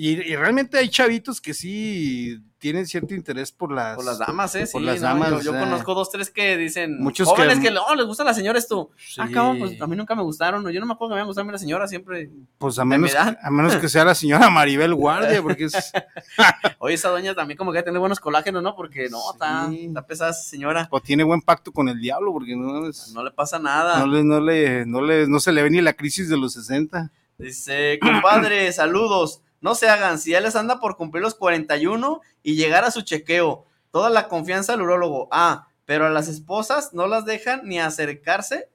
y, 0.08 0.12
y 0.32 0.36
realmente 0.36 0.78
hay 0.78 0.88
chavitos 0.88 1.40
que 1.40 1.52
sí 1.52 2.40
tienen 2.58 2.86
cierto 2.86 3.14
interés 3.14 3.52
por 3.52 3.72
las, 3.72 3.96
Por 3.96 4.04
las 4.04 4.18
damas, 4.18 4.54
¿eh? 4.54 4.66
Sí, 4.66 4.72
por 4.72 4.82
las 4.82 5.00
no, 5.00 5.08
damas. 5.08 5.42
yo, 5.44 5.52
conozco 5.52 5.94
dos, 5.94 6.10
tres 6.10 6.30
que 6.30 6.56
dicen. 6.58 6.98
Muchos 7.00 7.26
jóvenes 7.28 7.58
que- 7.58 7.64
que, 7.68 7.70
no, 7.70 7.82
les 7.94 8.06
gusta 8.06 8.22
la 8.24 8.34
señora 8.34 8.58
esto. 8.58 8.90
Ah, 9.18 9.26
Sí. 9.26 9.32
cabrón, 9.32 9.58
pues 9.58 9.80
a 9.80 9.86
mí 9.86 9.96
nunca 9.96 10.14
me 10.14 10.22
gustaron. 10.22 10.66
Yo 10.70 10.80
no 10.80 10.86
me 10.86 10.92
acuerdo 10.92 11.14
que 11.14 11.20
me 11.20 11.26
gustado 11.26 11.42
a 11.42 11.46
mí 11.46 11.52
la 11.52 11.58
señora, 11.58 11.86
siempre. 11.88 12.30
Pues 12.58 12.78
a 12.78 12.84
menos, 12.84 13.14
a 13.14 13.50
menos 13.50 13.76
que 13.76 13.88
sea 13.88 14.04
la 14.04 14.14
señora 14.14 14.48
Maribel 14.50 14.94
Guardia, 14.94 15.40
porque 15.42 15.64
es, 15.64 15.72
Oye, 16.78 16.94
esa 16.94 17.08
doña 17.08 17.34
también 17.34 17.56
como 17.58 17.72
que 17.72 17.82
tener 17.82 17.98
buenos 18.00 18.20
colágenos, 18.20 18.62
¿no? 18.62 18.74
Porque 18.76 19.08
no, 19.10 19.18
está, 19.32 19.70
está 19.72 20.06
pesada 20.06 20.30
esa 20.30 20.42
señora. 20.42 20.86
o 20.90 21.00
tiene 21.00 21.24
buen 21.24 21.40
pacto 21.42 21.72
con 21.72 21.88
el 21.88 21.98
diablo, 22.00 22.32
porque 22.32 22.56
no, 22.56 22.88
es- 22.88 23.12
No 23.14 23.22
le 23.24 23.30
pasa 23.30 23.58
nada. 23.58 23.98
no, 24.00 24.06
le, 24.06 24.22
no, 24.24 24.40
le, 24.40 24.86
no, 24.86 25.00
le, 25.02 25.26
no 25.26 25.40
se 25.40 25.52
le 25.52 25.62
ve 25.62 25.70
ni 25.70 25.80
la 25.80 25.92
crisis 25.94 26.28
de 26.28 26.36
los 26.38 26.52
60. 26.54 27.10
Dice, 27.38 27.98
compadre, 28.02 28.70
saludos. 28.72 29.40
No 29.60 29.74
se 29.74 29.88
hagan, 29.88 30.18
si 30.18 30.30
ya 30.30 30.40
les 30.40 30.56
anda 30.56 30.80
por 30.80 30.96
cumplir 30.96 31.22
los 31.22 31.34
41 31.34 32.20
y 32.42 32.54
llegar 32.56 32.84
a 32.84 32.90
su 32.90 33.02
chequeo. 33.02 33.66
Toda 33.90 34.08
la 34.10 34.28
confianza 34.28 34.72
al 34.72 34.82
urólogo. 34.82 35.28
Ah, 35.30 35.66
pero 35.84 36.06
a 36.06 36.10
las 36.10 36.28
esposas 36.28 36.94
no 36.94 37.06
las 37.06 37.24
dejan 37.24 37.62
ni 37.64 37.78
acercarse 37.80 38.68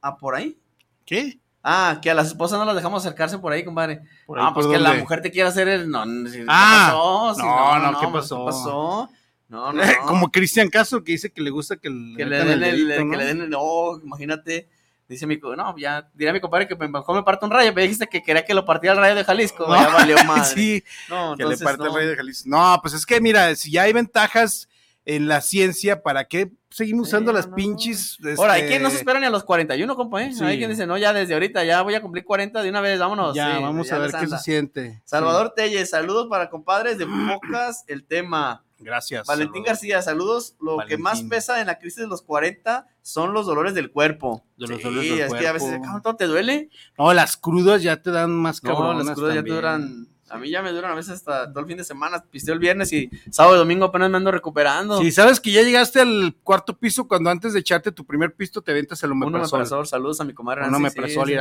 a 0.00 0.16
por 0.16 0.34
ahí. 0.34 0.58
¿Qué? 1.04 1.38
Ah, 1.62 1.98
que 2.02 2.10
a 2.10 2.14
las 2.14 2.28
esposas 2.28 2.58
no 2.58 2.64
las 2.64 2.74
dejamos 2.74 3.04
acercarse 3.04 3.38
por 3.38 3.52
ahí, 3.52 3.64
compadre. 3.64 4.00
¿Por 4.26 4.38
ahí 4.38 4.46
ah, 4.48 4.52
pues 4.52 4.66
que 4.66 4.78
la 4.78 4.94
mujer 4.94 5.22
te 5.22 5.30
quiere 5.30 5.48
hacer 5.48 5.68
el. 5.68 5.88
No, 5.88 6.04
no, 6.04 6.28
sí, 6.28 6.38
¿qué 6.38 6.46
Ah, 6.48 6.88
pasó? 6.90 7.34
Sí, 7.36 7.42
no, 7.42 7.92
no, 7.92 8.00
¿qué 8.00 8.06
pasó? 8.08 8.38
¿Qué 8.38 8.44
pasó? 8.46 9.10
No, 9.48 9.72
no, 9.72 9.84
no. 9.84 10.06
Como 10.06 10.32
Cristian 10.32 10.68
Castro 10.70 11.04
que 11.04 11.12
dice 11.12 11.30
que 11.30 11.40
le 11.40 11.50
gusta 11.50 11.76
que 11.76 11.88
le, 11.88 12.16
que 12.16 12.24
le 12.24 12.38
den 12.38 12.48
el, 12.50 12.60
dedito, 12.60 12.96
que 12.96 13.04
¿no? 13.04 13.16
le 13.16 13.24
den 13.26 13.40
el, 13.42 13.50
no, 13.50 14.00
imagínate, 14.02 14.68
dice 15.12 15.26
mi, 15.26 15.36
no, 15.38 15.76
ya, 15.78 16.08
dirá 16.14 16.32
mi 16.32 16.40
compadre 16.40 16.66
que 16.66 16.76
mejor 16.76 17.14
me 17.14 17.22
parte 17.22 17.44
un 17.44 17.50
rayo, 17.50 17.72
me 17.72 17.82
dijiste 17.82 18.06
que 18.08 18.22
quería 18.22 18.44
que 18.44 18.54
lo 18.54 18.64
partiera 18.64 18.94
el 18.94 19.00
rayo 19.00 19.14
de 19.14 19.24
Jalisco, 19.24 19.66
No, 19.68 19.74
ya 19.74 19.88
valió 19.88 20.16
madre. 20.26 20.44
sí, 20.44 20.84
no, 21.08 21.36
que 21.36 21.44
le 21.44 21.56
parte 21.58 21.82
el 21.84 21.88
no. 21.90 21.96
rey 21.96 22.06
de 22.08 22.16
Jalisco. 22.16 22.48
No, 22.48 22.78
pues 22.82 22.94
es 22.94 23.06
que 23.06 23.20
mira, 23.20 23.54
si 23.54 23.70
ya 23.70 23.82
hay 23.82 23.92
ventajas 23.92 24.68
en 25.04 25.26
la 25.26 25.40
ciencia, 25.40 26.02
¿para 26.02 26.24
qué 26.26 26.52
seguimos 26.70 27.08
usando 27.08 27.32
las 27.32 27.48
pinches? 27.48 28.18
Ahora, 28.38 28.52
hay 28.54 28.60
este, 28.60 28.70
quien 28.72 28.82
no 28.82 28.90
se 28.90 28.96
espera 28.98 29.18
ni 29.18 29.26
a 29.26 29.30
los 29.30 29.42
41, 29.44 29.96
compa, 29.96 30.22
¿eh? 30.22 30.32
Sí. 30.32 30.44
Hay 30.44 30.58
quien 30.58 30.70
dice, 30.70 30.86
no, 30.86 30.96
ya 30.96 31.12
desde 31.12 31.34
ahorita, 31.34 31.64
ya 31.64 31.82
voy 31.82 31.94
a 31.94 32.00
cumplir 32.00 32.24
40 32.24 32.62
de 32.62 32.70
una 32.70 32.80
vez, 32.80 33.00
vámonos. 33.00 33.34
Ya, 33.34 33.56
Sí, 33.56 33.62
vamos 33.62 33.88
ya 33.88 33.96
a 33.96 33.98
ver 33.98 34.12
qué 34.12 34.26
se 34.28 34.38
siente. 34.38 35.02
Salvador 35.04 35.54
Telles, 35.56 35.90
saludos 35.90 36.28
para 36.30 36.48
compadres 36.48 36.98
de 36.98 37.06
Pocas, 37.28 37.84
el 37.88 38.04
tema. 38.04 38.64
Gracias. 38.82 39.26
Valentín 39.26 39.62
García, 39.64 40.02
saludos. 40.02 40.56
Lo 40.60 40.78
que 40.86 40.98
más 40.98 41.22
pesa 41.22 41.60
en 41.60 41.66
la 41.66 41.78
crisis 41.78 42.00
de 42.00 42.06
los 42.08 42.22
40 42.22 42.86
son 43.02 43.32
los 43.32 43.46
dolores 43.46 43.74
del 43.74 43.90
cuerpo. 43.90 44.44
De 44.56 44.66
los 44.68 44.78
Sí, 44.78 44.84
dolores 44.84 45.10
del 45.10 45.20
es 45.20 45.34
que 45.34 45.48
a 45.48 45.52
veces, 45.52 45.78
cabrón, 45.82 46.02
¿todo 46.02 46.16
te 46.16 46.26
duele? 46.26 46.68
No, 46.98 47.12
las 47.14 47.36
crudas 47.36 47.82
ya 47.82 48.02
te 48.02 48.10
dan 48.10 48.30
más 48.32 48.62
No, 48.62 48.70
cabronas 48.74 49.06
las 49.06 49.14
crudas 49.14 49.34
ya 49.34 49.42
te 49.42 49.50
duran. 49.50 50.08
A 50.30 50.38
mí 50.38 50.48
ya 50.48 50.62
me 50.62 50.72
duran 50.72 50.90
a 50.92 50.94
veces 50.94 51.12
hasta 51.12 51.50
todo 51.50 51.60
el 51.60 51.66
fin 51.66 51.76
de 51.76 51.84
semana. 51.84 52.24
Pisteo 52.30 52.54
el 52.54 52.58
viernes 52.60 52.90
y 52.94 53.10
sábado 53.30 53.56
y 53.56 53.58
domingo 53.58 53.84
apenas 53.84 54.08
me 54.08 54.16
ando 54.16 54.30
recuperando. 54.30 54.98
Si 54.98 55.12
sabes 55.12 55.38
que 55.40 55.52
ya 55.52 55.60
llegaste 55.60 56.00
al 56.00 56.34
cuarto 56.42 56.78
piso 56.78 57.06
cuando 57.06 57.28
antes 57.28 57.52
de 57.52 57.60
echarte 57.60 57.92
tu 57.92 58.06
primer 58.06 58.34
pisto 58.34 58.62
te 58.62 58.72
ventas 58.72 59.02
el 59.02 59.12
Uno 59.12 59.26
omeprazol. 59.26 59.60
omeprazol, 59.60 59.86
saludos 59.86 60.22
a 60.22 60.24
mi 60.24 60.32
comadre. 60.32 60.62
Un 60.64 60.70
Nancy, 60.70 60.84
omeprazol, 60.86 61.28
sí, 61.28 61.34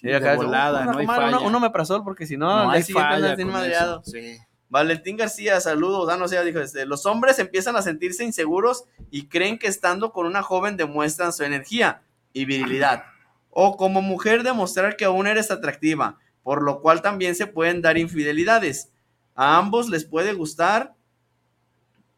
sí. 0.00 0.06
de 0.08 0.16
acá, 0.16 0.34
volada, 0.34 0.82
una 0.82 0.92
no 0.92 0.98
hay 0.98 1.06
comadre, 1.06 1.24
uno- 1.28 1.36
falla. 1.38 1.48
Un 1.48 1.54
omeprazol, 1.54 2.02
porque 2.02 2.26
si 2.26 2.36
no, 2.36 2.46
No 2.46 2.70
al 2.70 2.76
hay 2.78 2.82
siguiente 2.82 3.08
falla 3.10 3.16
andas 3.16 3.36
bien 3.36 3.48
con 3.48 3.52
madreado. 3.60 4.02
sí. 4.04 4.38
Valentín 4.72 5.18
García, 5.18 5.60
saludos. 5.60 6.08
Ah, 6.10 6.16
no 6.16 6.26
sé, 6.28 6.42
dijo, 6.44 6.58
este, 6.58 6.86
los 6.86 7.04
hombres 7.04 7.38
empiezan 7.38 7.76
a 7.76 7.82
sentirse 7.82 8.24
inseguros 8.24 8.84
y 9.10 9.26
creen 9.26 9.58
que 9.58 9.66
estando 9.66 10.12
con 10.12 10.24
una 10.24 10.42
joven 10.42 10.78
demuestran 10.78 11.34
su 11.34 11.44
energía 11.44 12.00
y 12.32 12.46
virilidad. 12.46 13.04
O 13.50 13.76
como 13.76 14.00
mujer 14.00 14.42
demostrar 14.42 14.96
que 14.96 15.04
aún 15.04 15.26
eres 15.26 15.50
atractiva, 15.50 16.18
por 16.42 16.62
lo 16.62 16.80
cual 16.80 17.02
también 17.02 17.34
se 17.34 17.46
pueden 17.46 17.82
dar 17.82 17.98
infidelidades. 17.98 18.88
A 19.34 19.58
ambos 19.58 19.90
les 19.90 20.06
puede 20.06 20.32
gustar 20.32 20.94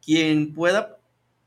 quien 0.04 0.54
pueda 0.54 0.98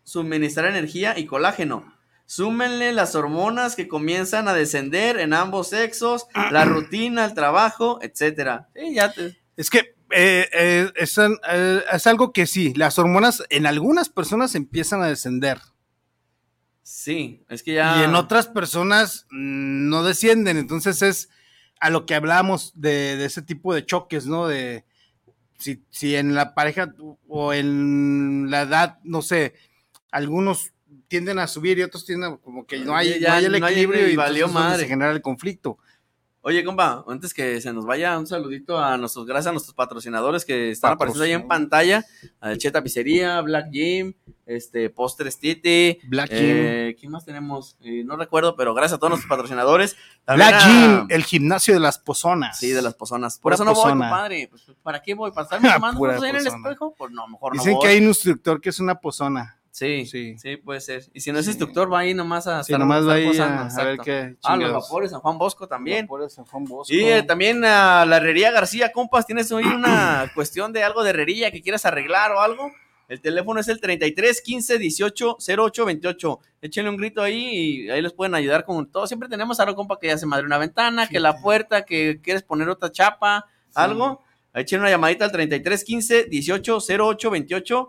suministrar 0.04 0.66
energía 0.70 1.18
y 1.18 1.26
colágeno. 1.26 1.94
Súmenle 2.26 2.92
las 2.92 3.16
hormonas 3.16 3.78
que 3.78 3.88
comienzan 3.88 4.50
a 4.50 4.54
descender 4.54 5.20
en 5.20 5.34
ambos 5.34 5.70
sexos, 5.70 6.28
la 6.52 6.66
rutina, 6.66 7.24
el 7.24 7.34
trabajo, 7.34 8.00
etcétera. 8.02 8.68
Sí, 8.76 8.94
ya 8.94 9.14
te- 9.14 9.38
Es 9.56 9.70
que 9.70 9.96
eh, 10.12 10.48
eh, 10.54 10.92
es, 10.96 11.18
eh, 11.18 11.84
es 11.92 12.08
algo 12.08 12.32
que 12.34 12.46
sí, 12.48 12.74
las 12.76 12.98
hormonas 13.00 13.44
en 13.50 13.66
algunas 13.66 14.10
personas 14.10 14.56
empiezan 14.56 15.02
a 15.02 15.08
descender 15.08 15.60
Sí, 16.84 17.44
es 17.50 17.64
que 17.64 17.74
ya. 17.74 18.00
y 18.00 18.04
en 18.06 18.16
otras 18.16 18.48
personas 18.48 19.26
mm, 19.30 19.90
no 19.90 20.04
descienden. 20.04 20.58
Entonces 20.58 21.02
es 21.02 21.30
a 21.80 21.90
lo 21.90 22.06
que 22.06 22.16
hablamos 22.16 22.72
de, 22.76 23.18
de 23.18 23.26
ese 23.26 23.42
tipo 23.42 23.74
de 23.74 23.86
choques, 23.86 24.26
¿no? 24.26 24.48
De 24.48 24.86
si, 25.58 25.84
si 25.90 26.16
en 26.16 26.34
la 26.34 26.56
pareja 26.56 26.94
o 27.28 27.54
en 27.54 28.50
la 28.50 28.62
edad, 28.62 29.00
no 29.04 29.22
sé, 29.22 29.54
algunos 30.12 30.72
tienden 31.10 31.40
a 31.40 31.48
subir 31.48 31.78
y 31.78 31.84
otros 31.84 32.06
tienden 32.06 32.34
a- 32.34 32.38
como 32.38 32.66
que 32.66 32.80
no 32.80 32.96
hay, 32.96 33.20
Ya 33.20 33.30
no 33.30 33.34
hay 33.36 33.46
el 33.46 33.60
no 33.60 33.66
hay- 33.66 33.74
equilibrio 33.74 34.08
y 34.08 34.12
y, 34.14 34.16
valió 34.16 34.48
madre. 34.48 34.84
se 34.84 34.88
genera 34.88 35.12
el 35.12 35.22
conflicto. 35.22 35.78
Oye, 36.48 36.64
compa, 36.64 37.04
antes 37.10 37.34
que 37.34 37.60
se 37.60 37.74
nos 37.74 37.86
vaya, 37.86 38.18
un 38.18 38.26
saludito 38.26 38.80
a 38.80 38.96
nuestros, 38.96 39.26
gracias 39.26 39.48
a 39.48 39.52
nuestros 39.52 39.76
patrocinadores 39.76 40.46
que 40.46 40.72
están 40.72 40.94
apareciendo 40.94 41.26
ahí 41.26 41.34
en 41.34 41.46
pantalla, 41.46 42.06
a 42.40 42.56
Cheta 42.56 42.82
Pizzería, 42.82 43.42
Black 43.42 43.70
Gym, 43.70 44.14
este, 44.46 44.90
Postres 44.90 45.38
Titi, 45.38 46.00
Black 46.08 46.30
eh, 46.32 46.96
¿quién 46.98 47.12
más 47.12 47.26
tenemos? 47.26 47.76
Eh, 47.82 48.04
no 48.06 48.16
recuerdo, 48.16 48.56
pero 48.56 48.74
gracias 48.74 48.94
a 48.96 48.98
todos 48.98 49.10
nuestros 49.10 49.28
patrocinadores. 49.30 49.98
También 50.24 50.48
Black 50.52 50.62
a- 50.64 50.68
Gym, 50.70 51.08
el 51.10 51.26
gimnasio 51.26 51.74
de 51.74 51.82
las 51.82 52.00
pozonas. 52.00 52.58
Sí, 52.58 52.70
de 52.70 52.82
las 52.82 52.94
pozonas. 52.94 53.36
Por 53.40 53.42
Pura 53.42 53.56
eso 53.56 53.66
no 53.66 53.74
voy, 53.74 53.90
compadre. 53.92 54.48
Pues, 54.50 54.72
¿Para 54.82 55.02
qué 55.02 55.16
voy? 55.16 55.32
¿Para 55.32 55.44
estarme 55.44 55.70
tomando 55.70 56.06
ahí 56.24 56.30
en 56.30 56.36
el 56.38 56.48
espejo? 56.48 56.96
Pues 56.98 57.12
no, 57.12 57.28
mejor 57.28 57.58
no 57.58 57.62
Dicen 57.62 57.74
voy. 57.76 57.82
que 57.84 57.88
hay 57.90 57.98
un 57.98 58.06
instructor 58.06 58.62
que 58.62 58.70
es 58.70 58.80
una 58.80 58.96
pozona. 58.96 59.57
Sí, 59.78 60.36
sí, 60.38 60.58
puede 60.58 60.82
ser. 60.82 61.04
Y 61.14 61.20
si 61.20 61.32
no 61.32 61.38
es 61.38 61.46
instructor, 61.48 61.94
va 61.94 62.00
ahí 62.00 62.16
nomás 62.16 62.48
a 62.48 62.64
Sí, 62.64 62.72
estar, 62.72 62.80
nomás 62.80 63.08
va 63.08 63.14
ahí 63.14 63.26
a- 63.26 63.30
posando, 63.30 63.82
a 63.82 63.86
ver 63.86 63.98
qué 64.00 64.36
Ah, 64.44 64.58
los 64.58 64.74
vapores 64.74 65.12
San 65.12 65.20
Juan 65.20 65.38
Bosco 65.38 65.68
también. 65.68 66.06
Vapores 66.08 66.34
San 66.34 66.46
Juan 66.46 66.66
Bosco. 66.66 66.92
Y 66.92 67.04
eh, 67.04 67.22
también 67.22 67.64
a 67.64 68.04
la 68.06 68.18
herrería 68.18 68.50
García, 68.50 68.92
compas, 68.92 69.28
tienes 69.28 69.52
hoy 69.52 69.66
una 69.66 70.32
cuestión 70.36 70.74
de 70.74 70.84
algo 70.84 71.04
de 71.04 71.12
herrería 71.12 71.52
que 71.52 71.62
quieras 71.62 71.86
arreglar 71.86 72.32
o 72.32 72.40
algo. 72.40 72.72
El 73.08 73.22
teléfono 73.22 73.60
es 73.60 73.68
el 73.68 73.80
33 73.80 74.42
15 74.42 74.80
18 74.80 75.38
08 75.40 75.86
28. 75.86 76.40
Échenle 76.64 76.90
un 76.90 76.98
grito 76.98 77.22
ahí 77.22 77.86
y 77.86 77.90
ahí 77.92 78.02
les 78.02 78.14
pueden 78.14 78.34
ayudar 78.34 78.66
con 78.66 78.90
todo. 78.92 79.06
Siempre 79.06 79.30
tenemos 79.30 79.60
algo, 79.60 79.76
compa, 79.76 80.00
que 80.00 80.08
ya 80.08 80.18
se 80.18 80.26
madre 80.26 80.46
una 80.48 80.58
ventana, 80.58 81.08
que 81.08 81.20
la 81.20 81.40
puerta, 81.40 81.86
que 81.86 82.20
quieres 82.22 82.42
poner 82.42 82.68
otra 82.68 82.92
chapa, 82.92 83.46
algo. 83.76 84.24
Echen 84.54 84.80
una 84.80 84.90
llamadita 84.90 85.26
al 85.26 85.32
33 85.32 85.84
15 85.84 86.24
18 86.26 86.80
08 87.00 87.30
28 87.30 87.88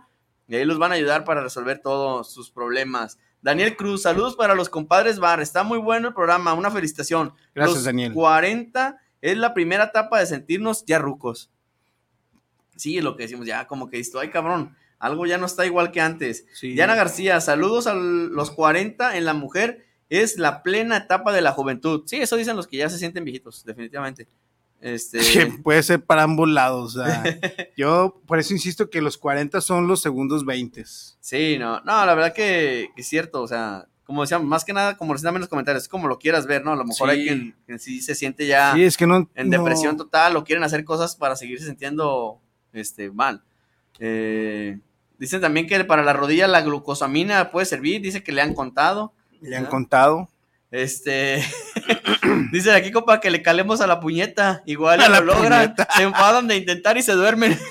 y 0.49 0.57
ahí 0.57 0.65
los 0.65 0.79
van 0.79 0.93
a 0.93 0.95
ayudar 0.95 1.25
para 1.25 1.43
resolver 1.43 1.79
todos 1.79 2.33
sus 2.33 2.51
problemas. 2.51 3.19
Daniel 3.43 3.77
Cruz, 3.77 4.03
saludos 4.03 4.35
para 4.35 4.55
los 4.55 4.69
compadres 4.69 5.19
Bar. 5.19 5.41
Está 5.41 5.63
muy 5.63 5.79
bueno 5.79 6.09
el 6.09 6.15
programa. 6.15 6.55
Una 6.55 6.71
felicitación. 6.71 7.35
Gracias, 7.55 7.77
Los 7.77 7.85
Daniel. 7.85 8.13
40 8.13 8.99
es 9.21 9.37
la 9.37 9.55
primera 9.55 9.85
etapa 9.85 10.19
de 10.19 10.27
sentirnos 10.27 10.85
ya 10.87 10.99
rucos. 10.99 11.51
Sí, 12.77 12.99
es 12.99 13.05
lo 13.05 13.17
que 13.17 13.25
decimos, 13.25 13.47
ya 13.47 13.67
como 13.67 13.91
que 13.91 13.99
esto, 13.99 14.21
ay 14.21 14.31
cabrón, 14.31 14.77
algo 14.99 15.27
ya 15.27 15.37
no 15.37 15.47
está 15.47 15.67
igual 15.67 15.91
que 15.91 16.01
antes. 16.01 16.47
Diana 16.61 16.95
García, 16.95 17.41
saludos 17.41 17.87
a 17.87 17.95
los 17.95 18.51
40 18.53 19.17
en 19.17 19.25
la 19.25 19.35
mujer, 19.35 19.85
es 20.09 20.39
la 20.39 20.63
plena 20.63 20.97
etapa 20.97 21.33
de 21.33 21.43
la 21.43 21.53
juventud. 21.53 22.05
Sí, 22.07 22.17
eso 22.17 22.37
dicen 22.37 22.57
los 22.57 22.67
que 22.67 22.77
ya 22.77 22.89
se 22.89 22.99
sienten 22.99 23.25
viejitos, 23.25 23.65
definitivamente. 23.65 24.29
Este, 24.81 25.19
Que 25.19 25.47
puede 25.47 25.83
ser 25.83 26.05
para 26.05 26.23
ambos 26.23 26.49
lados. 26.49 26.97
o 26.97 27.05
sea, 27.05 27.23
yo 27.77 28.21
por 28.27 28.39
eso 28.39 28.53
insisto 28.55 28.91
que 28.91 29.03
los 29.03 29.19
40 29.19 29.61
son 29.61 29.87
los 29.89 30.01
segundos 30.01 30.45
20. 30.45 30.85
Sí, 31.21 31.57
no, 31.59 31.81
no, 31.81 32.07
la 32.07 32.15
verdad 32.15 32.33
que, 32.33 32.91
que 32.95 33.03
es 33.03 33.09
cierto, 33.09 33.43
o 33.43 33.49
sea, 33.49 33.87
como 34.05 34.23
decíamos, 34.23 34.47
más 34.47 34.65
que 34.65 34.73
nada, 34.73 34.97
como 34.97 35.13
decían 35.13 35.35
en 35.35 35.41
los 35.41 35.51
comentarios, 35.51 35.83
es 35.83 35.89
como 35.89 36.09
lo 36.09 36.19
quieras 36.19 36.47
ver, 36.47 36.65
¿no? 36.65 36.73
A 36.73 36.77
lo 36.77 36.85
mejor 36.85 37.11
Sí. 37.11 37.17
hay 37.17 37.27
quien, 37.27 37.57
quien 37.67 37.79
sí 37.79 38.01
se 38.01 38.15
siente 38.15 38.47
ya 38.47 38.73
Sí, 38.75 38.85
es 38.85 38.97
que 38.97 39.07
no- 39.07 39.29
en 39.35 39.51
no. 39.51 39.59
depresión 39.59 39.97
total 39.97 40.37
o 40.37 40.45
quieren 40.45 40.63
hacer 40.65 40.85
cosas 40.85 41.17
para 41.17 41.37
seguirse 41.37 41.67
sintiendo 41.67 42.41
este, 42.73 43.11
mal. 43.11 43.43
Eh, 43.99 44.79
dicen 45.19 45.41
también 45.41 45.67
que 45.67 45.85
para 45.85 46.03
la 46.05 46.13
rodilla 46.13 46.47
la 46.47 46.61
glucosamina 46.63 47.51
puede 47.51 47.67
servir, 47.67 48.01
dice 48.01 48.23
que 48.23 48.33
le 48.33 48.41
han 48.43 48.55
contado. 48.55 49.13
Le 49.41 49.57
han 49.57 49.67
contado. 49.67 50.29
Este, 50.71 51.43
dice 52.53 52.73
aquí, 52.73 52.91
compa, 52.91 53.21
que 53.21 53.31
le 53.31 53.43
calemos 53.43 53.81
a 53.81 53.87
la 53.87 54.01
puñeta. 54.01 54.63
Igual 54.67 55.01
A 55.01 55.07
y 55.07 55.11
la 55.11 55.21
lo 55.21 55.27
logran. 55.35 55.75
puñeta. 55.75 55.89
Se 55.97 56.03
enfadan 56.03 56.49
de 56.49 56.57
intentar 56.57 56.97
y 56.97 57.03
se 57.03 57.13
duermen. 57.13 57.59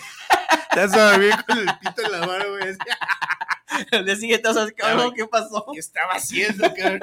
A 0.77 0.85
dormir 0.85 1.33
con 1.47 1.57
el 1.57 1.65
pito 1.79 2.03
en 2.05 2.11
la 2.11 2.19
mano, 2.19 2.45
güey. 2.51 2.77
El 3.91 4.05
día 4.05 4.15
siguiente, 4.15 4.53
¿sabes 4.53 4.73
cabrón? 4.73 5.11
¿Qué 5.15 5.25
pasó? 5.25 5.65
¿Qué 5.73 5.79
estaba 5.79 6.13
haciendo, 6.13 6.71
cabrón? 6.75 6.99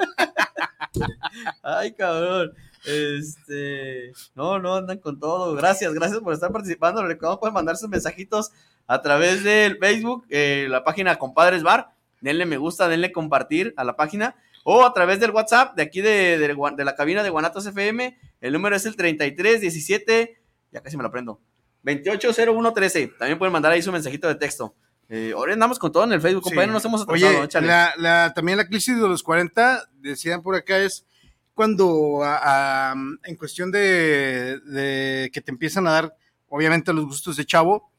Ay, 1.63 1.93
cabrón. 1.93 2.53
Este, 2.85 4.13
no, 4.33 4.59
no 4.59 4.75
andan 4.75 4.99
con 4.99 5.19
todo. 5.19 5.55
Gracias, 5.55 5.93
gracias 5.93 6.21
por 6.21 6.33
estar 6.33 6.51
participando. 6.51 7.01
Les 7.01 7.09
recuerdo 7.09 7.39
pueden 7.39 7.53
mandar 7.53 7.75
sus 7.75 7.89
mensajitos 7.89 8.51
a 8.87 9.01
través 9.01 9.43
del 9.43 9.77
Facebook, 9.77 10.25
eh, 10.29 10.67
la 10.69 10.83
página 10.83 11.17
Compadres 11.17 11.63
Bar. 11.63 11.91
Denle 12.21 12.45
me 12.45 12.57
gusta, 12.57 12.87
denle 12.87 13.11
compartir 13.11 13.73
a 13.75 13.83
la 13.83 13.95
página. 13.95 14.35
O 14.67 14.83
a 14.83 14.93
través 14.93 15.19
del 15.19 15.29
WhatsApp 15.29 15.75
de 15.75 15.83
aquí 15.83 16.01
de, 16.01 16.39
de, 16.39 16.83
la 16.83 16.95
cabina 16.95 17.21
de 17.21 17.29
Guanatos 17.29 17.67
FM. 17.67 18.17
El 18.41 18.51
número 18.53 18.75
es 18.75 18.85
el 18.87 18.95
3317, 18.95 20.41
ya 20.71 20.81
casi 20.81 20.97
me 20.97 21.03
lo 21.03 21.09
aprendo. 21.09 21.39
280113. 21.83 23.07
También 23.19 23.37
pueden 23.37 23.53
mandar 23.53 23.71
ahí 23.71 23.81
su 23.83 23.91
mensajito 23.91 24.27
de 24.27 24.35
texto. 24.35 24.75
Eh, 25.07 25.33
ahora 25.35 25.53
andamos 25.53 25.77
con 25.77 25.91
todo 25.91 26.03
en 26.05 26.13
el 26.13 26.21
Facebook, 26.21 26.43
Sí. 26.43 26.49
compañero. 26.49 26.73
Nos 26.73 26.83
hemos 26.85 27.01
atrasado. 27.03 27.41
Oye, 27.41 27.61
la, 27.67 27.93
la- 27.97 28.33
también 28.33 28.57
la 28.57 28.67
crisis 28.67 28.95
de 28.99 29.07
los 29.07 29.21
40, 29.21 29.87
decían 29.99 30.41
por 30.41 30.55
acá, 30.55 30.79
es 30.79 31.05
cuando 31.53 32.23
a- 32.23 32.91
a, 32.91 32.95
en 33.23 33.35
cuestión 33.35 33.71
de, 33.71 34.59
de 34.61 35.29
que 35.31 35.41
te 35.41 35.51
empiezan 35.51 35.85
a 35.87 35.91
dar, 35.91 36.15
obviamente, 36.49 36.91
los 36.91 37.05
gustos 37.05 37.37
de 37.37 37.45
chavo. 37.45 37.91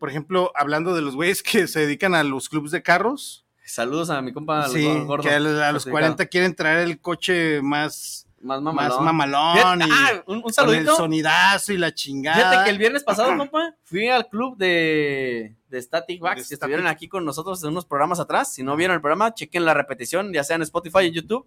Por 0.00 0.08
ejemplo, 0.10 0.50
hablando 0.56 0.92
de 0.94 1.02
los 1.02 1.14
güeyes 1.14 1.42
que 1.44 1.68
se 1.68 1.80
dedican 1.80 2.14
a 2.16 2.24
los 2.24 2.48
clubs 2.48 2.72
de 2.72 2.82
carros. 2.82 3.46
Saludos 3.74 4.10
a 4.10 4.20
mi 4.22 4.32
compa 4.32 4.68
Sí, 4.68 4.84
gordo. 5.04 5.22
que 5.22 5.30
a, 5.34 5.38
los- 5.40 5.60
a 5.60 5.72
los 5.72 5.82
Certificado. 5.84 5.92
40 6.16 6.26
quieren 6.26 6.54
traer 6.54 6.78
el 6.88 7.00
coche 7.00 7.62
más, 7.62 8.26
Más 8.40 8.60
más 8.60 8.74
mamalón. 8.74 9.04
mamalón. 9.04 9.56
Fíjate- 9.56 9.84
y 9.86 9.90
ah, 9.92 10.22
un- 10.26 10.36
un 10.36 10.42
con 10.42 10.74
el 10.74 10.86
sonidazo 10.88 11.72
y 11.72 11.76
la 11.78 11.92
chingada. 11.94 12.36
Fíjate 12.36 12.64
que 12.64 12.70
el 12.70 12.78
viernes 12.78 13.04
pasado, 13.04 13.36
compa, 13.36 13.74
fui 13.84 14.08
al 14.08 14.28
club 14.28 14.56
de, 14.56 15.54
de 15.68 15.82
Static 15.82 16.20
Backs, 16.20 16.42
De 16.42 16.48
que 16.48 16.54
estuvieron 16.54 16.86
aquí 16.86 17.08
con 17.08 17.24
nosotros 17.24 17.62
en 17.62 17.70
unos 17.70 17.84
programas 17.86 18.18
atrás. 18.20 18.52
Si 18.52 18.62
no 18.62 18.74
vieron 18.76 18.94
el 18.96 19.00
programa, 19.00 19.32
chequen 19.34 19.64
la 19.64 19.74
repetición, 19.74 20.32
ya 20.32 20.42
sea 20.44 20.56
en 20.56 20.62
Spotify 20.62 21.00
y 21.04 21.12
YouTube. 21.12 21.46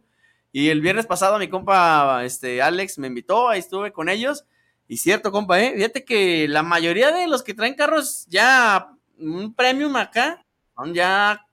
Y 0.51 0.69
el 0.69 0.81
viernes 0.81 1.07
pasado 1.07 1.39
mi 1.39 1.49
compa 1.49 2.23
este, 2.23 2.61
Alex 2.61 2.99
me 2.99 3.07
invitó, 3.07 3.49
ahí 3.49 3.59
estuve 3.59 3.91
con 3.91 4.07
ellos. 4.07 4.45
Y 4.87 4.97
cierto, 4.97 5.31
compa, 5.31 5.59
¿eh? 5.61 5.73
fíjate 5.75 6.05
que 6.05 6.47
la 6.47 6.61
mayoría 6.61 7.11
de 7.11 7.27
los 7.27 7.41
que 7.41 7.53
traen 7.55 7.73
carros 7.73 8.25
ya 8.27 8.89
un 9.17 9.53
premium 9.55 9.95
acá 9.95 10.45
son 10.75 10.93
ya 10.93 11.45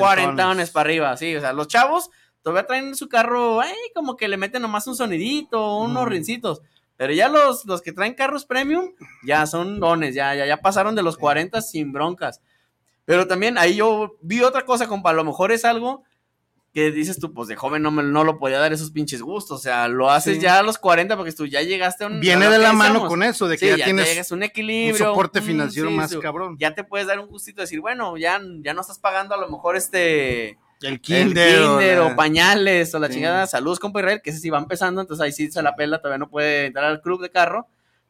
Cuarentones. 0.00 0.70
para 0.70 0.88
arriba, 0.88 1.16
sí. 1.16 1.34
O 1.36 1.40
sea, 1.40 1.52
los 1.52 1.68
chavos 1.68 2.10
todavía 2.42 2.66
traen 2.66 2.94
su 2.94 3.08
carro, 3.08 3.60
como 3.94 4.16
que 4.16 4.28
le 4.28 4.36
meten 4.36 4.62
nomás 4.62 4.86
un 4.86 4.96
sonidito, 4.96 5.78
unos 5.78 6.04
Mm. 6.04 6.08
rincitos. 6.08 6.62
Pero 6.96 7.12
ya 7.12 7.28
los, 7.28 7.64
los 7.66 7.82
que 7.82 7.92
traen 7.92 8.14
carros 8.14 8.46
premium, 8.46 8.92
ya 9.24 9.46
son 9.46 9.80
dones, 9.80 10.14
ya, 10.14 10.34
ya, 10.34 10.46
ya 10.46 10.56
pasaron 10.58 10.94
de 10.94 11.02
los 11.02 11.16
40 11.18 11.60
sin 11.60 11.92
broncas. 11.92 12.40
Pero 13.04 13.26
también 13.26 13.58
ahí 13.58 13.76
yo 13.76 14.16
vi 14.22 14.42
otra 14.42 14.64
cosa, 14.64 14.88
compa, 14.88 15.10
a 15.10 15.12
lo 15.12 15.24
mejor 15.24 15.52
es 15.52 15.64
algo 15.64 16.04
que 16.76 16.90
dices 16.92 17.18
tú, 17.18 17.32
pues 17.32 17.48
de 17.48 17.56
joven 17.56 17.80
no, 17.80 17.90
me, 17.90 18.02
no 18.02 18.22
lo 18.22 18.38
podía 18.38 18.58
dar 18.58 18.70
esos 18.74 18.90
pinches 18.90 19.22
gustos. 19.22 19.58
O 19.60 19.62
sea, 19.62 19.88
lo 19.88 20.10
haces 20.10 20.34
Sí. 20.36 20.42
ya 20.42 20.58
a 20.58 20.62
los 20.62 20.76
40 20.76 21.16
porque 21.16 21.32
tú 21.32 21.46
ya 21.46 21.62
llegaste 21.62 22.04
a 22.04 22.08
un. 22.08 22.20
Viene 22.20 22.50
de 22.50 22.58
la 22.58 22.74
mano 22.74 22.90
decíamos. 22.90 23.08
con 23.08 23.22
eso, 23.22 23.48
de 23.48 23.56
que 23.56 23.72
Sí, 23.72 23.78
ya 23.78 23.84
tienes 23.86 24.30
un 24.30 24.42
equilibrio. 24.42 24.92
un 24.92 24.98
soporte 24.98 25.40
mm, 25.40 25.44
financiero 25.44 25.88
sí, 25.88 25.94
más 25.94 26.10
su- 26.10 26.20
cabrón. 26.20 26.58
Ya 26.58 26.74
te 26.74 26.84
puedes 26.84 27.06
dar 27.06 27.18
un 27.18 27.28
gustito 27.28 27.56
de 27.56 27.62
decir, 27.62 27.80
bueno, 27.80 28.18
ya, 28.18 28.38
ya 28.60 28.74
no 28.74 28.82
estás 28.82 28.98
pagando 28.98 29.34
a 29.34 29.38
lo 29.38 29.48
mejor 29.48 29.74
este. 29.74 30.58
El 30.82 31.00
kinder, 31.00 31.48
el 31.54 31.62
o 31.64 31.78
kinder 31.78 31.98
o, 32.00 32.08
la- 32.10 32.16
pañales 32.16 32.94
o 32.94 32.98
la 32.98 33.08
chingada. 33.08 33.46
Saludos, 33.46 33.78
compa 33.80 34.00
Israel, 34.00 34.20
que 34.22 34.28
ese 34.28 34.40
sí 34.40 34.50
va 34.50 34.58
empezando, 34.58 35.00
entonces 35.00 35.24
ahí 35.24 35.32
sí 35.32 35.50
se 35.50 35.62
la 35.62 35.76
pela, 35.76 36.02
todavía 36.02 36.18
no 36.18 36.28
puede 36.28 36.66
entrar 36.66 36.84
al 36.84 37.00
club 37.00 37.22
de 37.22 37.30
carro. 37.30 37.66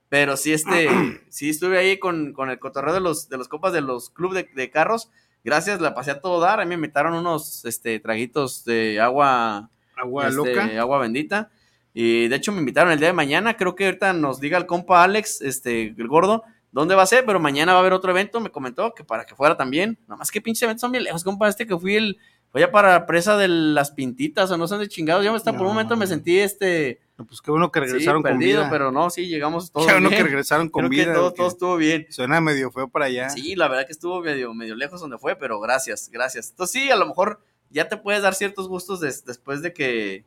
Pero 0.08 0.36
sí, 0.36 0.52
este, 0.52 0.88
sí 1.30 1.50
estuve 1.50 1.78
ahí 1.78 2.00
con, 2.00 2.32
con 2.32 2.50
el 2.50 2.58
cotorreo 2.58 2.92
de 2.94 3.00
los, 3.00 3.28
de 3.28 3.38
los 3.38 3.46
compas 3.46 3.72
de 3.72 3.80
los 3.82 4.10
club 4.10 4.34
de, 4.34 4.48
de 4.56 4.70
carros. 4.72 5.08
Gracias, 5.44 5.80
la 5.80 5.94
pasé 5.94 6.10
a 6.10 6.20
todo 6.20 6.40
dar. 6.40 6.60
A 6.60 6.64
mí 6.64 6.70
me 6.70 6.74
invitaron 6.74 7.14
unos 7.14 7.64
este, 7.64 8.00
traguitos 8.00 8.64
de 8.64 9.00
agua. 9.00 9.70
Agua 9.96 10.28
este, 10.28 10.36
loca. 10.36 10.80
Agua 10.80 10.98
bendita. 10.98 11.50
Y 11.94 12.28
de 12.28 12.36
hecho 12.36 12.52
me 12.52 12.58
invitaron 12.58 12.92
el 12.92 12.98
día 12.98 13.08
de 13.08 13.14
mañana. 13.14 13.56
Creo 13.56 13.74
que 13.74 13.86
ahorita 13.86 14.12
nos 14.12 14.40
diga 14.40 14.58
el 14.58 14.66
compa 14.66 15.02
Alex, 15.02 15.40
este, 15.40 15.94
el 15.96 16.08
gordo, 16.08 16.42
dónde 16.72 16.94
va 16.94 17.02
a 17.02 17.06
ser. 17.06 17.24
Pero 17.24 17.40
mañana 17.40 17.72
va 17.72 17.78
a 17.78 17.80
haber 17.80 17.92
otro 17.92 18.10
evento. 18.10 18.40
Me 18.40 18.50
comentó 18.50 18.92
que 18.92 19.04
para 19.04 19.24
que 19.24 19.34
fuera 19.34 19.56
también. 19.56 19.98
Nada 20.06 20.18
más 20.18 20.30
que 20.30 20.40
pinches 20.40 20.62
eventos 20.62 20.80
son 20.82 20.92
bien 20.92 21.04
lejos, 21.04 21.24
compa. 21.24 21.48
Este 21.48 21.66
que 21.66 21.78
fui 21.78 21.96
el. 21.96 22.18
Fue 22.50 22.62
allá 22.62 22.70
para 22.70 22.92
la 22.92 23.06
presa 23.06 23.36
de 23.36 23.48
las 23.48 23.92
pintitas 23.92 24.50
o 24.50 24.56
no 24.56 24.68
son 24.68 24.80
de 24.80 24.88
chingados. 24.88 25.24
Yo 25.24 25.34
hasta 25.34 25.52
por 25.52 25.62
un 25.62 25.68
momento 25.68 25.96
me 25.96 26.06
sentí 26.06 26.38
este. 26.38 27.00
Pues 27.16 27.40
qué 27.40 27.50
bueno 27.50 27.72
que 27.72 27.80
sí, 27.80 27.86
regresaron 27.86 28.22
con 28.22 28.38
vida. 28.38 28.68
pero 28.70 28.92
no, 28.92 29.08
sí, 29.08 29.26
llegamos 29.26 29.72
todos 29.72 29.86
Qué 29.86 29.92
bueno 29.94 30.10
bien. 30.10 30.20
que 30.20 30.28
regresaron 30.28 30.68
con 30.68 30.80
Creo 30.88 30.90
que 30.90 30.96
vida. 31.06 31.14
todo, 31.14 31.32
todo 31.32 31.48
estuvo 31.48 31.76
bien. 31.78 32.06
Suena 32.10 32.40
medio 32.42 32.70
feo 32.70 32.88
para 32.88 33.06
allá. 33.06 33.30
Sí, 33.30 33.54
la 33.56 33.68
verdad 33.68 33.86
que 33.86 33.92
estuvo 33.92 34.20
medio, 34.20 34.52
medio 34.52 34.74
lejos 34.74 35.00
donde 35.00 35.16
fue, 35.18 35.34
pero 35.36 35.58
gracias, 35.58 36.10
gracias. 36.12 36.50
Entonces 36.50 36.82
sí, 36.82 36.90
a 36.90 36.96
lo 36.96 37.06
mejor 37.06 37.40
ya 37.70 37.88
te 37.88 37.96
puedes 37.96 38.20
dar 38.22 38.34
ciertos 38.34 38.68
gustos 38.68 39.00
des- 39.00 39.24
después 39.24 39.62
de 39.62 39.72
que, 39.72 40.24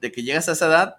de 0.00 0.10
que 0.12 0.22
llegas 0.22 0.48
a 0.48 0.52
esa 0.52 0.66
edad, 0.66 0.96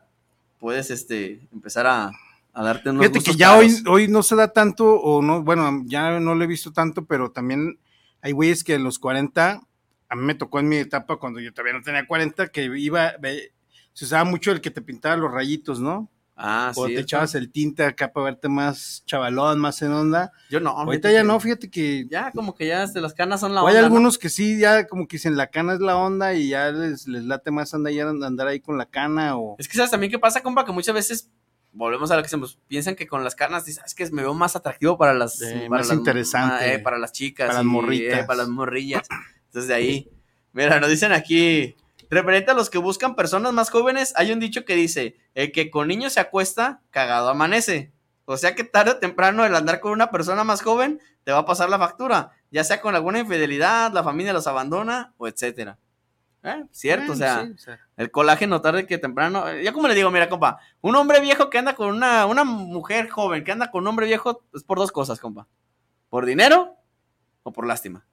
puedes 0.59 0.89
este, 0.89 1.47
empezar 1.51 1.85
a, 1.85 2.11
a 2.53 2.63
darte 2.63 2.89
unos 2.89 3.01
Fíjate 3.01 3.19
que 3.19 3.31
gustos 3.31 3.37
ya 3.37 3.49
caros. 3.57 3.65
hoy, 3.65 3.83
hoy 4.03 4.07
no 4.07 4.23
se 4.23 4.35
da 4.37 4.53
tanto, 4.53 4.85
o 4.99 5.21
no, 5.21 5.43
bueno, 5.43 5.83
ya 5.85 6.19
no 6.19 6.33
lo 6.33 6.43
he 6.43 6.47
visto 6.47 6.71
tanto, 6.71 7.05
pero 7.05 7.29
también 7.31 7.77
hay 8.21 8.31
güeyes 8.31 8.63
que 8.63 8.75
en 8.75 8.83
los 8.85 8.99
40, 8.99 9.61
a 10.09 10.15
mí 10.15 10.21
me 10.23 10.33
tocó 10.35 10.59
en 10.59 10.69
mi 10.69 10.77
etapa 10.77 11.17
cuando 11.17 11.39
yo 11.41 11.51
todavía 11.53 11.73
no 11.73 11.83
tenía 11.83 12.07
40, 12.07 12.47
que 12.47 12.63
iba, 12.77 13.13
ve- 13.19 13.51
se 13.97 14.05
usaba 14.05 14.23
mucho 14.25 14.51
el 14.51 14.61
que 14.61 14.69
te 14.69 14.83
pintaba 14.83 15.17
los 15.17 15.31
rayitos, 15.31 15.79
¿no? 15.79 16.07
Ah, 16.35 16.71
o 16.75 16.85
sí, 16.85 16.93
te 16.93 16.99
eso. 16.99 17.01
echabas 17.05 17.33
el 17.33 17.51
tinte 17.51 17.83
acá 17.83 18.13
para 18.13 18.25
verte 18.25 18.47
más 18.47 19.01
chavalón, 19.07 19.57
más 19.57 19.81
en 19.81 19.91
onda. 19.91 20.31
Yo 20.51 20.59
no. 20.59 20.69
Ahorita 20.69 21.11
ya 21.11 21.21
que- 21.21 21.27
no, 21.27 21.39
fíjate 21.39 21.71
que 21.71 22.05
Ya, 22.07 22.31
como 22.31 22.53
que 22.53 22.67
ya 22.67 22.85
las 22.93 23.13
canas 23.15 23.39
son 23.39 23.55
la 23.55 23.63
o 23.63 23.67
hay 23.67 23.71
onda, 23.71 23.81
¿no? 23.81 23.85
algunos 23.87 24.19
que 24.19 24.29
sí, 24.29 24.59
ya 24.59 24.85
como 24.85 25.07
que 25.07 25.15
dicen 25.17 25.35
la 25.35 25.47
cana 25.47 25.73
es 25.73 25.79
la 25.79 25.97
onda 25.97 26.35
y 26.35 26.49
ya 26.49 26.69
les, 26.71 27.07
les 27.07 27.23
late 27.23 27.49
más 27.49 27.73
andar, 27.73 27.91
ya 27.91 28.07
andar 28.07 28.47
ahí 28.47 28.59
con 28.59 28.77
la 28.77 28.85
cana 28.85 29.35
o... 29.35 29.55
Es 29.57 29.67
que 29.67 29.75
sabes 29.77 29.89
también 29.89 30.11
qué 30.11 30.19
pasa, 30.19 30.43
compa, 30.43 30.63
que 30.63 30.71
muchas 30.71 30.93
veces 30.93 31.31
volvemos 31.71 32.11
a 32.11 32.15
lo 32.15 32.21
que 32.21 32.27
decimos, 32.27 32.59
piensan 32.67 32.93
que 32.95 33.07
con 33.07 33.23
las 33.23 33.33
canas, 33.33 33.65
dices, 33.65 33.81
"Ah, 33.81 33.87
es 33.87 33.95
que 33.95 34.05
me 34.11 34.21
veo 34.21 34.35
más 34.35 34.55
atractivo 34.55 34.95
para 34.95 35.15
las, 35.15 35.41
Eh, 35.41 35.65
para 35.67 35.69
más 35.81 35.87
las- 35.87 35.97
interesante. 35.97 36.65
ah, 36.65 36.73
eh, 36.75 36.77
para 36.79 36.99
las 36.99 37.13
chicas, 37.13 37.47
Para 37.47 37.59
las 37.59 37.65
y, 37.65 37.67
morritas. 37.67 38.19
eh, 38.19 38.23
para 38.25 38.37
las 38.37 38.47
morrillas. 38.49 39.07
Entonces 39.47 39.67
de 39.67 39.73
ahí, 39.73 40.07
mira, 40.53 40.79
nos 40.79 40.89
dicen 40.91 41.11
aquí, 41.13 41.75
referente 42.09 42.51
a 42.51 42.53
los 42.53 42.69
que 42.69 42.77
buscan 42.77 43.15
personas 43.15 43.53
más 43.53 43.69
jóvenes, 43.69 44.13
hay 44.15 44.31
un 44.31 44.39
dicho 44.39 44.65
que 44.65 44.75
dice, 44.75 45.17
el 45.35 45.51
que 45.51 45.69
con 45.69 45.87
niños 45.87 46.13
se 46.13 46.19
acuesta, 46.19 46.81
cagado 46.91 47.29
amanece. 47.29 47.91
O 48.25 48.37
sea 48.37 48.55
que 48.55 48.63
tarde 48.63 48.91
o 48.91 48.97
temprano 48.97 49.45
el 49.45 49.55
andar 49.55 49.79
con 49.79 49.91
una 49.93 50.11
persona 50.11 50.43
más 50.43 50.61
joven 50.61 50.99
te 51.23 51.31
va 51.31 51.39
a 51.39 51.45
pasar 51.45 51.69
la 51.69 51.79
factura, 51.79 52.31
ya 52.51 52.63
sea 52.63 52.81
con 52.81 52.93
alguna 52.95 53.19
infidelidad, 53.19 53.91
la 53.93 54.03
familia 54.03 54.33
los 54.33 54.47
abandona 54.47 55.13
o 55.17 55.27
etcétera. 55.27 55.77
¿Eh? 56.43 56.63
Cierto, 56.71 57.13
o 57.13 57.15
Bueno, 57.15 57.17
sea, 57.17 57.45
sí, 57.45 57.51
o 57.53 57.57
sea. 57.57 57.79
el 57.97 58.11
colágeno 58.11 58.61
tarde 58.61 58.85
que 58.85 58.97
temprano. 58.97 59.49
eh, 59.49 59.63
Ya 59.63 59.73
como 59.73 59.87
le 59.87 59.95
digo, 59.95 60.11
mira, 60.11 60.29
compa, 60.29 60.59
un 60.81 60.95
hombre 60.95 61.19
viejo 61.19 61.49
que 61.49 61.57
anda 61.57 61.73
con 61.75 61.87
una, 61.89 62.25
una 62.25 62.43
mujer 62.43 63.09
joven 63.09 63.43
que 63.43 63.51
anda 63.51 63.71
con 63.71 63.81
un 63.83 63.87
hombre 63.87 64.05
viejo 64.05 64.43
es 64.53 64.63
por 64.63 64.77
dos 64.77 64.91
cosas, 64.91 65.19
compa. 65.19 65.47
¿Por 66.09 66.25
dinero 66.25 66.75
o 67.43 67.51
por 67.51 67.65
lástima? 67.65 68.05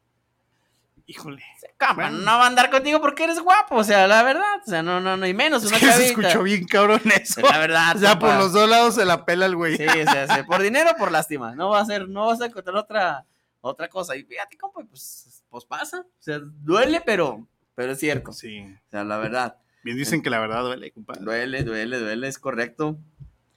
Híjole. 1.06 1.42
Compa, 1.78 2.08
no 2.08 2.24
va 2.24 2.44
a 2.44 2.46
andar 2.46 2.70
contigo 2.70 3.00
porque 3.00 3.24
eres 3.24 3.38
guapo, 3.38 3.76
o 3.76 3.84
sea, 3.84 4.06
la 4.06 4.22
verdad. 4.22 4.60
O 4.66 4.70
sea, 4.70 4.82
no, 4.82 5.00
no, 5.00 5.16
no, 5.16 5.26
y 5.26 5.34
menos 5.34 5.62
Es 5.62 5.70
una 5.70 5.78
que 5.78 5.92
se 5.92 6.06
escuchó 6.06 6.42
bien 6.42 6.64
cabrón 6.66 7.02
eso. 7.14 7.42
La 7.42 7.58
verdad. 7.58 7.96
O 7.96 7.98
sea, 7.98 8.18
por 8.18 8.30
compa. 8.30 8.42
los 8.42 8.52
dos 8.52 8.68
lados 8.68 8.94
se 8.94 9.04
la 9.04 9.26
pela 9.26 9.46
el 9.46 9.54
güey. 9.54 9.76
Sí, 9.76 9.84
o 9.84 10.10
sea, 10.10 10.34
sí, 10.34 10.42
por 10.44 10.62
dinero 10.62 10.90
por 10.98 11.12
lástima. 11.12 11.54
No 11.54 11.70
va 11.70 11.80
a 11.80 11.84
ser, 11.84 12.08
no 12.08 12.26
vas 12.26 12.40
a 12.40 12.46
encontrar 12.46 12.76
otra, 12.76 13.26
otra 13.60 13.88
cosa. 13.88 14.16
Y 14.16 14.24
fíjate, 14.24 14.56
compa, 14.56 14.80
pues, 14.88 15.44
pues 15.50 15.64
pasa. 15.66 16.00
O 16.00 16.22
sea, 16.22 16.38
duele, 16.42 17.02
pero, 17.04 17.46
pero 17.74 17.92
es 17.92 17.98
cierto. 17.98 18.32
Sí. 18.32 18.60
O 18.60 18.90
sea, 18.90 19.04
la 19.04 19.18
verdad. 19.18 19.58
Bien 19.82 19.98
dicen 19.98 20.22
que 20.22 20.30
la 20.30 20.40
verdad 20.40 20.62
duele, 20.62 20.90
compadre. 20.92 21.22
Duele, 21.22 21.62
duele, 21.64 21.98
duele, 21.98 22.28
es 22.28 22.38
correcto. 22.38 22.96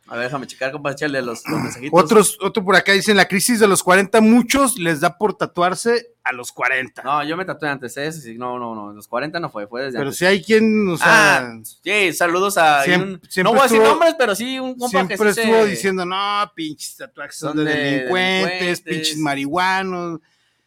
A 0.10 0.16
ver, 0.16 0.26
déjame 0.26 0.48
checar, 0.48 0.72
compa, 0.72 0.92
echarle 0.92 1.22
los, 1.22 1.46
los 1.48 1.62
mensajitos. 1.62 2.04
Otros, 2.04 2.38
otro 2.42 2.64
por 2.64 2.76
acá 2.76 2.94
dicen, 2.94 3.18
la 3.18 3.28
crisis 3.28 3.60
de 3.60 3.68
los 3.68 3.84
40, 3.84 4.22
muchos 4.22 4.78
les 4.80 5.02
da 5.02 5.18
por 5.18 5.34
tatuarse 5.36 6.14
a 6.24 6.32
los 6.32 6.52
40. 6.52 7.04
No, 7.04 7.24
yo 7.24 7.36
me 7.36 7.44
tatué 7.46 7.68
antes, 7.70 7.96
¿eh? 7.98 8.12
Sí, 8.12 8.38
no, 8.38 8.58
no, 8.58 8.74
no, 8.74 8.94
los 8.94 9.08
40 9.08 9.40
no 9.40 9.50
fue, 9.50 9.68
fue 9.68 9.84
desde 9.84 9.98
Pero 9.98 10.08
antes. 10.10 10.18
si 10.20 10.26
hay 10.26 10.42
quien, 10.44 10.90
o 10.90 10.98
sea, 10.98 11.40
Ah, 11.40 11.60
sí, 11.84 12.14
saludos 12.14 12.58
a... 12.58 12.84
Siempre- 12.84 13.14
un- 13.16 13.22
siempre 13.30 13.44
no 13.44 13.50
voy 13.52 13.60
a 13.60 13.64
decir 13.64 13.82
nombres, 13.82 14.16
pero 14.18 14.36
sí 14.36 14.60
un 14.60 14.76
compa 14.78 14.90
siempre 14.90 15.18
que 15.18 15.34
sí 15.34 15.40
estuvo 15.42 15.64
se- 15.64 15.68
diciendo, 15.70 16.06
no, 16.06 16.52
pinches 16.56 16.96
tatuajes 16.98 17.36
son 17.38 17.58
de, 17.58 17.64
de 17.66 17.70
delincuentes, 17.74 18.50
delincuentes". 18.50 18.82
pinches 18.82 19.18
marihuanos. 19.18 20.20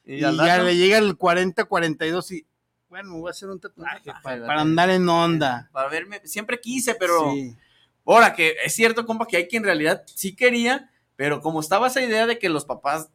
Y 0.05 0.21
ya 0.21 0.59
le 0.59 0.77
llega 0.77 0.99
el 0.99 1.17
40, 1.17 1.65
42 1.65 2.33
y, 2.33 2.47
bueno, 2.89 3.19
voy 3.19 3.29
a 3.29 3.31
hacer 3.31 3.49
un 3.49 3.61
tatuaje 3.61 4.01
para, 4.23 4.47
para 4.47 4.61
andar 4.63 4.91
en 4.91 5.09
onda. 5.09 5.69
Para 5.73 5.89
verme, 5.89 6.21
siempre 6.25 6.61
quise, 6.61 6.95
pero... 6.95 7.33
Sí. 7.33 7.57
Ahora 8.13 8.35
que 8.35 8.57
es 8.65 8.75
cierto, 8.75 9.07
compa, 9.07 9.27
que 9.27 9.37
hay 9.37 9.47
quien 9.47 9.63
en 9.63 9.67
realidad 9.67 10.03
sí 10.07 10.35
quería, 10.35 10.91
pero 11.15 11.41
como 11.41 11.61
estaba 11.61 11.87
esa 11.87 12.03
idea 12.03 12.27
de 12.27 12.39
que 12.39 12.49
los 12.49 12.65
papás 12.65 13.09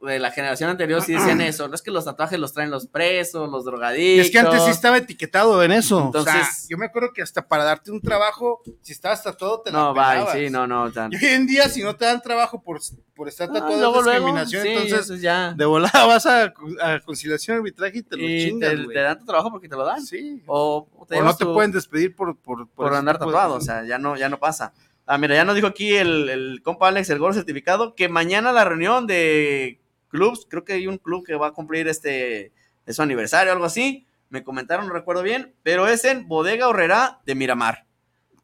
de 0.00 0.18
la 0.18 0.30
generación 0.30 0.70
anterior 0.70 1.02
sí 1.02 1.12
decían 1.12 1.40
eso, 1.42 1.68
no 1.68 1.74
es 1.74 1.82
que 1.82 1.90
los 1.90 2.04
tatuajes 2.06 2.38
los 2.38 2.52
traen 2.54 2.70
los 2.70 2.86
presos, 2.86 3.50
los 3.50 3.62
Y 3.62 3.66
drogadictos. 3.66 4.26
es 4.26 4.32
que 4.32 4.38
antes 4.38 4.64
sí 4.64 4.70
estaba 4.70 4.96
etiquetado 4.96 5.62
en 5.62 5.72
eso. 5.72 6.06
Entonces- 6.06 6.34
o 6.34 6.36
sea, 6.38 6.48
yo 6.68 6.78
me 6.78 6.86
acuerdo 6.86 7.12
que 7.12 7.20
hasta 7.22 7.46
para 7.46 7.64
darte 7.64 7.90
un 7.90 8.00
trabajo, 8.00 8.62
si 8.80 8.92
estabas 8.92 9.22
tatuado, 9.22 9.60
te 9.60 9.70
la 9.70 9.78
No, 9.78 9.94
bye, 9.94 10.02
pelabas. 10.02 10.32
sí, 10.38 10.50
no, 10.50 10.66
no. 10.66 10.90
tan- 10.90 11.12
Y 11.12 11.16
hoy 11.16 11.24
en 11.34 11.46
día, 11.46 11.68
si 11.68 11.82
no 11.82 11.94
te 11.96 12.04
dan 12.06 12.22
trabajo 12.22 12.62
por, 12.62 12.80
por 13.14 13.28
estar 13.28 13.48
Ah, 13.50 13.52
tatuado, 13.52 13.76
luego, 13.78 13.98
es 13.98 14.04
luego, 14.04 14.26
discriminación. 14.26 14.62
sí, 14.62 14.68
entonces, 14.94 15.20
ya. 15.20 15.52
de 15.52 15.64
volada 15.66 15.90
vas 16.06 16.24
a, 16.26 16.44
a 16.82 17.00
conciliación 17.00 17.58
arbitraje 17.58 17.98
y 17.98 18.02
te 18.02 18.16
lo 18.16 18.22
y 18.22 18.46
chingas, 18.48 18.72
te, 18.92 18.98
dan 19.00 19.18
tu 19.18 19.26
trabajo 19.26 19.50
porque 19.50 19.68
te 19.68 19.76
lo 19.76 19.84
dan. 19.84 20.00
Sí. 20.04 20.42
O, 20.46 20.88
o 20.96 21.06
te 21.06 21.18
O 21.18 21.22
no 21.24 21.36
te 21.36 21.44
pueden 21.44 21.72
despedir 21.72 22.14
por, 22.16 22.36
por, 22.38 22.68
por 22.68 22.94
andar 22.94 23.18
de 23.18 23.26
tatuado, 23.26 23.54
o 23.54 23.60
sea, 23.60 23.84
ya 23.84 23.98
no, 23.98 24.16
ya 24.16 24.28
no 24.28 24.38
pasa. 24.38 24.72
Ah, 25.06 25.18
mira, 25.18 25.34
ya 25.34 25.44
nos 25.44 25.56
dijo 25.56 25.66
aquí 25.66 25.96
el, 25.96 26.28
el 26.30 26.62
compa 26.62 26.86
Alex, 26.86 27.10
el 27.10 27.18
gordo 27.18 27.34
certificado, 27.34 27.96
que 27.96 28.08
mañana 28.08 28.52
la 28.52 28.64
reunión 28.64 29.08
de 29.08 29.79
clubs, 30.10 30.46
creo 30.48 30.64
que 30.64 30.74
hay 30.74 30.86
un 30.86 30.98
club 30.98 31.24
que 31.24 31.34
va 31.34 31.48
a 31.48 31.52
cumplir 31.52 31.88
este, 31.88 32.52
es 32.84 32.96
su 32.96 33.02
aniversario 33.02 33.52
algo 33.52 33.64
así, 33.64 34.06
me 34.28 34.44
comentaron, 34.44 34.86
no 34.86 34.92
recuerdo 34.92 35.22
bien, 35.22 35.54
pero 35.62 35.88
es 35.88 36.04
en 36.04 36.28
Bodega 36.28 36.68
Horrera 36.68 37.20
de 37.24 37.34
Miramar. 37.34 37.86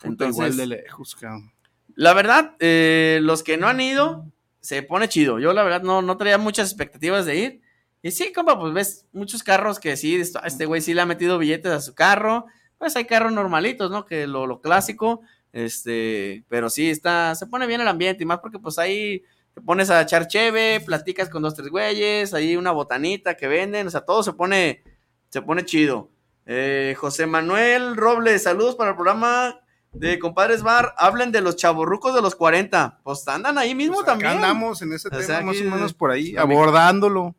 Entonces, 0.03 0.37
igual 0.37 0.57
de 0.57 0.67
lejos, 0.67 1.15
cabrón. 1.15 1.53
la 1.95 2.13
verdad, 2.13 2.55
eh, 2.59 3.21
los 3.23 3.43
que 3.43 3.57
no 3.57 3.69
han 3.69 3.81
ido, 3.81 4.27
se 4.61 4.83
pone 4.83 5.09
chido. 5.09 5.39
Yo 5.39 5.53
la 5.53 5.63
verdad 5.63 5.83
no, 5.83 6.03
no 6.03 6.17
traía 6.17 6.39
muchas 6.39 6.69
expectativas 6.69 7.25
de 7.25 7.37
ir. 7.37 7.61
Y 8.03 8.11
sí, 8.11 8.33
compa, 8.33 8.59
pues 8.59 8.73
ves 8.73 9.07
muchos 9.13 9.43
carros 9.43 9.79
que 9.79 9.97
sí, 9.97 10.21
este 10.45 10.67
güey 10.67 10.81
sí 10.81 10.93
le 10.93 11.01
ha 11.01 11.07
metido 11.07 11.39
billetes 11.39 11.73
a 11.73 11.81
su 11.81 11.95
carro. 11.95 12.47
Pues 12.79 12.95
hay 12.97 13.05
carros 13.05 13.33
normalitos, 13.33 13.91
¿no? 13.91 14.05
Que 14.05 14.27
lo, 14.27 14.47
lo 14.47 14.61
clásico. 14.61 15.23
Este, 15.53 16.45
pero 16.49 16.69
sí 16.69 16.91
está, 16.91 17.35
se 17.35 17.47
pone 17.47 17.67
bien 17.67 17.81
el 17.81 17.89
ambiente 17.89 18.23
y 18.23 18.27
más 18.27 18.41
porque 18.41 18.59
pues 18.59 18.79
ahí 18.79 19.23
te 19.57 19.63
pones 19.63 19.89
a 19.89 20.03
echar 20.03 20.27
cheve, 20.29 20.83
platicas 20.85 21.31
con 21.31 21.41
dos, 21.43 21.55
tres 21.55 21.71
güeyes, 21.71 22.35
ahí 22.35 22.57
una 22.57 22.73
botanita 22.73 23.39
que 23.39 23.49
venden, 23.49 23.87
o 23.87 23.91
sea, 23.91 24.03
todo 24.03 24.23
se 24.23 24.35
pone, 24.35 24.85
se 25.31 25.41
pone 25.41 25.65
chido. 25.65 26.11
Eh, 26.45 26.95
José 26.99 27.27
Manuel 27.27 27.97
Robles, 27.97 28.43
saludos 28.43 28.75
para 28.77 28.91
el 28.91 28.97
programa 28.97 29.59
de 29.93 30.19
Compadres 30.19 30.63
Bar. 30.63 30.93
Hablen 30.99 31.33
de 31.33 31.41
los 31.41 31.57
chavorrucos 31.57 32.15
de 32.15 32.21
los 32.21 32.37
40. 32.37 33.01
Pues 33.03 33.27
andan 33.29 33.57
ahí 33.57 33.75
mismo 33.75 33.95
Pues 33.95 34.03
acá 34.05 34.13
también. 34.13 34.33
andamos 34.33 34.83
en 34.83 34.93
ese 34.93 35.09
O 35.09 35.11
tema, 35.11 35.23
sea, 35.23 35.41
más 35.41 35.59
o 35.59 35.65
menos 35.65 35.95
por 35.95 36.11
ahí, 36.11 36.37
abordándolo. 36.37 37.35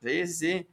Sí, 0.00 0.28
sí, 0.28 0.32
sí. 0.34 0.68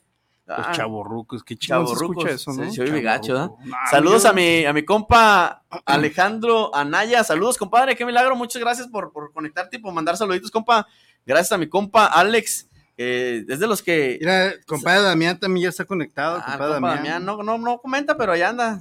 Los 0.47 0.59
Ah, 0.59 0.71
chavorrucos, 0.73 1.43
qué 1.43 1.55
chido 1.57 1.83
escucha 1.91 2.29
eso, 2.29 2.53
¿no? 2.53 2.65
Sí, 2.65 2.75
se 2.75 2.81
oye 2.83 3.01
gacho. 3.01 3.33
No, 3.33 3.57
Saludos 3.89 4.25
a 4.25 4.33
mi, 4.33 4.63
a 4.65 4.73
mi 4.73 4.85
compa 4.85 5.63
Alejandro 5.85 6.73
Anaya. 6.75 7.23
Saludos, 7.23 7.57
compadre. 7.57 7.95
Qué 7.95 8.05
milagro. 8.05 8.35
Muchas 8.35 8.61
gracias 8.61 8.87
por, 8.87 9.11
por 9.11 9.33
conectarte 9.33 9.77
y 9.77 9.79
por 9.79 9.91
mandar 9.93 10.17
saluditos, 10.17 10.51
compa. 10.51 10.85
Gracias 11.25 11.51
a 11.51 11.57
mi 11.57 11.67
compa 11.67 12.05
Alex. 12.05 12.69
eh, 12.95 13.43
es 13.49 13.57
de 13.59 13.65
los 13.65 13.81
que. 13.81 14.17
Mira, 14.21 14.53
compadre 14.67 15.01
Damián 15.01 15.39
también 15.39 15.63
ya 15.63 15.69
está 15.69 15.83
conectado, 15.83 16.37
Ah, 16.37 16.51
compadre 16.51 16.73
compa 16.75 16.87
Damián. 16.89 17.25
Damián, 17.25 17.25
no, 17.25 17.41
no, 17.41 17.57
no 17.57 17.79
comenta, 17.79 18.15
pero 18.15 18.31
allá 18.33 18.49
anda. 18.49 18.79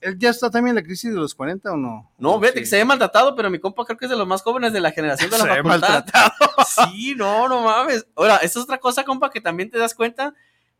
¿Él 0.00 0.18
ya 0.18 0.30
está 0.30 0.48
también 0.50 0.70
en 0.78 0.82
la 0.82 0.86
crisis 0.86 1.10
de 1.12 1.20
los 1.20 1.34
40 1.34 1.72
o 1.72 1.76
no? 1.76 2.10
No, 2.16 2.40
vete, 2.40 2.60
que 2.60 2.66
se 2.66 2.76
ve 2.78 2.86
maltratado, 2.86 3.36
pero 3.36 3.50
mi 3.50 3.58
compa 3.58 3.84
creo 3.84 3.98
que 3.98 4.06
es 4.06 4.10
de 4.10 4.16
los 4.16 4.26
más 4.26 4.40
jóvenes 4.40 4.72
de 4.72 4.80
la 4.80 4.90
generación 4.92 5.28
de 5.30 5.36
la 5.36 5.44
Se 5.44 5.50
ve 5.50 5.62
facultad. 5.62 6.32
Sí, 6.90 7.14
no, 7.14 7.48
no 7.48 7.60
mames. 7.60 8.06
Ahora, 8.16 8.36
esa 8.36 8.58
es 8.58 8.64
otra 8.64 8.78
cosa, 8.78 9.04
compa, 9.04 9.30
que 9.30 9.42
también 9.42 9.68
te 9.70 9.76
das 9.76 9.94
cuenta. 9.94 10.32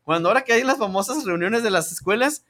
Cuando 0.03 0.29
ahora 0.29 0.43
que 0.43 0.53
hay 0.53 0.63
las 0.63 0.77
famosas 0.77 1.23
reuniones 1.23 1.63
de 1.63 1.71
las 1.71 1.91
escuelas, 1.91 2.43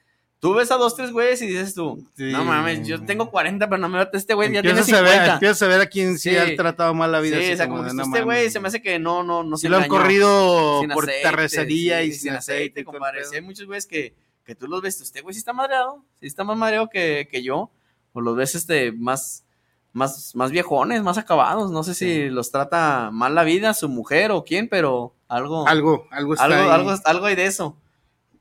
Tú 0.43 0.53
ves 0.53 0.71
a 0.71 0.75
dos, 0.75 0.93
tres 0.97 1.13
güeyes 1.13 1.41
y 1.41 1.47
dices 1.47 1.73
tú, 1.73 2.05
Sí. 2.17 2.33
no 2.33 2.43
mames, 2.43 2.85
yo 2.85 3.01
tengo 3.05 3.31
40, 3.31 3.69
pero 3.69 3.79
no 3.79 3.87
me 3.87 3.99
mata 3.99 4.17
este 4.17 4.33
güey, 4.33 4.51
ya 4.51 4.61
tiene 4.61 4.77
Empiezas 4.81 4.99
a, 4.99 5.01
ver, 5.01 5.11
50. 5.13 5.33
empiezas 5.35 5.61
a 5.61 5.67
ver 5.67 5.79
a 5.79 5.85
quién 5.85 6.19
sí, 6.19 6.31
Sí. 6.31 6.35
ha 6.35 6.53
tratado 6.57 6.93
mal 6.93 7.13
la 7.13 7.21
vida. 7.21 7.37
Sí, 7.37 7.43
así 7.45 7.53
o 7.53 7.55
sea, 7.55 7.69
como 7.69 7.83
que 7.83 7.87
de, 7.87 7.93
no 7.93 8.03
este 8.03 8.21
güey 8.23 8.49
se 8.51 8.59
me 8.59 8.67
hace 8.67 8.81
que 8.81 8.99
no, 8.99 9.23
no, 9.23 9.45
no 9.45 9.55
se 9.55 9.69
lo 9.69 9.77
han 9.77 9.87
corrido 9.87 10.81
Sin 10.81 10.89
por 10.89 11.05
aceite, 11.05 11.21
terracería 11.23 12.01
sí, 12.01 12.07
y 12.07 12.11
sin 12.11 12.33
aceite 12.33 12.81
y 12.81 12.83
compadre. 12.83 13.23
Sí, 13.23 13.35
hay 13.35 13.41
muchos 13.41 13.65
güeyes 13.67 13.87
que, 13.87 14.15
que 14.43 14.53
tú 14.53 14.67
los 14.67 14.81
ves, 14.81 14.99
este 14.99 15.21
güey 15.21 15.33
sí 15.33 15.39
está 15.39 15.53
madreado, 15.53 16.03
sí 16.19 16.27
está 16.27 16.43
más 16.43 16.57
madreado 16.57 16.89
que, 16.89 17.29
que 17.31 17.41
yo, 17.41 17.71
o 18.11 18.19
los 18.19 18.35
ves 18.35 18.55
este 18.55 18.91
más, 18.91 19.45
más, 19.93 20.35
más 20.35 20.51
viejones, 20.51 21.03
más 21.03 21.17
acabados, 21.17 21.71
no 21.71 21.83
sé 21.83 21.93
si 21.93 22.27
los 22.27 22.51
trata 22.51 23.11
mal 23.13 23.33
la 23.33 23.45
vida, 23.45 23.73
su 23.73 23.87
mujer 23.87 24.31
o 24.31 24.43
quién, 24.43 24.67
pero 24.67 25.15
algo, 25.35 25.67
Algo, 25.67 26.07
algo 26.11 26.33
está 26.33 26.45
algo, 26.45 26.57
ahí. 26.57 26.69
algo, 26.69 26.93
algo 27.03 27.25
hay 27.25 27.35
de 27.35 27.45
eso. 27.45 27.77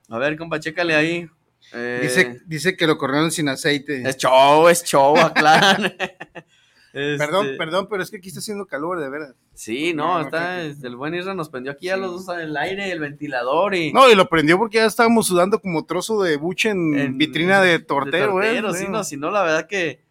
A 0.09 0.19
ver, 0.19 0.37
compa, 0.37 0.61
chécale 0.61 0.95
ahí. 0.95 1.29
Eh, 1.73 2.01
Dice, 2.03 2.41
dice 2.47 2.77
que 2.77 2.87
lo 2.87 2.99
corrieron 2.99 3.31
sin 3.31 3.49
aceite. 3.49 4.07
Es 4.09 4.17
show, 4.17 4.69
es 4.69 4.85
show, 4.85 5.17
aclaran. 5.17 5.95
Perdón, 6.93 7.47
Este, 7.47 7.57
perdón, 7.57 7.89
pero 7.89 8.03
es 8.03 8.11
que 8.11 8.19
aquí 8.19 8.29
está 8.29 8.41
haciendo 8.41 8.67
calor, 8.67 9.01
de 9.01 9.09
veras. 9.09 9.35
Sí, 9.55 9.95
no, 9.95 10.21
está, 10.21 10.63
este, 10.63 10.87
el 10.89 10.97
buen 10.97 11.15
Isra 11.15 11.33
nos 11.35 11.49
prendió 11.49 11.73
aquí 11.73 11.89
a 11.89 11.97
los 11.97 12.27
dos 12.27 12.37
el 12.37 12.55
aire, 12.55 12.93
el 12.93 13.01
ventilador 13.01 13.75
y... 13.75 13.95
No, 13.95 14.11
y 14.11 14.15
lo 14.15 14.29
prendió 14.29 14.59
porque 14.59 14.77
ya 14.77 14.85
estábamos 14.85 15.27
sudando 15.27 15.59
como 15.59 15.87
trozo 15.87 16.23
de 16.23 16.37
buche 16.37 16.69
en, 16.69 17.17
vitrina 17.17 17.63
de 17.63 17.79
tortero, 17.79 18.33
güey. 18.33 18.61
tortero, 18.61 18.75
sí, 18.75 18.87
no, 18.91 19.05
si 19.05 19.17
no, 19.17 19.31
la 19.31 19.43
verdad 19.43 19.67
que 19.67 20.03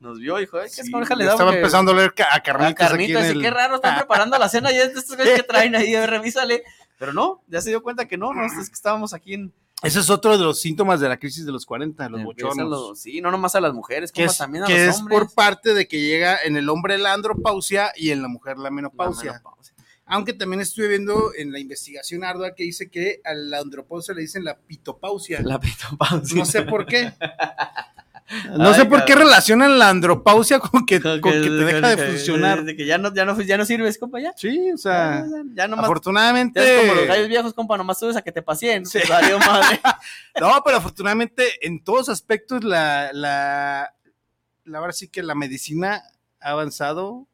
nos 0.00 0.18
vio, 0.18 0.40
hijo, 0.40 0.58
ay, 0.58 0.68
qué 0.74 0.80
esponja 0.82 1.14
le 1.14 1.24
ya 1.24 1.28
da, 1.30 1.34
estaba 1.34 1.54
empezando 1.54 1.92
a 1.92 2.10
ca- 2.10 2.28
a 2.32 2.36
a 2.36 2.42
carnitas, 2.42 2.92
aquí 2.92 3.04
en 3.04 3.12
carnitas, 3.14 3.24
el- 3.26 3.42
qué 3.42 3.50
raro, 3.50 3.76
están 3.76 3.96
preparando 3.98 4.38
la 4.38 4.48
cena 4.48 4.72
y 4.72 4.76
es 4.76 4.94
de 4.94 5.00
estos 5.00 5.16
güeyes 5.16 5.36
que 5.36 5.42
traen 5.48 5.74
ahí, 5.76 5.94
a 5.94 6.06
revísale. 6.06 6.62
Pero 6.98 7.12
no, 7.12 7.42
ya 7.48 7.60
se 7.60 7.68
dio 7.70 7.82
cuenta 7.82 8.06
que 8.08 8.16
no, 8.16 8.32
no, 8.32 8.46
es 8.46 8.52
que 8.54 8.74
estábamos 8.74 9.12
aquí 9.12 9.34
en... 9.34 9.52
Ese 9.82 10.00
es 10.00 10.08
otro 10.08 10.38
de 10.38 10.42
los 10.44 10.58
síntomas 10.58 11.00
de 11.00 11.08
la 11.10 11.18
crisis 11.18 11.44
de 11.44 11.52
los 11.52 11.66
40, 11.66 12.08
los 12.08 12.22
los- 12.56 12.98
sí, 12.98 13.20
no 13.20 13.30
nomás 13.30 13.54
a 13.56 13.60
las 13.60 13.74
mujeres, 13.74 14.10
que 14.10 14.24
es, 14.24 14.38
también 14.38 14.64
a 14.64 14.66
que 14.66 14.86
los 14.86 14.94
es 14.94 15.00
hombres. 15.00 15.18
por 15.18 15.34
parte 15.34 15.74
de 15.74 15.86
que 15.86 16.00
llega 16.00 16.38
en 16.42 16.56
el 16.56 16.68
hombre 16.70 16.96
la 16.96 17.12
andropausia 17.12 17.92
y 17.94 18.10
en 18.10 18.22
la 18.22 18.28
mujer 18.28 18.56
la 18.56 18.70
menopausia. 18.70 19.32
menopausia. 19.32 19.74
Aunque 20.06 20.32
también 20.32 20.60
estuve 20.62 20.88
viendo 20.88 21.32
en 21.36 21.52
la 21.52 21.58
investigación 21.58 22.24
ardua 22.24 22.54
que 22.54 22.62
dice 22.62 22.88
que 22.88 23.20
a 23.24 23.34
la 23.34 23.58
andropausia 23.58 24.14
le 24.14 24.22
dicen 24.22 24.44
la 24.44 24.56
pitopausia. 24.56 25.42
La 25.42 25.58
pitopausia. 25.60 26.38
No 26.38 26.44
sé 26.46 26.62
por 26.62 26.86
qué. 26.86 27.12
No 28.58 28.74
sé 28.74 28.84
por 28.86 29.04
qué 29.04 29.14
relacionan 29.14 29.78
la 29.78 29.88
andropausia 29.88 30.58
con 30.58 30.84
que, 30.84 31.00
con 31.00 31.20
que 31.20 31.30
te 31.30 31.50
deja 31.50 31.90
de 31.90 31.96
que- 31.96 32.02
funcionar. 32.12 32.64
De 32.64 32.76
que 32.76 32.84
ya 32.84 32.98
no, 32.98 33.14
ya 33.14 33.24
no, 33.24 33.40
ya 33.40 33.56
no 33.56 33.64
sirves, 33.64 33.98
compa, 33.98 34.18
ya. 34.20 34.32
Sí, 34.36 34.72
o 34.72 34.76
sea, 34.76 35.24
Ya, 35.24 35.42
ya 35.54 35.68
nomás- 35.68 35.84
afortunadamente. 35.84 36.58
Ya 36.60 36.66
es 36.66 36.80
como 36.80 36.94
los 36.94 37.06
gallos 37.06 37.28
viejos, 37.28 37.54
compa, 37.54 37.76
nomás 37.76 37.98
subes 37.98 38.16
a 38.16 38.22
que 38.22 38.32
te 38.32 38.42
paseen. 38.42 38.82
Madre. 39.46 39.80
No, 40.40 40.62
pero 40.64 40.76
afortunadamente 40.78 41.44
en 41.66 41.82
todos 41.82 42.08
aspectos 42.08 42.62
la, 42.64 43.10
la, 43.12 43.94
la 44.64 44.78
ahora 44.78 44.92
sí 44.92 45.08
que 45.08 45.22
la 45.22 45.34
medicina 45.34 46.02
ha 46.40 46.50
avanzado 46.50 47.26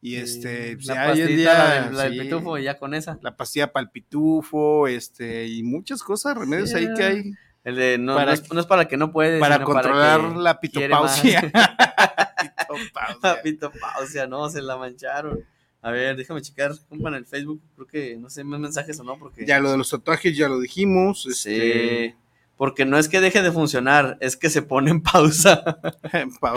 y 0.00 0.14
este 0.16 0.76
pues, 0.76 0.86
la 0.86 0.94
ya 0.94 1.12
hoy 1.12 1.20
en 1.20 1.26
pastita, 1.26 1.34
día, 1.34 1.90
la 1.90 2.02
del 2.04 2.12
sí, 2.14 2.20
pitufo, 2.20 2.56
y 2.58 2.62
ya 2.62 2.78
con 2.78 2.94
esa. 2.94 3.18
la 3.20 3.36
pastilla 3.36 3.72
para 3.72 3.82
el 3.84 3.90
pitufo, 3.90 4.86
este 4.86 5.46
y 5.48 5.62
muchas 5.64 6.02
cosas, 6.02 6.36
remedios 6.36 6.72
ahí 6.74 6.88
que 6.96 7.02
hay 7.02 7.32
El 7.68 7.76
de 7.76 7.98
no, 7.98 8.14
Para 8.14 8.26
no, 8.26 8.32
es, 8.32 8.52
no 8.52 8.60
es 8.60 8.66
para 8.66 8.88
que 8.88 8.96
no 8.96 9.12
puedes. 9.12 9.38
para 9.40 9.62
controlar 9.62 10.20
que 10.20 10.26
la 10.38 10.52
más. 10.52 10.58
pitopausia. 10.58 11.52
La 13.22 13.42
pitopausia, 13.42 14.26
no, 14.26 14.48
se 14.48 14.62
la 14.62 14.76
mancharon. 14.76 15.40
A 15.82 15.90
ver, 15.90 16.16
déjame 16.16 16.42
checar, 16.42 16.72
en 16.90 17.14
el 17.14 17.24
Facebook, 17.26 17.60
creo 17.74 17.86
que 17.86 18.16
no 18.16 18.28
sé 18.30 18.42
más 18.44 18.58
mensajes 18.60 18.98
o 19.00 19.04
no, 19.04 19.18
porque... 19.18 19.46
ya 19.46 19.60
lo 19.60 19.70
de 19.70 19.78
los 19.78 19.90
tatuajes 19.90 20.36
ya 20.36 20.48
lo 20.48 20.60
dijimos, 20.60 21.22
Sí, 21.22 21.54
este, 21.54 22.16
porque 22.56 22.84
no 22.84 22.98
es 22.98 23.08
que 23.08 23.20
deje 23.20 23.42
de 23.42 23.52
funcionar, 23.52 24.18
es 24.20 24.36
que 24.36 24.50
se 24.50 24.62
pone 24.62 24.90
en 24.90 25.02
pausa. 25.02 25.62
pau- 26.40 26.56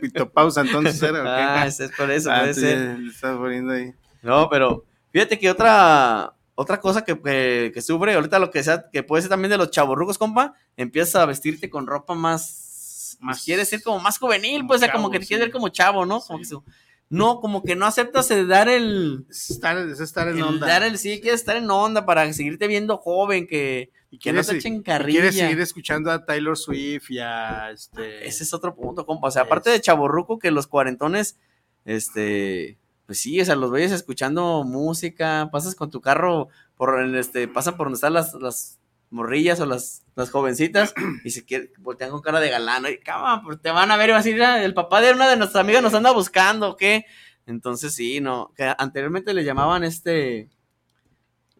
pitopausa 0.00 0.62
entonces 0.62 1.00
era. 1.02 1.60
Ah, 1.62 1.66
es, 1.66 1.78
por 1.96 2.10
eso, 2.10 2.30
Ah, 2.32 2.40
puede 2.40 2.54
ser. 2.54 2.98
le 2.98 3.10
estás 3.10 3.36
poniendo 3.36 3.72
ahí. 3.74 3.92
No, 4.22 4.48
pero 4.48 4.84
fíjate 5.12 5.38
que 5.38 5.50
otra 5.50 6.32
otra 6.60 6.80
cosa 6.80 7.04
que, 7.04 7.16
que, 7.22 7.70
que 7.72 7.80
sufre, 7.82 8.14
ahorita 8.14 8.40
lo 8.40 8.50
que 8.50 8.64
sea, 8.64 8.86
que 8.92 9.04
puede 9.04 9.22
ser 9.22 9.28
también 9.30 9.50
de 9.52 9.58
los 9.58 9.70
chavorrucos, 9.70 10.18
compa, 10.18 10.54
empiezas 10.76 11.14
a 11.14 11.24
vestirte 11.24 11.70
con 11.70 11.86
ropa 11.86 12.14
más, 12.16 13.16
más 13.20 13.44
quieres 13.44 13.68
ser 13.68 13.80
como 13.80 14.00
más 14.00 14.18
juvenil, 14.18 14.66
pues, 14.66 14.82
o 14.82 14.84
sea, 14.84 14.92
como 14.92 15.08
que 15.08 15.20
te 15.20 15.24
sí. 15.24 15.28
quieres 15.28 15.46
ver 15.46 15.52
como 15.52 15.68
chavo, 15.68 16.04
¿no? 16.04 16.20
Como 16.20 16.40
que 16.40 16.44
su- 16.46 16.64
no, 17.10 17.38
como 17.40 17.62
que 17.62 17.76
no 17.76 17.86
aceptas 17.86 18.32
el 18.32 18.48
dar 18.48 18.68
el, 18.68 19.24
Estar, 19.30 19.78
es 19.78 20.00
estar 20.00 20.26
en 20.26 20.38
el 20.38 20.42
onda. 20.42 20.66
dar 20.66 20.82
el 20.82 20.98
sí, 20.98 21.20
quieres 21.20 21.40
estar 21.40 21.56
en 21.56 21.70
onda 21.70 22.04
para 22.04 22.30
seguirte 22.32 22.66
viendo 22.66 22.96
joven, 22.98 23.46
que, 23.46 23.92
que 24.20 24.32
no 24.32 24.42
te 24.42 24.56
echen 24.56 24.74
y 24.74 24.82
carrilla. 24.82 25.20
Quieres 25.20 25.36
seguir 25.36 25.60
escuchando 25.60 26.10
a 26.10 26.24
Taylor 26.26 26.58
Swift 26.58 27.08
y 27.10 27.20
a 27.20 27.70
este. 27.70 28.26
Ese 28.26 28.42
es 28.42 28.52
otro 28.52 28.74
punto, 28.74 29.06
compa. 29.06 29.28
O 29.28 29.30
sea, 29.30 29.42
aparte 29.42 29.70
de 29.70 29.80
chaborruco, 29.80 30.40
que 30.40 30.50
los 30.50 30.66
cuarentones, 30.66 31.38
este, 31.84 32.76
pues 33.08 33.20
sí, 33.20 33.40
o 33.40 33.44
sea, 33.44 33.56
los 33.56 33.70
vayas 33.70 33.90
escuchando 33.90 34.62
música, 34.64 35.48
pasas 35.50 35.74
con 35.74 35.90
tu 35.90 36.00
carro, 36.02 36.48
por 36.76 37.00
el, 37.00 37.14
este, 37.16 37.48
pasan 37.48 37.76
por 37.78 37.86
donde 37.86 37.96
están 37.96 38.12
las, 38.12 38.34
las 38.34 38.78
morrillas 39.10 39.58
o 39.60 39.64
las, 39.66 40.04
las 40.14 40.30
jovencitas 40.30 40.92
y 41.24 41.30
se 41.30 41.42
quieren, 41.46 41.70
voltean 41.78 42.10
con 42.10 42.20
cara 42.20 42.38
de 42.38 42.50
galán, 42.50 42.84
y 42.86 42.98
cama, 42.98 43.42
pues 43.42 43.60
te 43.62 43.70
van 43.70 43.90
a 43.90 43.96
ver 43.96 44.10
y 44.10 44.12
van 44.12 44.20
a 44.20 44.22
decir, 44.24 44.42
"Ah, 44.42 44.62
el 44.62 44.74
papá 44.74 45.00
de 45.00 45.12
una 45.14 45.26
de 45.26 45.38
nuestras 45.38 45.62
amigas 45.64 45.82
nos 45.82 45.94
anda 45.94 46.12
buscando, 46.12 46.68
¿o 46.72 46.76
¿qué? 46.76 47.06
Entonces 47.46 47.94
sí, 47.94 48.20
no, 48.20 48.52
que 48.54 48.70
anteriormente 48.76 49.32
le 49.32 49.42
llamaban 49.42 49.82
este, 49.84 50.50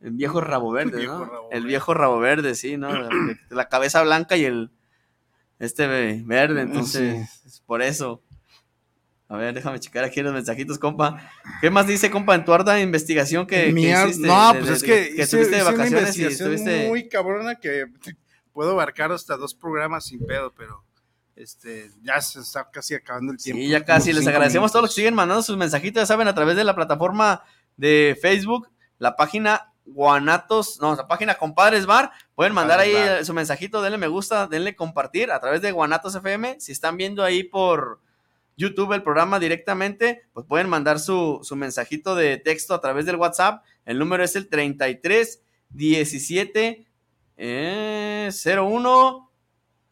el 0.03 0.13
viejo 0.13 0.43
rabo 0.43 0.71
verde, 0.71 0.99
viejo 0.99 1.19
¿no? 1.19 1.25
rabo 1.25 1.49
el 1.51 1.65
viejo 1.65 1.95
rabo 1.95 2.19
verde, 2.19 2.55
sí, 2.55 2.77
¿no? 2.77 2.89
La, 2.95 3.09
la 3.49 3.69
cabeza 3.71 4.03
blanca 4.03 4.37
y 4.37 4.45
el, 4.45 4.71
este 5.59 5.87
ve- 5.87 6.23
verde, 6.27 6.61
entonces, 6.61 7.43
es 7.47 7.61
por 7.61 7.81
eso. 7.83 8.23
A 9.31 9.37
ver, 9.37 9.53
déjame 9.55 9.79
checar 9.79 10.05
aquí 10.05 10.23
los 10.23 10.33
mensajitos, 10.33 10.79
compa. 10.79 11.31
¿Qué 11.61 11.71
más 11.71 11.87
dice, 11.87 12.11
compa, 12.11 12.35
en 12.35 12.45
tu 12.47 12.53
arda 12.55 12.81
investigación 12.81 13.47
que, 13.47 13.71
Mi 13.73 13.83
que 13.83 13.95
ar- 13.95 14.09
hiciste? 14.09 14.27
no, 14.27 14.53
de- 14.55 14.59
pues 14.61 14.67
de- 14.71 14.75
es 14.77 14.83
que, 14.83 14.87
que 14.89 15.13
hice- 15.15 15.23
estuviste 15.23 15.57
de 15.57 15.63
una 15.63 15.71
vacaciones 15.73 16.17
y 16.19 16.25
estuviste... 16.25 16.89
muy 16.89 17.09
cabrona 17.09 17.57
que 17.57 17.85
puedo 18.53 18.71
abarcar 18.73 19.13
hasta 19.13 19.37
dos 19.37 19.55
programas 19.55 20.07
sin 20.07 20.25
pedo, 20.27 20.55
pero 20.57 20.83
este 21.37 21.91
ya 22.03 22.21
se 22.23 22.41
está 22.41 22.69
casi 22.71 22.95
acabando 22.95 23.33
el 23.33 23.39
tiempo. 23.39 23.61
Sí, 23.63 23.69
ya 23.69 23.85
casi. 23.85 24.13
Les 24.15 24.27
agradecemos 24.27 24.71
a 24.71 24.73
todos 24.73 24.83
los 24.85 24.91
que 24.95 25.03
siguen 25.03 25.15
mandando 25.15 25.43
sus 25.43 25.57
mensajitos, 25.59 26.03
ya 26.03 26.07
saben, 26.07 26.27
a 26.27 26.35
través 26.35 26.57
de 26.57 26.65
la 26.65 26.75
plataforma 26.75 27.43
de 27.77 28.19
Facebook, 28.21 28.69
la 28.99 29.15
página 29.15 29.73
Guanatos, 29.85 30.79
no, 30.81 30.97
la 30.97 31.07
página 31.07 31.35
Compadres 31.35 31.85
Bar. 31.87 32.11
Pueden 32.35 32.55
mandar 32.55 32.81
ahí 32.81 32.93
Bar. 32.95 33.25
su 33.25 33.35
mensajito, 33.35 33.83
denle 33.83 33.99
me 33.99 34.09
gusta, 34.09 34.47
denle 34.47 34.75
compartir 34.75 35.31
a 35.31 35.39
través 35.39 35.61
de 35.63 35.71
Guanatos 35.71 36.15
FM. 36.15 36.57
Si 36.61 36.73
están 36.73 36.97
viendo 36.97 37.23
ahí 37.23 37.45
por 37.45 38.01
YouTube 38.59 38.93
el 38.93 39.03
programa 39.03 39.39
directamente, 39.39 40.25
pues 40.35 40.45
pueden 40.47 40.69
mandar 40.69 40.99
su, 41.01 41.41
su 41.43 41.57
mensajito 41.57 42.15
de 42.15 42.37
texto 42.37 42.75
a 42.75 42.81
través 42.83 43.07
del 43.07 43.17
WhatsApp. 43.17 43.65
El 43.87 43.99
número 43.99 44.23
es 44.23 44.37
el 44.37 44.49
33 44.49 45.43
17 45.71 46.87
eh, 47.39 48.31
01 48.33 49.29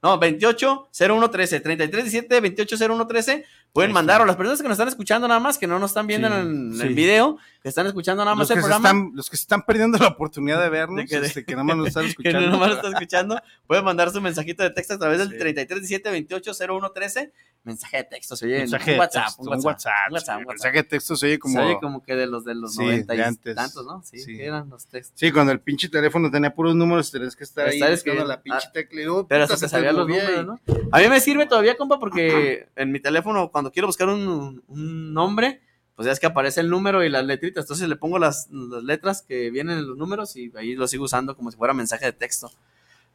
no, 0.02 0.18
28 0.18 0.88
01 0.92 1.30
13, 1.30 1.60
33 1.60 2.04
17 2.04 2.40
28 2.40 2.76
01 2.88 3.06
13. 3.06 3.44
Pueden 3.76 3.92
mandar, 3.92 4.20
o 4.22 4.24
las 4.24 4.36
personas 4.36 4.60
que 4.60 4.68
nos 4.68 4.74
están 4.76 4.88
escuchando 4.88 5.28
nada 5.28 5.38
más, 5.38 5.58
que 5.58 5.66
no 5.66 5.78
nos 5.78 5.90
están 5.90 6.06
viendo 6.06 6.28
Sí, 6.28 6.34
en, 6.34 6.72
el- 6.72 6.88
sí. 6.88 6.94
video, 6.94 7.38
que 7.62 7.68
están 7.68 7.86
escuchando 7.86 8.24
nada 8.24 8.34
más 8.34 8.48
Los 8.48 8.50
el 8.50 8.56
que, 8.56 8.60
programa. 8.62 8.88
están, 8.88 9.10
los 9.14 9.28
que 9.30 9.36
se 9.36 9.42
están 9.42 9.62
perdiendo 9.62 9.98
la 9.98 10.08
oportunidad 10.08 10.60
de 10.62 10.68
vernos, 10.70 10.96
De 10.96 11.06
que- 11.06 11.16
este, 11.18 11.44
que 11.44 11.52
nada 11.52 11.64
más 11.64 11.76
nos 11.76 11.88
están 11.88 12.02
que 12.04 12.08
escuchando. 12.10 12.40
no 12.40 12.50
nomás 12.50 12.68
lo 12.70 12.74
están 12.76 12.92
escuchando, 12.94 13.40
pueden 13.66 13.84
mandar 13.84 14.10
su 14.10 14.20
mensajito 14.20 14.62
de 14.62 14.70
texto 14.70 14.94
a 14.94 14.98
través 14.98 15.18
del 15.18 15.36
33 15.38 15.80
17 15.80 16.10
28 16.10 16.52
01 16.68 16.90
13. 16.90 17.32
Mensaje 17.64 17.96
de 17.96 18.04
texto, 18.04 18.36
se 18.36 18.46
oye 18.46 18.54
en 18.58 18.60
Mensaje 18.62 18.92
de 18.92 18.98
WhatsApp, 19.00 19.24
texto, 19.26 19.42
un 19.42 19.48
un 19.48 19.54
WhatsApp, 19.54 19.66
WhatsApp, 19.66 20.06
un 20.08 20.14
WhatsApp, 20.14 20.36
sí, 20.38 20.42
un 20.42 20.48
mensaje 20.48 20.76
de 20.76 20.82
texto 20.84 21.16
se 21.16 21.26
oye 21.26 21.38
como- 21.40 21.54
Se 21.54 21.60
oye 21.66 21.78
como 21.80 22.00
que 22.04 22.14
de 22.14 22.26
los 22.28 22.44
de 22.44 22.54
los 22.54 22.74
Sí, 22.74 22.78
90 22.84 23.14
y 23.16 23.20
antes. 23.22 23.56
tantos, 23.56 23.84
¿no? 23.84 24.02
Sí, 24.04 24.20
Sí. 24.20 24.36
que 24.36 24.46
eran 24.46 24.70
los 24.70 24.86
textos. 24.86 25.18
Sí, 25.18 25.32
cuando 25.32 25.50
el 25.50 25.58
pinche 25.58 25.88
teléfono 25.88 26.30
tenía 26.30 26.54
puros 26.54 26.76
números, 26.76 27.10
tenías 27.10 27.34
que 27.34 27.42
estar 27.42 27.66
ahí 27.66 27.80
buscando 27.90 28.24
la 28.24 28.40
pinche 28.40 28.68
Ah, 28.68 28.72
tecla. 28.72 29.02
luego, 29.02 29.26
Pero 29.26 29.42
hasta 29.42 29.56
se 29.56 29.68
sabían 29.68 29.96
los 29.96 30.06
números, 30.06 30.46
¿no? 30.46 30.60
A 30.92 31.00
mí 31.00 31.08
me 31.08 31.18
sirve 31.18 31.46
todavía, 31.46 31.76
compa, 31.76 31.98
porque 31.98 32.68
en 32.76 32.92
mi 32.92 33.00
teléfono, 33.00 33.50
cuando 33.50 33.65
quiero 33.72 33.88
buscar 33.88 34.08
un, 34.08 34.62
nombre, 34.68 35.60
pues 35.94 36.06
ya 36.06 36.12
es 36.12 36.20
que 36.20 36.26
aparece 36.26 36.60
el 36.60 36.70
número 36.70 37.04
y 37.04 37.08
las 37.08 37.24
letritas. 37.24 37.64
Entonces 37.64 37.88
le 37.88 37.96
pongo 37.96 38.18
las, 38.18 38.48
las 38.50 38.82
letras 38.82 39.22
que 39.22 39.50
vienen 39.50 39.78
en 39.78 39.86
los 39.86 39.96
números 39.96 40.36
y 40.36 40.52
ahí 40.56 40.74
lo 40.74 40.88
sigo 40.88 41.04
usando 41.04 41.36
como 41.36 41.50
si 41.50 41.56
fuera 41.56 41.74
mensaje 41.74 42.06
de 42.06 42.12
texto. 42.12 42.50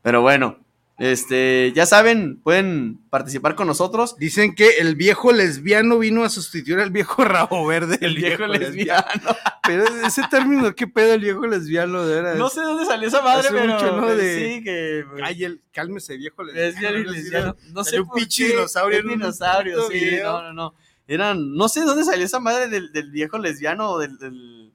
Pero 0.02 0.22
bueno, 0.22 0.58
este, 1.02 1.72
ya 1.76 1.88
saben, 1.88 2.39
pueden 2.43 2.99
participar 3.10 3.56
con 3.56 3.66
nosotros. 3.66 4.16
Dicen 4.18 4.54
que 4.54 4.70
el 4.80 4.95
viejo 4.95 5.32
lesbiano 5.32 5.97
vino 5.97 6.24
a 6.24 6.30
sustituir 6.30 6.80
al 6.80 6.91
viejo 6.91 7.24
rabo 7.26 7.66
verde. 7.66 7.97
El 8.02 8.16
viejo 8.16 8.45
lesbiano. 8.45 9.36
Pero 9.66 9.84
ese 10.06 10.22
término, 10.30 10.76
¿qué 10.76 10.86
pedo 10.88 11.14
el 11.16 11.22
viejo 11.22 11.47
lesbiano? 11.47 12.06
De? 12.06 12.36
No 12.36 12.49
sé 12.49 12.62
dónde 12.62 12.86
salió 12.86 13.08
esa 13.08 13.22
madre, 13.22 13.47
Hace 13.47 13.58
pero 13.58 13.74
mucho, 13.74 13.95
¿no? 13.97 14.04
pues, 14.04 14.18
De- 14.18 14.56
sí, 14.58 14.64
que... 14.64 15.04
Ay, 15.24 15.43
el, 15.43 15.62
cálmese, 15.72 16.18
viejo 16.18 16.43
Lesbiano 16.43 16.97
lesbiano. 16.99 17.56
No 17.72 17.84
sé 17.84 17.91
Salió 17.91 18.04
un 18.04 18.10
por 18.10 18.18
pinche 18.20 18.43
qué. 18.45 18.49
dinosaurio 18.54 18.99
Un 19.02 19.08
dinosaurio, 19.08 19.88
sí, 19.88 19.93
video. 19.93 20.32
no, 20.34 20.41
no, 20.43 20.54
no. 20.54 20.76
Eran, 21.08 21.54
no 21.56 21.68
sé 21.68 21.82
dónde 21.82 22.04
salió 22.04 22.26
esa 22.26 22.39
madre 22.39 22.68
del, 22.70 22.91
del 22.91 23.10
viejo 23.12 23.38
lesbiano 23.39 23.89
o 23.91 23.99
del, 23.99 24.18
del- 24.20 24.72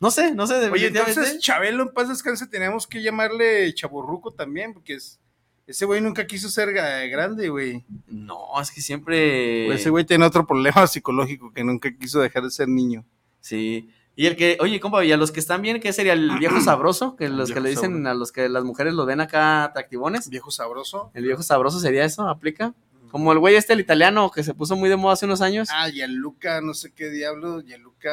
No 0.00 0.10
sé, 0.10 0.34
no 0.34 0.46
sé. 0.46 0.70
Oye, 0.70 0.86
entonces, 0.86 1.38
Chabelo 1.40 1.82
en 1.82 1.90
paz 1.90 2.08
descanse, 2.08 2.46
tenemos 2.46 2.86
que 2.86 3.02
llamarle 3.02 3.72
chaborruco 3.74 4.32
también, 4.32 4.72
porque 4.72 4.94
es 4.94 5.20
Ese 5.68 5.84
güey 5.84 6.00
nunca 6.00 6.26
quiso 6.26 6.48
ser 6.48 6.72
grande, 6.72 7.50
güey. 7.50 7.84
No, 8.06 8.58
es 8.58 8.70
que 8.70 8.80
siempre. 8.80 9.66
Pues 9.66 9.80
ese 9.80 9.90
güey 9.90 10.06
tiene 10.06 10.24
otro 10.24 10.46
problema 10.46 10.86
psicológico 10.86 11.52
que 11.52 11.62
nunca 11.62 11.94
quiso 11.94 12.20
dejar 12.20 12.44
de 12.44 12.50
ser 12.50 12.68
niño. 12.68 13.04
Sí. 13.40 13.90
Y 14.16 14.24
el 14.26 14.34
que, 14.34 14.56
oye, 14.60 14.80
compa, 14.80 15.04
y 15.04 15.12
a 15.12 15.18
los 15.18 15.30
que 15.30 15.40
están 15.40 15.60
bien, 15.60 15.78
¿qué 15.78 15.92
sería 15.92 16.14
el 16.14 16.30
viejo 16.40 16.58
sabroso? 16.62 17.16
Que 17.16 17.28
los 17.28 17.52
que 17.52 17.60
le 17.60 17.68
dicen 17.68 17.92
sabroso. 17.92 18.08
a 18.08 18.14
los 18.14 18.32
que 18.32 18.48
las 18.48 18.64
mujeres 18.64 18.94
lo 18.94 19.04
ven 19.04 19.20
acá 19.20 19.64
atractivones. 19.64 20.30
Viejo 20.30 20.50
sabroso. 20.50 21.10
El 21.12 21.24
viejo 21.24 21.42
sabroso 21.42 21.80
sería 21.80 22.06
eso, 22.06 22.26
aplica. 22.26 22.74
Como 23.10 23.32
el 23.32 23.38
güey 23.38 23.54
este, 23.54 23.74
el 23.74 23.80
italiano, 23.80 24.30
que 24.30 24.42
se 24.42 24.54
puso 24.54 24.74
muy 24.74 24.88
de 24.88 24.96
moda 24.96 25.14
hace 25.14 25.26
unos 25.26 25.42
años. 25.42 25.68
Ah, 25.70 25.90
Gianluca, 25.90 26.62
no 26.62 26.72
sé 26.72 26.92
qué 26.92 27.10
diablo, 27.10 27.60
Gianluca. 27.60 28.10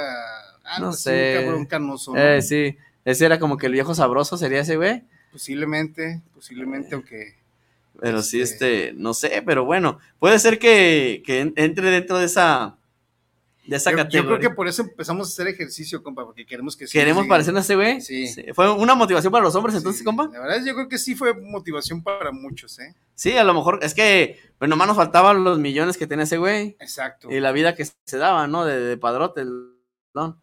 Ah, 0.65 0.79
no 0.79 0.87
pues, 0.87 0.99
sé. 0.99 1.37
Un 1.39 1.45
cabrón 1.45 1.65
canoso, 1.67 2.13
¿no? 2.13 2.21
Eh, 2.21 2.41
sí. 2.41 2.77
Ese 3.05 3.25
era 3.25 3.39
como 3.39 3.55
que 3.55 3.67
el 3.67 3.73
viejo 3.73 3.95
sabroso 3.95 4.35
sería 4.35 4.59
ese 4.59 4.75
güey. 4.75 5.03
Posiblemente, 5.31 6.21
posiblemente, 6.33 6.95
aunque. 6.95 7.44
Pero 7.99 8.21
sí, 8.21 8.41
este, 8.41 8.93
no 8.95 9.13
sé, 9.13 9.41
pero 9.45 9.65
bueno, 9.65 9.99
puede 10.19 10.37
ser 10.39 10.59
que, 10.59 11.23
que 11.25 11.39
en- 11.41 11.53
entre 11.55 11.89
dentro 11.89 12.17
de 12.19 12.25
esa, 12.25 12.77
de 13.65 13.77
esa 13.77 13.91
Yo, 13.91 13.97
yo 13.97 14.03
categoría. 14.03 14.37
creo 14.37 14.49
que 14.51 14.55
por 14.55 14.67
eso 14.67 14.83
empezamos 14.83 15.27
a 15.27 15.31
hacer 15.31 15.47
ejercicio, 15.47 16.03
compa, 16.03 16.23
porque 16.25 16.45
queremos 16.45 16.75
que 16.77 16.85
sí 16.87 16.93
¿Queremos 16.97 17.23
siga. 17.23 17.33
parecernos 17.33 17.61
a 17.61 17.63
ese 17.63 17.75
güey? 17.75 18.01
Sí. 18.01 18.27
¿Fue 18.53 18.71
una 18.71 18.93
motivación 18.95 19.31
para 19.31 19.43
los 19.45 19.55
hombres 19.55 19.75
entonces, 19.75 20.03
compa? 20.03 20.29
La 20.31 20.39
verdad, 20.41 20.57
es, 20.57 20.65
yo 20.65 20.73
creo 20.75 20.87
que 20.89 20.97
sí 20.97 21.15
fue 21.15 21.33
motivación 21.33 22.03
para 22.03 22.31
muchos, 22.31 22.77
¿eh? 22.79 22.93
Sí, 23.15 23.37
a 23.37 23.43
lo 23.43 23.53
mejor, 23.53 23.79
es 23.81 23.93
que, 23.93 24.39
pues 24.59 24.69
nomás 24.69 24.87
nos 24.87 24.97
faltaban 24.97 25.43
los 25.43 25.57
millones 25.57 25.97
que 25.97 26.05
tenía 26.05 26.25
ese 26.25 26.37
güey. 26.37 26.75
Exacto. 26.79 27.31
Y 27.31 27.39
la 27.39 27.51
vida 27.53 27.75
que 27.75 27.85
se 27.85 28.17
daba, 28.17 28.45
¿no? 28.47 28.65
De, 28.65 28.79
de 28.79 28.97
padrote, 28.97 29.41
el 29.41 29.51
don. 30.13 30.39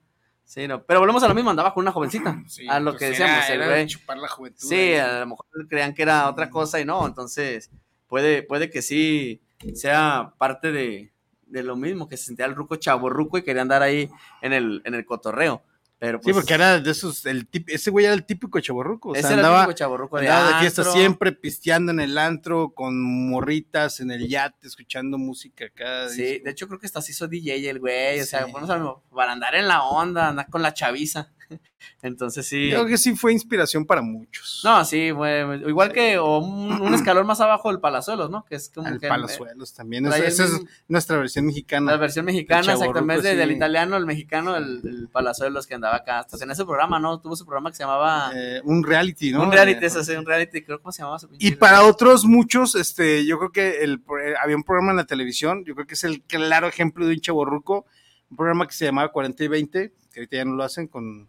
Sí, 0.52 0.68
no. 0.68 0.82
Pero 0.84 1.00
volvemos 1.00 1.22
a 1.22 1.28
lo 1.28 1.34
mismo, 1.34 1.48
andaba 1.48 1.72
con 1.72 1.82
una 1.82 1.92
jovencita. 1.92 2.42
Sí, 2.46 2.66
a 2.68 2.78
lo 2.78 2.90
pues 2.90 2.98
que 2.98 3.06
era- 3.06 3.26
decíamos, 3.38 3.50
el 3.50 3.64
güey. 3.70 3.86
chupar 3.86 4.18
la 4.18 4.28
juventud. 4.28 4.58
Sí, 4.68 4.74
ahí. 4.74 4.94
a 4.96 5.20
lo 5.20 5.26
mejor 5.28 5.46
creían 5.68 5.94
que 5.94 6.02
era 6.02 6.28
otra 6.28 6.50
cosa 6.50 6.78
y 6.78 6.84
no, 6.84 7.06
entonces 7.06 7.70
puede, 8.06 8.42
puede 8.42 8.68
que 8.68 8.82
sí 8.82 9.40
sea 9.74 10.34
parte 10.36 10.70
de, 10.72 11.10
de 11.46 11.62
lo 11.62 11.74
mismo, 11.76 12.06
que 12.06 12.18
se 12.18 12.26
sentía 12.26 12.44
el 12.44 12.54
ruco 12.54 12.76
chavo 12.76 13.08
ruco 13.08 13.38
y 13.38 13.42
quería 13.42 13.62
andar 13.62 13.82
ahí 13.82 14.10
en 14.42 14.52
el, 14.52 14.82
en 14.84 14.94
el 14.94 15.06
cotorreo. 15.06 15.62
Pero 16.04 16.18
Sí, 16.18 16.24
pues, 16.24 16.34
porque 16.34 16.54
era 16.54 16.80
de 16.80 16.90
esos, 16.90 17.24
el 17.26 17.48
tip- 17.48 17.68
ese 17.70 17.88
güey 17.92 18.06
era 18.06 18.14
el 18.14 18.24
típico 18.26 18.58
chaborruco. 18.58 19.10
O 19.10 19.14
sea, 19.14 19.20
Ese 19.20 19.28
era 19.34 19.34
el 19.34 19.46
andaba, 19.46 19.60
típico 19.66 19.78
chavorruco 19.78 20.18
de 20.18 20.26
andaba 20.28 20.54
de 20.54 20.60
fiesta 20.60 20.82
siempre 20.82 21.30
pisteando 21.30 21.92
en 21.92 22.00
el 22.00 22.18
antro, 22.18 22.70
con 22.74 23.00
morritas 23.00 24.00
en 24.00 24.10
el 24.10 24.26
yate, 24.26 24.66
escuchando 24.66 25.16
música 25.16 25.66
acá. 25.66 26.08
Sí, 26.08 26.40
de 26.40 26.50
hecho 26.50 26.66
creo 26.66 26.80
que 26.80 26.86
hasta 26.86 27.00
se 27.02 27.12
hizo 27.12 27.28
DJ 27.28 27.70
el 27.70 27.78
güey, 27.78 28.18
o 28.20 28.24
sea, 28.26 28.46
Sí. 28.46 28.50
bueno, 28.50 29.04
para 29.14 29.30
andar 29.30 29.54
en 29.54 29.68
la 29.68 29.84
onda, 29.84 30.30
andar 30.30 30.50
con 30.50 30.60
la 30.60 30.74
chaviza. 30.74 31.30
Entonces 32.02 32.46
sí. 32.46 32.68
Creo 32.70 32.86
que 32.86 32.96
sí 32.98 33.14
fue 33.16 33.32
inspiración 33.32 33.84
para 33.84 34.02
muchos. 34.02 34.60
No, 34.64 34.84
sí, 34.84 35.10
fue 35.14 35.62
igual 35.66 35.92
que 35.92 36.18
o 36.18 36.38
un, 36.38 36.80
un 36.80 36.94
escalón 36.94 37.26
más 37.26 37.40
abajo 37.40 37.70
el 37.70 37.80
Palazuelos, 37.80 38.30
¿no? 38.30 38.44
Que 38.44 38.54
es 38.56 38.70
como 38.70 38.86
El 38.88 39.00
que 39.00 39.08
Palazuelos 39.08 39.74
también. 39.74 40.06
Esa, 40.06 40.44
es 40.44 40.60
nuestra 40.88 41.18
versión 41.18 41.46
mexicana. 41.46 41.92
La 41.92 41.96
versión 41.98 42.24
mexicana, 42.24 42.72
exactamente, 42.72 43.28
de- 43.28 43.36
del 43.36 43.50
sí. 43.50 43.56
italiano, 43.56 43.96
el 43.96 44.06
mexicano, 44.06 44.56
el, 44.56 44.80
el 44.84 45.08
Palazuelos 45.08 45.66
que 45.66 45.74
andaba 45.74 45.96
acá. 45.96 46.20
Hasta 46.20 46.38
tenía 46.38 46.54
su 46.54 46.64
programa, 46.66 46.98
¿no? 46.98 47.20
Tuvo 47.20 47.36
su 47.36 47.44
programa 47.44 47.70
que 47.70 47.76
se 47.76 47.82
llamaba... 47.82 48.30
Eh, 48.34 48.60
un 48.64 48.82
reality, 48.84 49.32
¿no? 49.32 49.42
Un 49.42 49.52
reality, 49.52 49.84
Eh, 49.84 49.86
eso 49.88 50.02
sí, 50.04 50.12
un 50.12 50.26
reality, 50.26 50.62
creo 50.62 50.80
cómo 50.80 50.92
se 50.92 51.02
llamaba. 51.02 51.18
Y 51.38 51.52
para 51.52 51.82
otros 51.84 52.24
muchos, 52.24 52.74
este, 52.74 53.26
yo 53.26 53.38
creo 53.38 53.50
que 53.52 53.82
el, 53.84 54.02
eh, 54.24 54.34
había 54.42 54.56
un 54.56 54.62
programa 54.64 54.90
en 54.92 54.96
la 54.98 55.04
televisión, 55.06 55.64
yo 55.64 55.74
creo 55.74 55.86
que 55.86 55.94
es 55.94 56.04
el 56.04 56.22
claro 56.22 56.68
ejemplo 56.68 57.06
de 57.06 57.14
un 57.14 57.20
chaborruco, 57.20 57.86
un 58.30 58.36
programa 58.36 58.66
que 58.66 58.72
se 58.74 58.84
llamaba 58.86 59.12
40 59.12 59.44
y 59.44 59.48
20, 59.48 59.92
que 60.12 60.20
ahorita 60.20 60.36
ya 60.36 60.44
no 60.44 60.54
lo 60.54 60.64
hacen 60.64 60.86
con 60.88 61.28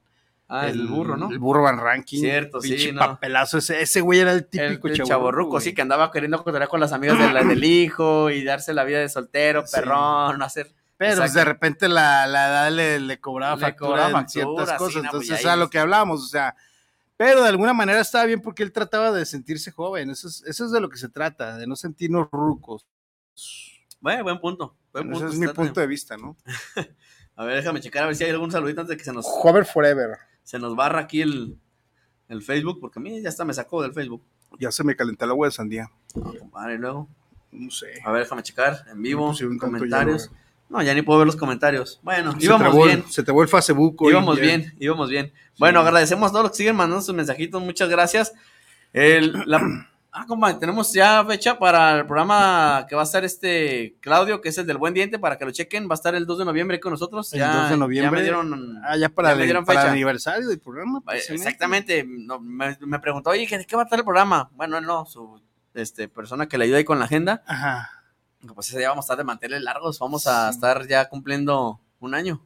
Ah, 0.49 0.67
el 0.67 0.85
burro, 0.87 1.17
¿no? 1.17 1.31
El 1.31 1.39
burro 1.39 1.63
Van 1.63 1.79
Ranking. 1.79 2.19
Cierto, 2.19 2.61
sí, 2.61 2.69
pinche 2.69 2.91
no. 2.93 2.99
papelazo, 2.99 3.57
ese, 3.57 3.81
ese 3.81 4.01
güey 4.01 4.19
era 4.19 4.31
el 4.31 4.39
El, 4.39 4.45
típico 4.47 4.87
el 4.87 4.93
chaborruco. 4.95 5.07
chavorruco, 5.07 5.51
güey. 5.51 5.63
sí, 5.63 5.73
que 5.73 5.81
andaba 5.81 6.11
queriendo 6.11 6.43
cotorrear 6.43 6.69
con 6.69 6.79
las 6.79 6.91
amigas 6.91 7.17
de 7.17 7.33
la- 7.33 7.43
del 7.43 7.63
hijo 7.63 8.29
y 8.29 8.43
darse 8.43 8.73
la 8.73 8.83
vida 8.83 8.99
de 8.99 9.09
soltero, 9.09 9.65
Sí. 9.65 9.75
perrón, 9.77 10.37
no 10.37 10.45
hacer... 10.45 10.71
Pero 10.97 11.17
pues, 11.21 11.33
de 11.33 11.43
repente 11.43 11.87
la, 11.89 12.27
la 12.27 12.47
edad 12.49 12.71
le, 12.71 12.99
le 12.99 13.19
cobraba 13.19 13.55
Le 13.55 13.61
factura 13.61 13.89
cobraba 13.89 14.19
en 14.21 14.29
ciertas 14.29 14.69
factura, 14.69 14.77
sí, 14.77 14.77
cosas, 14.77 15.03
no, 15.03 15.09
pues, 15.11 15.23
entonces 15.29 15.45
ahí- 15.45 15.59
lo 15.59 15.69
que 15.69 15.79
hablábamos, 15.79 16.21
o 16.23 16.27
sea, 16.27 16.55
pero 17.17 17.41
de 17.41 17.49
alguna 17.49 17.73
manera 17.73 17.99
estaba 17.99 18.25
bien 18.25 18.41
porque 18.41 18.61
él 18.63 18.71
trataba 18.71 19.11
de 19.11 19.25
sentirse 19.25 19.71
joven, 19.71 20.11
eso 20.11 20.27
es, 20.27 20.43
eso 20.45 20.65
es 20.65 20.71
de 20.71 20.79
lo 20.79 20.89
que 20.89 20.97
se 20.97 21.09
trata, 21.09 21.57
de 21.57 21.65
no 21.67 21.75
sentirnos 21.75 22.27
rucos. 22.31 22.85
Bueno, 23.99 24.23
buen 24.23 24.39
punto. 24.39 24.75
Buen 24.91 25.09
Bueno, 25.09 25.17
ese 25.17 25.25
punto, 25.25 25.33
es 25.33 25.39
mi 25.39 25.53
punto 25.53 25.79
de 25.81 25.87
vista, 25.87 26.15
¿no? 26.17 26.37
A 27.35 27.45
ver, 27.45 27.55
déjame 27.55 27.79
checar 27.81 28.03
a 28.03 28.05
ver 28.05 28.15
si 28.15 28.23
hay 28.25 28.29
algún 28.29 28.51
saludito 28.51 28.81
antes 28.81 28.89
de 28.91 28.97
que 28.97 29.03
se 29.03 29.11
nos, 29.11 29.25
Hover 29.27 29.65
Forever. 29.65 30.17
Se 30.43 30.59
nos 30.59 30.75
barra 30.75 30.99
aquí 31.01 31.21
el, 31.21 31.57
el 32.29 32.41
Facebook, 32.41 32.79
porque 32.79 32.99
a 32.99 33.01
mí 33.01 33.21
ya 33.21 33.29
hasta 33.29 33.45
me 33.45 33.53
sacó 33.53 33.81
del 33.81 33.93
Facebook. 33.93 34.21
Ya 34.59 34.71
se 34.71 34.83
me 34.83 34.95
calentó 34.95 35.25
el 35.25 35.31
agua 35.31 35.47
de 35.47 35.51
sandía. 35.51 35.89
Y 36.15 36.77
luego. 36.77 37.07
No 37.51 37.69
sé. 37.71 37.87
A 38.05 38.11
ver, 38.11 38.23
déjame 38.23 38.43
checar 38.43 38.85
en 38.91 39.01
vivo, 39.01 39.33
comentarios. 39.59 40.23
hielo, 40.29 40.37
No, 40.69 40.81
ya 40.81 40.93
ni 40.93 41.01
puedo 41.01 41.19
ver 41.19 41.27
los 41.27 41.35
comentarios. 41.35 41.99
Bueno, 42.03 42.31
Se 42.33 42.45
íbamos 42.45 42.61
trabó 42.69 42.85
bien. 42.85 43.03
Se 43.09 43.23
te 43.23 43.31
el 43.43 43.49
Facebook. 43.49 43.95
Íbamos 44.09 44.37
ya. 44.37 44.41
bien, 44.43 44.73
íbamos 44.79 45.09
bien. 45.09 45.31
Bueno, 45.59 45.79
agradecemos 45.81 46.29
a 46.29 46.31
todos 46.31 46.43
los 46.45 46.51
que 46.51 46.57
siguen 46.57 46.75
mandando 46.75 47.01
sus 47.03 47.13
mensajitos, 47.15 47.61
muchas 47.61 47.89
gracias. 47.89 48.33
El, 48.91 49.33
la- 49.45 49.89
ah, 50.13 50.25
compa, 50.27 50.57
tenemos 50.57 50.93
ya 50.93 51.25
fecha 51.25 51.57
para 51.57 51.99
el 51.99 52.05
programa 52.05 52.85
que 52.87 52.95
va 52.95 53.01
a 53.01 53.05
estar 53.05 53.25
este 53.25 53.97
Claudio, 53.99 54.39
que 54.41 54.49
es 54.49 54.57
el 54.57 54.65
del 54.65 54.77
Buen 54.77 54.93
Diente, 54.93 55.19
para 55.19 55.37
que 55.37 55.45
lo 55.45 55.51
chequen. 55.51 55.89
Va 55.89 55.93
a 55.93 55.95
estar 55.95 56.15
el 56.15 56.25
2 56.25 56.39
de 56.39 56.45
noviembre 56.45 56.79
con 56.79 56.91
nosotros. 56.91 57.33
El 57.33 57.39
ya, 57.39 57.61
2 57.63 57.69
de 57.71 57.77
noviembre. 57.77 58.25
Ya 58.25 58.33
me 58.37 58.49
dieron, 58.49 58.81
Ah, 58.85 58.95
ya 58.95 59.09
para, 59.09 59.31
ya 59.31 59.35
me 59.35 59.45
el, 59.45 59.65
para 59.65 59.83
el 59.83 59.89
aniversario 59.89 60.47
del 60.47 60.59
programa. 60.59 61.01
Precisamente. 61.01 61.49
Exactamente. 61.49 62.05
No, 62.07 62.39
me, 62.39 62.77
me 62.81 62.99
preguntó, 62.99 63.31
oye, 63.31 63.47
¿de 63.47 63.65
qué 63.65 63.75
va 63.75 63.81
a 63.81 63.85
estar 63.85 63.99
el 63.99 64.05
programa? 64.05 64.49
Bueno, 64.53 64.77
él 64.77 64.85
no, 64.85 65.05
su 65.05 65.41
este, 65.73 66.07
persona 66.07 66.47
que 66.47 66.57
le 66.57 66.65
ayuda 66.65 66.77
ahí 66.77 66.83
con 66.83 66.99
la 66.99 67.05
agenda. 67.05 67.43
Ajá. 67.47 67.89
Pues 68.53 68.69
ese 68.69 68.79
día 68.79 68.89
vamos 68.89 69.03
a 69.03 69.07
estar 69.07 69.17
de 69.17 69.23
manteles 69.23 69.61
largos. 69.61 69.99
Vamos 69.99 70.27
a 70.27 70.49
estar 70.49 70.87
ya 70.87 71.09
cumpliendo 71.09 71.79
un 71.99 72.13
año. 72.13 72.45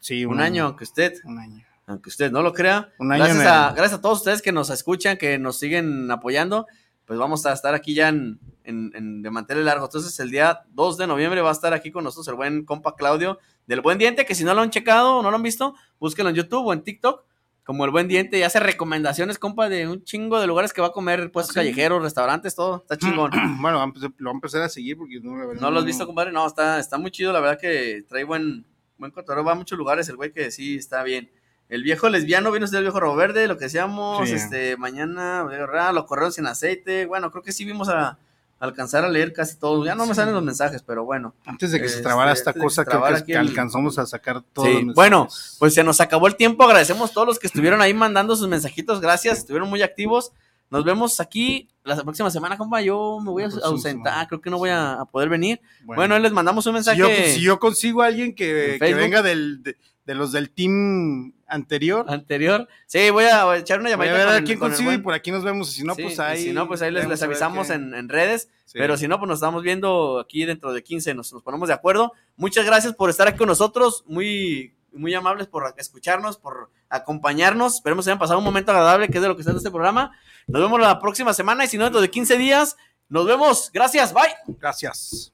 Sí, 0.00 0.24
un, 0.24 0.40
año, 0.40 0.66
aunque 0.66 0.84
usted. 0.84 1.14
Un 1.24 1.38
año. 1.38 1.64
Aunque 1.86 2.10
usted 2.10 2.30
no 2.30 2.42
lo 2.42 2.52
crea. 2.52 2.92
Un 2.98 3.12
año 3.12 3.24
gracias, 3.24 3.46
a, 3.46 3.72
gracias 3.72 3.98
a 3.98 4.02
todos 4.02 4.18
ustedes 4.18 4.42
que 4.42 4.52
nos 4.52 4.68
escuchan, 4.70 5.16
que 5.16 5.38
nos 5.38 5.58
siguen 5.58 6.10
apoyando. 6.10 6.66
Pues 7.08 7.18
vamos 7.18 7.44
a 7.46 7.52
estar 7.54 7.74
aquí 7.74 7.94
ya 7.94 8.08
en, 8.10 8.38
en- 8.62 8.92
en- 8.94 9.22
de 9.22 9.30
manteles 9.30 9.64
largos. 9.64 9.88
Entonces, 9.88 10.20
el 10.20 10.30
día 10.30 10.60
2 10.74 10.96
de 10.98 11.06
noviembre 11.08 11.40
va 11.40 11.48
a 11.48 11.52
estar 11.52 11.72
aquí 11.74 11.90
con 11.90 12.04
nosotros 12.04 12.28
el 12.28 12.34
buen 12.34 12.64
compa 12.64 12.94
Claudio 12.94 13.38
del 13.66 13.80
Buen 13.80 13.98
Diente, 13.98 14.24
que 14.26 14.34
si 14.36 14.44
no 14.44 14.54
lo 14.54 14.60
han 14.60 14.70
checado 14.70 15.16
o 15.16 15.22
no 15.22 15.30
lo 15.30 15.36
han 15.36 15.42
visto, 15.42 15.74
búsquenlo 15.98 16.30
en 16.30 16.36
YouTube 16.36 16.66
o 16.66 16.72
en 16.72 16.82
TikTok. 16.82 17.24
Como 17.64 17.84
el 17.84 17.90
Buen 17.90 18.08
Diente 18.08 18.38
y 18.38 18.42
hace 18.44 18.60
recomendaciones, 18.60 19.38
compa, 19.38 19.68
de 19.68 19.86
un 19.88 20.02
chingo 20.04 20.40
de 20.40 20.46
lugares 20.46 20.72
que 20.72 20.80
va 20.80 20.86
a 20.86 20.92
comer, 20.92 21.30
puestos 21.32 21.54
¿Ah, 21.56 21.60
sí? 21.60 21.66
callejeros, 21.66 22.02
rempezar, 22.02 22.54
todo. 22.54 22.76
Está 22.76 22.96
chingón. 22.98 23.30
bueno, 23.60 23.78
va 23.78 23.86
lo 23.86 23.90
voy 24.10 24.30
a 24.30 24.30
empezar 24.32 24.62
a 24.62 24.68
seguir 24.70 24.96
porque 24.96 25.20
no, 25.20 25.36
la 25.36 25.44
verdad, 25.46 25.60
¿No 25.62 25.70
lo 25.70 25.78
has 25.80 25.84
visto, 25.84 26.06
compadre? 26.06 26.32
No, 26.32 26.46
está, 26.46 26.78
está 26.78 26.96
muy 26.98 27.10
chido, 27.10 27.32
la 27.32 27.40
verdad 27.40 27.58
que 27.60 28.04
trae 28.08 28.24
buen, 28.24 28.64
buen 28.96 29.12
cotorreo, 29.12 29.44
va 29.44 29.52
a 29.52 29.54
muchos 29.54 29.76
lugares, 29.78 30.08
el 30.08 30.16
güey 30.16 30.32
que 30.32 30.50
sí 30.50 30.76
está 30.76 31.02
bien. 31.02 31.30
El 31.68 31.82
viejo 31.82 32.08
lesbiano, 32.08 32.50
vino 32.50 32.64
usted 32.64 32.78
el 32.78 32.84
viejo 32.84 32.98
Robo 33.00 33.14
Verde, 33.16 33.46
lo 33.46 33.58
que 33.58 33.64
decíamos, 33.66 34.28
Sí. 34.28 34.34
este, 34.34 34.76
mañana, 34.78 35.46
lo 35.92 36.06
corrieron 36.06 36.32
sin 36.32 36.46
aceite, 36.46 37.04
bueno, 37.06 37.30
creo 37.30 37.42
que 37.42 37.52
sí 37.52 37.64
vimos 37.64 37.88
a, 37.88 38.18
alcanzar 38.60 39.04
a 39.04 39.08
leer 39.08 39.32
casi 39.32 39.56
todos, 39.56 39.86
ya 39.86 39.94
no 39.94 40.04
me 40.04 40.16
salen 40.16 40.34
los 40.34 40.42
mensajes, 40.42 40.82
pero 40.82 41.04
bueno. 41.04 41.32
Antes 41.46 41.70
de 41.70 41.80
que 41.80 41.86
se 41.88 41.96
Este, 41.96 42.02
trabara 42.02 42.32
esta 42.32 42.52
que 42.52 42.58
cosa, 42.58 42.82
se 42.82 42.90
creo 42.90 43.04
que, 43.04 43.24
que 43.24 43.32
el- 43.34 43.38
alcanzamos 43.38 43.98
a 44.00 44.06
sacar 44.06 44.42
todo. 44.52 44.64
Sí, 44.64 44.84
bueno, 44.96 45.28
pues 45.60 45.74
se 45.74 45.84
nos 45.84 46.00
acabó 46.00 46.26
el 46.26 46.34
tiempo. 46.34 46.64
Agradecemos 46.64 47.10
a 47.10 47.14
todos 47.14 47.26
los 47.28 47.38
que 47.38 47.46
estuvieron 47.46 47.80
ahí 47.80 47.94
mandando 47.94 48.34
sus 48.34 48.48
mensajitos. 48.48 49.00
Gracias, 49.00 49.38
estuvieron 49.38 49.68
muy 49.70 49.82
activos. 49.82 50.32
Nos 50.70 50.84
vemos 50.84 51.18
aquí 51.20 51.68
la 51.84 51.96
próxima 52.02 52.30
semana, 52.30 52.58
compa. 52.58 52.82
Yo 52.82 53.18
me 53.22 53.30
voy 53.30 53.44
a 53.44 53.48
ausentar, 53.64 54.26
creo 54.28 54.40
que 54.40 54.50
no 54.50 54.58
voy 54.58 54.70
a, 54.70 55.00
a 55.00 55.04
poder 55.06 55.28
venir. 55.28 55.60
Bueno. 55.84 56.00
Bueno, 56.00 56.18
les 56.18 56.32
mandamos 56.32 56.66
un 56.66 56.74
mensaje. 56.74 56.96
Si 56.96 57.00
yo, 57.02 57.34
si 57.34 57.40
yo 57.40 57.58
consigo 57.58 58.02
a 58.02 58.06
alguien 58.06 58.34
que, 58.34 58.76
venga 58.80 59.22
del, 59.22 59.62
de, 59.62 59.76
de 60.04 60.14
los 60.14 60.32
del 60.32 60.50
team 60.50 61.32
anterior, 61.46 62.04
anterior, 62.08 62.68
sí, 62.86 63.08
voy 63.08 63.24
a 63.24 63.56
echar 63.56 63.80
una 63.80 63.88
voy 63.88 64.06
a 64.06 64.10
llamadita 64.10 64.14
ver 64.18 64.28
a 64.28 64.36
el- 64.38 64.44
quién 64.44 64.58
consigo 64.58 64.92
y 64.92 64.98
por 64.98 65.14
aquí 65.14 65.30
nos 65.30 65.42
vemos. 65.44 65.70
Si 65.72 65.82
no, 65.84 65.94
Sí, 65.94 66.02
pues 66.02 66.20
ahí. 66.20 66.42
Si 66.44 66.52
no, 66.52 66.68
pues 66.68 66.82
ahí 66.82 66.90
les, 66.90 67.22
avisamos 67.22 67.70
en, 67.70 67.94
en 67.94 68.08
redes. 68.10 68.50
Sí. 68.66 68.76
Pero 68.78 68.98
si 68.98 69.08
no, 69.08 69.18
pues 69.18 69.28
nos 69.28 69.38
estamos 69.38 69.62
viendo 69.62 70.18
aquí 70.18 70.44
dentro 70.44 70.74
de 70.74 70.82
15. 70.82 71.14
Nos, 71.14 71.32
nos 71.32 71.42
ponemos 71.42 71.68
de 71.68 71.74
acuerdo. 71.74 72.12
Muchas 72.36 72.66
gracias 72.66 72.94
por 72.94 73.08
estar 73.08 73.26
aquí 73.26 73.38
con 73.38 73.48
nosotros. 73.48 74.04
Muy, 74.06 74.74
muy 74.92 75.14
amables 75.14 75.46
por 75.46 75.74
escucharnos, 75.76 76.36
por 76.36 76.70
acompañarnos. 76.88 77.76
Esperemos 77.76 78.04
que 78.04 78.10
hayan 78.10 78.18
pasado 78.18 78.38
un 78.38 78.44
momento 78.44 78.72
agradable, 78.72 79.08
que 79.08 79.18
es 79.18 79.22
de 79.22 79.28
lo 79.28 79.36
que 79.36 79.42
está 79.42 79.52
en 79.52 79.58
este 79.58 79.70
programa. 79.70 80.12
Nos 80.46 80.62
vemos 80.62 80.80
la 80.80 80.98
próxima 81.00 81.34
semana. 81.34 81.64
Y 81.64 81.68
si 81.68 81.78
no, 81.78 81.84
dentro 81.84 82.00
de 82.00 82.10
15 82.10 82.38
días, 82.38 82.76
nos 83.08 83.26
vemos. 83.26 83.70
Gracias. 83.72 84.12
Bye. 84.12 84.56
Gracias. 84.60 85.32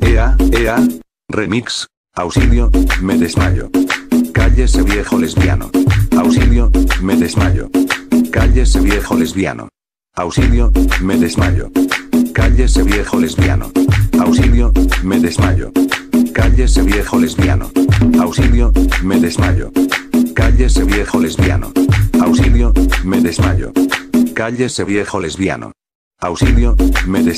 Ea, 0.00 0.36
ea, 0.52 0.76
remix, 1.28 1.86
auxilio, 2.14 2.70
me 3.02 3.16
desmayo. 3.16 3.70
Cállese 4.32 4.82
viejo 4.82 5.18
lesbiano. 5.18 5.70
Auxilio, 6.16 6.70
me 7.02 7.16
desmayo. 7.16 7.68
Cállese 8.32 8.80
viejo 8.80 9.14
lesbiano. 9.16 9.68
Auxilio, 10.14 10.72
me 11.02 11.16
desmayo. 11.16 11.70
Cállese 12.32 12.82
viejo 12.82 13.18
lesbiano. 13.20 13.70
Auxilio, 14.18 14.72
me 15.02 15.20
desmayo. 15.20 15.70
Cállese 16.32 16.82
viejo 16.82 17.18
lesbiano. 17.18 17.70
Auxilio, 18.20 18.72
me 19.02 19.18
desmayo. 19.20 19.70
Cállese 20.34 20.84
viejo 20.84 21.20
lesbiano. 21.20 21.72
Auxilio, 22.20 22.72
me 23.04 23.20
desmayo. 23.20 23.72
Cállese 24.34 24.84
viejo 24.84 25.20
lesbiano. 25.20 25.72
Auxilio, 26.20 26.74
me 27.06 27.22
des 27.22 27.34